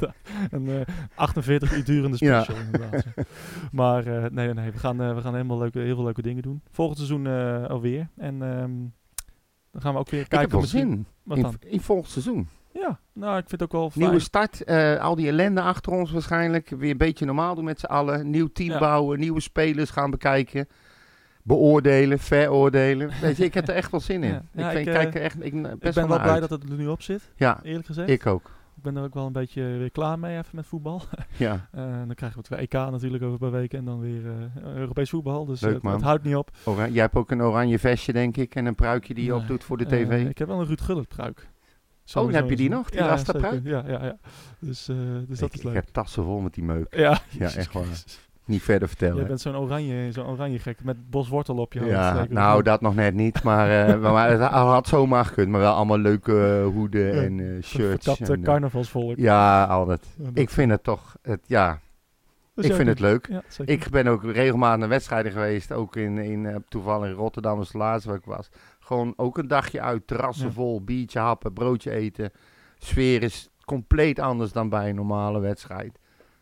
Een 0.52 0.68
eh, 0.70 0.82
48 1.16 1.76
uur 1.78 1.84
durende 1.86 2.18
Ja. 2.20 2.42
special, 2.44 2.64
inderdaad. 2.66 3.04
Maar 3.72 4.06
eh, 4.08 4.30
nee, 4.32 4.54
nee, 4.54 4.72
we 4.72 4.78
gaan, 4.78 5.02
eh, 5.02 5.16
we 5.16 5.22
gaan 5.22 5.34
helemaal 5.34 5.58
leuke, 5.58 5.80
heel 5.80 5.96
veel 5.96 6.04
leuke 6.04 6.22
dingen 6.22 6.44
doen. 6.44 6.62
Volgend 6.72 6.98
seizoen 6.98 7.28
eh, 7.28 7.66
alweer. 7.66 8.08
En 8.18 8.42
ehm, 8.42 8.72
dan 9.72 9.82
gaan 9.82 9.94
we 9.94 10.00
ook 10.00 10.10
weer 10.10 10.22
ik 10.22 10.30
kijken. 10.30 10.40
heb 10.40 10.52
wel 10.52 10.62
misschien- 10.62 10.90
zin 10.90 11.06
Wat 11.24 11.38
in, 11.38 11.44
dan? 11.44 11.56
in 11.60 11.82
volgend 11.82 12.10
seizoen. 12.12 12.48
Ja, 12.74 13.00
nou, 13.14 13.32
ik 13.38 13.50
vind 13.50 13.52
het 13.52 13.64
ook 13.64 13.72
wel 13.72 13.90
fijn. 13.90 14.04
Nieuwe 14.06 14.20
start, 14.20 14.64
eh, 14.64 14.96
al 15.00 15.16
die 15.16 15.28
ellende 15.28 15.62
achter 15.62 15.92
ons 15.92 16.12
waarschijnlijk. 16.12 16.70
Weer 16.70 16.92
een 16.92 16.98
beetje 16.98 17.26
normaal 17.26 17.56
doen 17.56 17.64
met 17.64 17.80
z'n 17.80 17.86
allen. 17.86 18.30
Nieuw 18.30 18.48
team 18.54 18.70
Ja. 18.72 18.80
bouwen, 18.80 19.20
nieuwe 19.20 19.40
spelers 19.42 19.90
gaan 19.90 20.12
bekijken. 20.12 20.68
Beoordelen, 21.44 22.20
veroordelen. 22.20 23.10
Weet 23.22 23.38
je, 23.38 23.44
ik 23.44 23.54
heb 23.54 23.68
er 23.68 23.76
echt 23.76 23.92
wel 23.92 24.00
zin 24.00 24.24
in. 24.24 24.32
Ja. 24.54 24.72
Ik, 24.72 24.76
vind, 24.76 24.88
ik, 24.88 24.94
eh, 24.94 25.00
kijk 25.00 25.16
er 25.16 25.22
echt 25.22 25.44
ik, 25.46 25.62
best 25.62 25.74
ik 25.74 25.80
ben 25.80 25.94
wel 25.94 26.08
wel 26.08 26.18
blij 26.20 26.32
uit. 26.32 26.42
dat 26.50 26.50
het 26.50 26.70
er 26.70 26.76
nu 26.78 26.88
op 26.88 27.02
zit, 27.02 27.32
Ja, 27.36 27.60
eerlijk 27.64 27.86
gezegd. 27.86 28.10
ik 28.10 28.26
ook. 28.26 28.52
Ik 28.76 28.84
ben 28.84 28.98
er 28.98 29.04
ook 29.04 29.14
wel 29.14 29.26
een 29.26 29.32
beetje 29.32 29.62
weer 29.64 29.92
klaar 29.92 30.20
mee 30.20 30.38
even 30.38 30.56
met 30.56 30.66
voetbal. 30.66 31.02
Ja. 31.38 31.68
Eh, 31.72 31.84
dan 31.84 32.14
krijgen 32.16 32.42
we 32.42 32.56
het 32.56 32.64
EK 32.64 32.74
natuurlijk 32.74 33.24
over 33.24 33.34
een 33.34 33.40
paar 33.52 33.60
weken 33.60 33.80
en 33.80 33.86
dan 33.86 34.00
weer 34.00 34.22
eh, 34.26 34.74
Europees 34.76 35.10
voetbal. 35.10 35.46
Dus 35.46 35.62
Leuk, 35.62 35.74
het, 35.74 35.84
man. 35.84 35.94
het 35.94 36.02
houdt 36.02 36.24
niet 36.24 36.36
op. 36.36 36.52
Jij 36.66 37.02
hebt 37.02 37.16
ook 37.16 37.32
een 37.32 37.42
oranje 37.42 37.80
vestje, 37.80 38.14
denk 38.14 38.38
ik. 38.38 38.56
En 38.56 38.66
een 38.66 38.76
pruikje 38.76 39.14
die 39.14 39.24
je 39.24 39.32
Nee. 39.32 39.40
opdoet 39.40 39.64
voor 39.64 39.78
de 39.78 39.86
tv. 39.86 40.28
ik 40.30 40.38
heb 40.38 40.48
wel 40.48 40.60
een 40.60 40.66
Ruud 40.68 40.82
Gullit 40.82 41.08
pruik. 41.08 41.40
Oh, 41.40 41.48
Sowieso 42.04 42.40
heb 42.40 42.50
je 42.50 42.56
die 42.56 42.70
zo. 42.70 42.76
nog? 42.76 42.90
Die 42.90 43.00
ja? 43.00 43.18
Ja, 43.64 43.84
ja, 43.88 44.04
ja. 44.06 44.18
Dus, 44.60 44.86
dus 45.28 45.40
dat 45.40 45.48
ik, 45.48 45.54
is 45.54 45.60
ik 45.60 45.64
leuk. 45.64 45.74
heb 45.74 45.86
tassen 45.92 46.24
vol 46.24 46.40
met 46.40 46.54
die 46.54 46.64
meuk. 46.64 46.96
Ja, 46.96 47.20
Ja, 47.30 47.46
echt 47.54 47.74
waar. 47.74 47.84
Niet 48.52 48.62
verder 48.62 48.88
vertellen. 48.88 49.28
bent 49.28 49.42
zo'n 49.42 49.56
oranje, 49.58 50.12
zo'n 50.12 50.26
oranje 50.26 50.60
gek 50.60 50.84
met 50.84 51.10
boswortel 51.10 51.56
op 51.58 51.74
je 51.74 51.80
hoofd. 51.80 51.92
Ja, 51.92 52.26
nou 52.30 52.64
dat 52.64 52.82
nog 52.82 52.96
net 52.96 53.14
niet, 53.14 53.44
maar, 53.44 53.88
eh, 53.88 54.00
maar 54.14 54.30
het 54.30 54.42
had 54.42 54.88
zomaar 54.88 55.26
gekund. 55.26 55.48
Maar 55.50 55.60
wel 55.60 55.74
allemaal 55.74 55.98
leuke 55.98 56.60
eh, 56.66 56.74
hoeden 56.74 57.16
Ja, 57.16 57.22
en 57.22 57.40
eh, 57.40 57.64
shirts. 57.64 58.06
Verkapt 58.06 58.30
en, 58.30 58.44
carnavalsvolk. 58.44 59.18
ja, 59.18 59.64
al 59.66 59.86
dat. 59.86 60.06
Ja, 60.18 60.24
dat- 60.24 60.38
Ik 60.38 60.50
vind 60.50 60.72
het 60.72 60.84
toch, 60.84 61.16
het, 61.22 61.40
ja, 61.46 61.80
dat 62.56 62.66
ik 62.66 62.74
vind 62.74 62.88
het 62.88 63.00
leuk. 63.00 63.28
Ja. 63.30 63.42
Ik 63.66 63.90
ben 63.90 64.08
ook 64.08 64.24
regelmatig 64.24 64.80
naar 64.80 64.90
wedstrijden 64.90 65.32
geweest, 65.32 65.72
ook 65.72 65.96
in, 65.96 66.18
in 66.18 66.64
toevallig 66.68 67.10
in 67.10 67.16
Rotterdam 67.16 67.58
was 67.58 67.72
de 67.72 67.78
laatste 67.78 68.10
waar 68.10 68.18
ik 68.18 68.26
was. 68.26 68.50
Gewoon 68.80 69.14
ook 69.16 69.38
een 69.38 69.48
dagje 69.48 69.82
uit, 69.82 70.08
terrassen 70.08 70.48
Ja. 70.48 70.52
vol, 70.54 70.84
biertje 70.84 71.20
happen, 71.20 71.54
broodje 71.54 71.92
eten. 71.92 72.32
Sfeer 72.78 73.24
is 73.24 73.50
compleet 73.66 74.20
anders 74.20 74.52
dan 74.52 74.70
bij 74.70 74.90
een 74.90 74.96
normale 74.96 75.40
wedstrijd. 75.40 76.00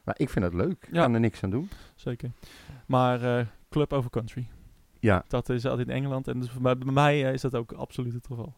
Maar 0.10 0.20
ik 0.20 0.30
vind 0.30 0.45
het 0.45 0.53
leuk, 0.53 0.86
ik 0.88 0.93
Ja. 0.93 1.01
kan 1.03 1.14
er 1.14 1.20
niks 1.20 1.43
aan 1.43 1.49
doen. 1.49 1.70
Zeker. 1.95 2.32
Maar 2.86 3.38
eh, 3.39 3.45
club 3.70 3.93
over 3.93 4.10
country. 4.10 4.47
Ja, 4.99 5.24
Dat 5.28 5.49
is 5.49 5.66
altijd 5.66 5.88
in 5.88 5.93
Engeland. 5.93 6.28
En 6.28 6.39
dus 6.39 6.51
bij, 6.51 6.78
bij 6.78 6.93
mij 6.93 7.26
eh, 7.28 7.34
is 7.34 7.41
dat 7.41 7.55
ook 7.55 7.72
absoluut 7.72 8.14
het 8.14 8.28
geval. 8.28 8.53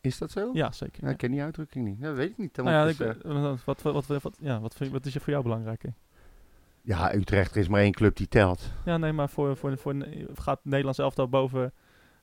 is 0.00 0.18
dat 0.18 0.30
zo? 0.30 0.50
Ja, 0.52 0.72
zeker. 0.72 1.04
Ja, 1.04 1.10
ik 1.10 1.16
ken 1.16 1.30
die 1.30 1.42
uitdrukking 1.42 1.84
niet. 1.86 1.98
Ja, 1.98 2.06
dat 2.06 2.16
weet 2.16 2.30
ik 2.30 2.38
niet. 2.38 2.56
Nou 2.56 2.70
ja, 2.70 2.82
ik, 2.82 2.88
eens, 2.88 2.98
ben- 3.22 3.58
wat, 3.64 3.82
wat, 3.82 4.06
wat, 4.06 4.36
ja, 4.40 4.60
wat, 4.60 4.74
vind- 4.74 4.92
wat 4.92 5.06
is 5.06 5.14
er 5.14 5.20
voor 5.20 5.30
jou 5.32 5.42
belangrijk? 5.42 5.82
hè? 5.82 5.88
eh, 5.88 5.94
ja, 6.82 7.14
Utrecht 7.14 7.50
er 7.54 7.60
is 7.60 7.68
maar 7.68 7.80
één 7.80 7.92
club 7.92 8.16
die 8.16 8.28
telt. 8.28 8.70
Ja, 8.84 8.96
nee, 8.96 9.12
maar 9.12 9.28
voor, 9.28 9.56
voor, 9.56 9.78
voor, 9.78 9.94
gaat 10.34 10.60
Nederlands 10.62 10.98
elftal 10.98 11.28
boven... 11.28 11.72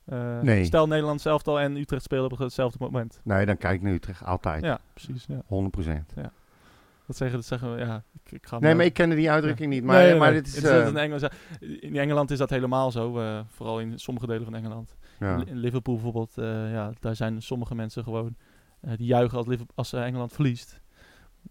eh, 0.06 0.40
Nee. 0.42 0.64
Stel 0.66 0.88
Nederlands 0.88 1.26
elftal 1.26 1.60
en 1.60 1.76
Utrecht 1.78 2.04
spelen 2.04 2.32
op 2.32 2.38
hetzelfde 2.38 2.78
moment. 2.82 3.20
Nee, 3.24 3.46
dan 3.46 3.58
kijk 3.58 3.76
ik 3.76 3.82
naar 3.82 3.94
Utrecht, 3.94 4.24
altijd. 4.24 4.64
Ja, 4.64 4.80
precies. 4.94 5.26
Ja. 5.28 5.42
100%. 5.48 6.14
Dat 7.06 7.16
zeggen, 7.18 7.38
dat 7.38 7.48
zeggen 7.48 7.76
we, 7.76 7.80
ja. 7.80 8.04
Ik, 8.26 8.32
ik 8.32 8.46
ga 8.48 8.60
Nee, 8.60 8.76
maar 8.76 8.86
ik 8.86 8.94
kende 8.94 9.16
die 9.16 9.32
uitdrukking 9.32 9.70
niet. 9.70 9.84
Maar, 9.84 9.98
Nee, 9.98 10.10
nee, 10.10 10.20
maar 10.20 10.32
nee. 10.32 10.42
dit 10.42 10.48
is... 10.48 10.56
Het 10.56 10.66
eh, 10.66 10.88
in, 10.88 10.98
Engeland, 10.98 11.34
in 11.60 11.96
Engeland 11.98 12.32
is 12.32 12.38
dat 12.38 12.50
helemaal 12.50 12.92
zo. 12.92 13.20
eh, 13.20 13.40
vooral 13.48 13.80
in 13.80 14.00
sommige 14.00 14.28
delen 14.28 14.44
van 14.44 14.56
Engeland. 14.56 14.96
ja. 15.20 15.36
In, 15.36 15.48
in 15.48 15.58
Liverpool 15.58 15.94
bijvoorbeeld, 15.94 16.38
eh, 16.38 16.72
ja, 16.72 16.92
daar 17.00 17.16
zijn 17.16 17.42
sommige 17.42 17.76
mensen 17.76 18.04
gewoon... 18.04 18.36
eh, 18.82 18.92
die 18.98 19.06
juichen 19.08 19.38
als, 19.38 19.48
Liverpool, 19.48 19.76
als 19.76 19.94
eh, 19.94 20.04
Engeland 20.06 20.34
verliest. 20.34 20.82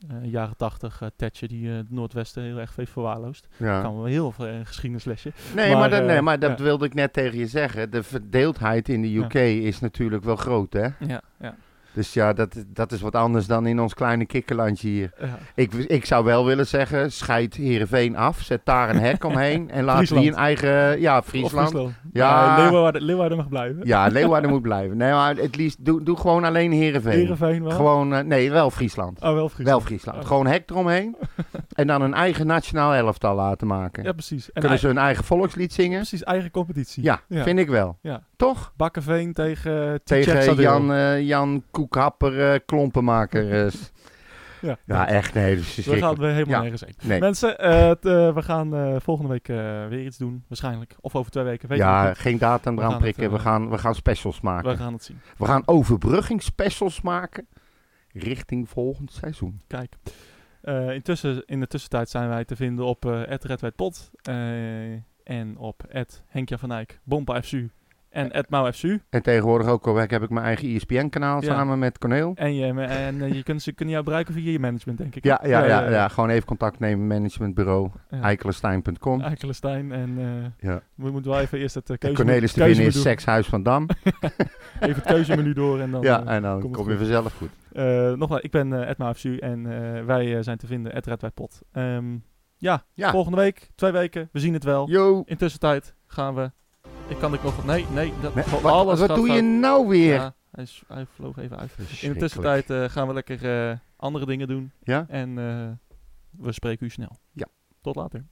Eh, 0.08 0.30
jaren 0.30 0.56
tachtig, 0.56 1.00
eh 1.02 1.08
Thatcher 1.16 1.48
die 1.48 1.70
eh, 1.70 1.76
het 1.76 1.90
Noordwesten 1.90 2.42
heel 2.42 2.58
erg 2.58 2.76
heeft 2.76 2.90
verwaarloosd. 2.92 3.48
ja. 3.56 3.80
Kan 3.82 3.94
wel 3.96 4.04
heel 4.04 4.30
veel 4.30 4.46
een 4.46 4.66
geschiedenislesje. 4.66 5.32
Nee, 5.54 5.70
Maar, 5.70 5.78
maar, 5.78 5.90
dat, 5.90 6.00
eh, 6.00 6.06
nee, 6.06 6.20
maar 6.22 6.38
dat 6.38 6.58
ja. 6.58 6.64
wilde 6.64 6.84
ik 6.84 6.94
net 6.94 7.12
tegen 7.12 7.38
je 7.38 7.46
zeggen. 7.46 7.90
De 7.90 8.02
verdeeldheid 8.02 8.88
in 8.88 9.02
de 9.02 9.16
UK 9.16 9.34
is 9.64 9.80
natuurlijk 9.80 10.24
wel 10.24 10.36
groot, 10.36 10.72
hè? 10.72 10.88
Ja, 11.06 11.22
ja. 11.40 11.54
Dus 11.94 12.12
ja, 12.12 12.32
dat, 12.32 12.64
dat 12.66 12.92
is 12.92 13.00
wat 13.00 13.14
anders 13.14 13.46
dan 13.46 13.66
in 13.66 13.80
ons 13.80 13.94
kleine 13.94 14.24
kikkerlandje 14.26 14.88
hier. 14.88 15.12
ja. 15.20 15.38
Ik, 15.54 15.72
ik 15.72 16.04
zou 16.04 16.24
wel 16.24 16.44
willen 16.44 16.66
zeggen, 16.66 17.12
scheid 17.12 17.54
Heerenveen 17.54 18.16
af, 18.16 18.40
zet 18.40 18.60
daar 18.64 18.90
een 18.90 18.98
hek 19.00 19.24
omheen 19.24 19.70
en 19.70 19.84
laat 19.84 19.98
die 19.98 20.06
Friesland. 20.06 20.36
een 20.36 20.42
eigen... 20.42 21.00
Ja, 21.00 21.18
Of 21.18 21.26
Friesland. 21.26 21.72
Ja, 21.72 21.88
Ja. 22.12 22.56
Leeuwarden, 22.62 23.02
Leeuwarden 23.02 23.36
mag 23.36 23.48
blijven. 23.48 23.80
Ja, 23.86 24.06
Leeuwarden 24.06 24.50
moet 24.50 24.62
blijven. 24.62 24.96
Nee, 24.96 25.12
maar 25.12 25.36
het 25.36 25.56
liefst, 25.56 25.84
doe, 25.84 26.02
doe 26.02 26.16
gewoon 26.16 26.44
alleen 26.44 26.72
Heerenveen. 26.72 27.12
Heerenveen 27.12 27.62
wel? 27.62 27.72
Gewoon, 27.72 28.14
eh, 28.14 28.24
nee, 28.24 28.50
wel 28.50 28.70
Friesland. 28.70 29.20
Oh, 29.20 29.32
wel 29.32 29.48
Friesland. 29.48 29.68
Wel 29.68 29.80
Friesland. 29.80 30.18
Oh. 30.18 30.26
Gewoon 30.26 30.46
hek 30.46 30.70
eromheen. 30.70 31.16
en 31.74 31.86
dan 31.86 32.02
een 32.02 32.14
eigen 32.14 32.46
nationaal 32.46 32.94
elftal 32.94 33.34
laten 33.34 33.66
maken. 33.66 34.02
Ja, 34.04 34.12
precies. 34.12 34.52
En 34.52 34.60
Kunnen 34.60 34.78
ze 34.78 34.86
hun 34.86 34.98
eigen 34.98 35.24
volkslied 35.24 35.72
zingen? 35.72 35.98
precies 35.98 36.22
eigen 36.24 36.50
competitie. 36.50 37.02
Ja, 37.02 37.20
vind 37.28 37.58
ik 37.58 37.68
wel. 37.68 37.98
Ja. 38.02 38.22
Toch? 38.42 38.72
Bakkenveen 38.76 39.32
tegen 39.32 39.88
uh, 39.88 39.94
Tegen 40.04 40.54
Jan, 40.56 40.92
eh, 40.92 41.20
Jan 41.26 41.62
Koekhapper, 41.70 42.52
eh, 42.52 42.58
klompenmaker. 42.66 43.64
eh, 43.64 43.70
s- 43.70 43.92
Ja. 44.60 44.76
ja, 44.84 45.08
echt 45.08 45.34
nee, 45.34 45.56
We 45.56 45.96
gaan 45.96 46.14
we 46.14 46.26
helemaal 46.26 46.54
Ja. 46.54 46.60
nergens 46.60 46.80
heen. 46.80 46.94
Nee. 47.02 47.20
Mensen, 47.20 47.58
eh, 47.58 47.90
t- 47.90 48.06
eh, 48.06 48.34
we 48.34 48.42
gaan 48.42 48.74
eh, 48.76 48.96
volgende 49.00 49.30
week 49.30 49.48
eh, 49.48 49.56
weer 49.86 50.04
iets 50.04 50.18
doen. 50.18 50.44
Waarschijnlijk. 50.48 50.96
Of 51.00 51.16
over 51.16 51.30
twee 51.30 51.44
weken. 51.44 51.68
Weet 51.68 51.78
Ja, 51.78 52.08
niet. 52.08 52.18
geen 52.18 52.38
datum 52.38 52.78
eraan 52.78 52.98
prikken. 52.98 53.22
het, 53.22 53.32
we, 53.32 53.38
eh, 53.38 53.44
gaan, 53.44 53.70
we 53.70 53.78
gaan 53.78 53.94
specials 53.94 54.40
maken. 54.40 54.70
We 54.70 54.76
gaan 54.76 54.92
het 54.92 55.04
zien. 55.04 55.20
We 55.38 55.44
gaan 55.46 55.62
overbruggingsspecials 55.66 57.00
maken 57.00 57.46
richting 58.12 58.68
volgend 58.68 59.12
seizoen. 59.12 59.60
Kijk. 59.66 59.94
Eh, 60.62 60.90
intussen, 60.94 61.42
in 61.46 61.60
de 61.60 61.66
tussentijd 61.66 62.08
zijn 62.08 62.28
wij 62.28 62.44
te 62.44 62.56
vinden 62.56 62.84
op 62.84 63.04
uh, 63.04 63.22
Pot. 63.76 64.10
En 65.24 65.56
op 65.56 65.82
Henkja 66.28 66.58
van 66.58 66.72
Eyck, 66.72 67.00
Bompa 67.04 67.40
en 68.12 68.32
at 68.32 68.48
Mau 68.50 68.72
FSU. 68.72 69.00
En 69.10 69.22
tegenwoordig 69.22 69.66
ook 69.68 69.86
al 69.86 69.96
heb 69.96 70.22
ik 70.22 70.30
mijn 70.30 70.46
eigen 70.46 70.74
ESPN-kanaal 70.74 71.42
Ja. 71.42 71.46
samen 71.46 71.78
met 71.78 71.98
Corneel. 71.98 72.32
En, 72.34 72.54
je, 72.54 72.66
en 72.82 73.22
eh, 73.22 73.32
je 73.32 73.42
kunt, 73.42 73.62
ze 73.62 73.72
kunnen 73.72 73.94
jou 73.94 74.06
bereiken 74.06 74.34
via 74.34 74.50
je 74.50 74.58
management, 74.58 74.98
denk 74.98 75.14
ik. 75.14 75.24
Ja, 75.24 75.40
ja, 75.44 75.64
ja, 75.64 75.90
ja, 75.90 76.08
gewoon 76.08 76.30
even 76.30 76.46
contact 76.46 76.78
nemen, 76.78 77.06
managementbureau, 77.06 77.90
Ja. 78.10 78.20
eikelestein.com. 78.20 79.20
Eikelestein. 79.20 79.92
En 79.92 80.18
eh, 80.58 80.76
we 80.94 81.10
moeten 81.10 81.30
wel 81.30 81.40
even 81.40 81.58
eerst 81.58 81.74
het 81.74 81.90
uh, 81.90 81.96
keuze, 81.98 82.16
Cornelis 82.16 82.52
te 82.52 82.58
keuzemenu 82.58 82.68
winnen 82.74 82.86
is 82.86 82.94
doen. 82.94 83.02
Sekshuis 83.02 83.46
van 83.46 83.62
Dam. 83.62 83.86
Even 84.80 84.94
het 84.94 85.04
keuzemenu 85.04 85.52
door 85.52 85.80
en 85.80 85.90
dan... 85.90 86.02
ja, 86.02 86.24
en 86.26 86.42
dan 86.42 86.70
kom 86.70 86.90
je 86.90 86.96
vanzelf 86.96 87.34
goed. 87.34 87.50
Nogmaals, 88.18 88.42
ik 88.42 88.50
ben 88.50 88.68
uh, 88.72 89.42
en 89.42 90.06
wij 90.06 90.42
zijn 90.42 90.58
te 90.58 90.66
vinden, 90.66 90.92
at 90.92 91.06
Redwijpot. 91.06 91.60
Ehm 91.72 92.04
ja, 92.62 92.84
Ja. 92.92 93.10
volgende 93.10 93.36
week, 93.38 93.70
twee 93.74 93.92
weken, 93.92 94.28
we 94.32 94.40
zien 94.40 94.52
het 94.52 94.64
wel. 94.64 94.88
Yo! 94.90 95.22
In 95.24 95.36
tussentijd 95.36 95.94
gaan 96.06 96.34
we... 96.34 96.50
Ik 97.12 97.18
kan 97.18 97.34
ik 97.34 97.42
nog 97.42 97.56
wat... 97.56 97.64
Nee, 97.64 97.86
nee, 97.90 98.12
dat, 98.20 98.32
voor 98.32 98.60
wat 98.60 98.72
alles 98.72 98.98
wat 98.98 99.08
gaat 99.08 99.18
doe 99.18 99.30
je 99.30 99.42
nou 99.42 99.88
weer? 99.88 100.14
Ja, 100.14 100.34
hij, 100.50 100.64
is, 100.64 100.82
hij 100.88 101.06
vloog 101.14 101.38
even 101.38 101.58
uit. 101.58 101.70
In 102.00 102.12
de 102.12 102.18
tussentijd 102.18 102.70
eh, 102.70 102.84
gaan 102.84 103.06
we 103.06 103.14
lekker 103.14 103.68
eh, 103.70 103.76
andere 103.96 104.26
dingen 104.26 104.48
doen. 104.48 104.72
Ja? 104.82 105.06
En 105.08 105.38
eh, 105.38 105.68
we 106.30 106.52
spreken 106.52 106.86
u 106.86 106.90
snel. 106.90 107.18
Ja. 107.32 107.46
Tot 107.80 107.96
later. 107.96 108.24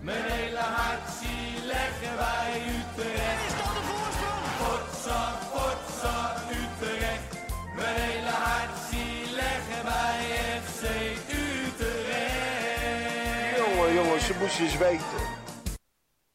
Mijn 0.00 0.22
hele 0.22 0.58
hart 0.58 1.08
zie 1.08 1.66
leggen 1.66 2.16
wij 2.16 2.62
Utrecht. 2.78 3.46
Is 3.46 3.54
dat 3.62 3.74
de 3.76 3.82
voorsprong? 3.90 4.44
Potsa, 4.62 5.38
potsa, 5.52 6.34
Utrecht. 6.50 7.36
Mijn 7.76 7.96
hele 8.00 8.34
hart 8.46 8.78
zie 8.90 9.34
leggen 9.34 9.84
wij 9.84 10.20
FC 10.62 10.82
Utrecht. 11.44 12.36
Jongen, 13.58 13.94
jongen, 13.94 14.20
ze 14.20 14.34
moesten 14.40 14.64
eens 14.64 14.78
weten. 14.78 15.31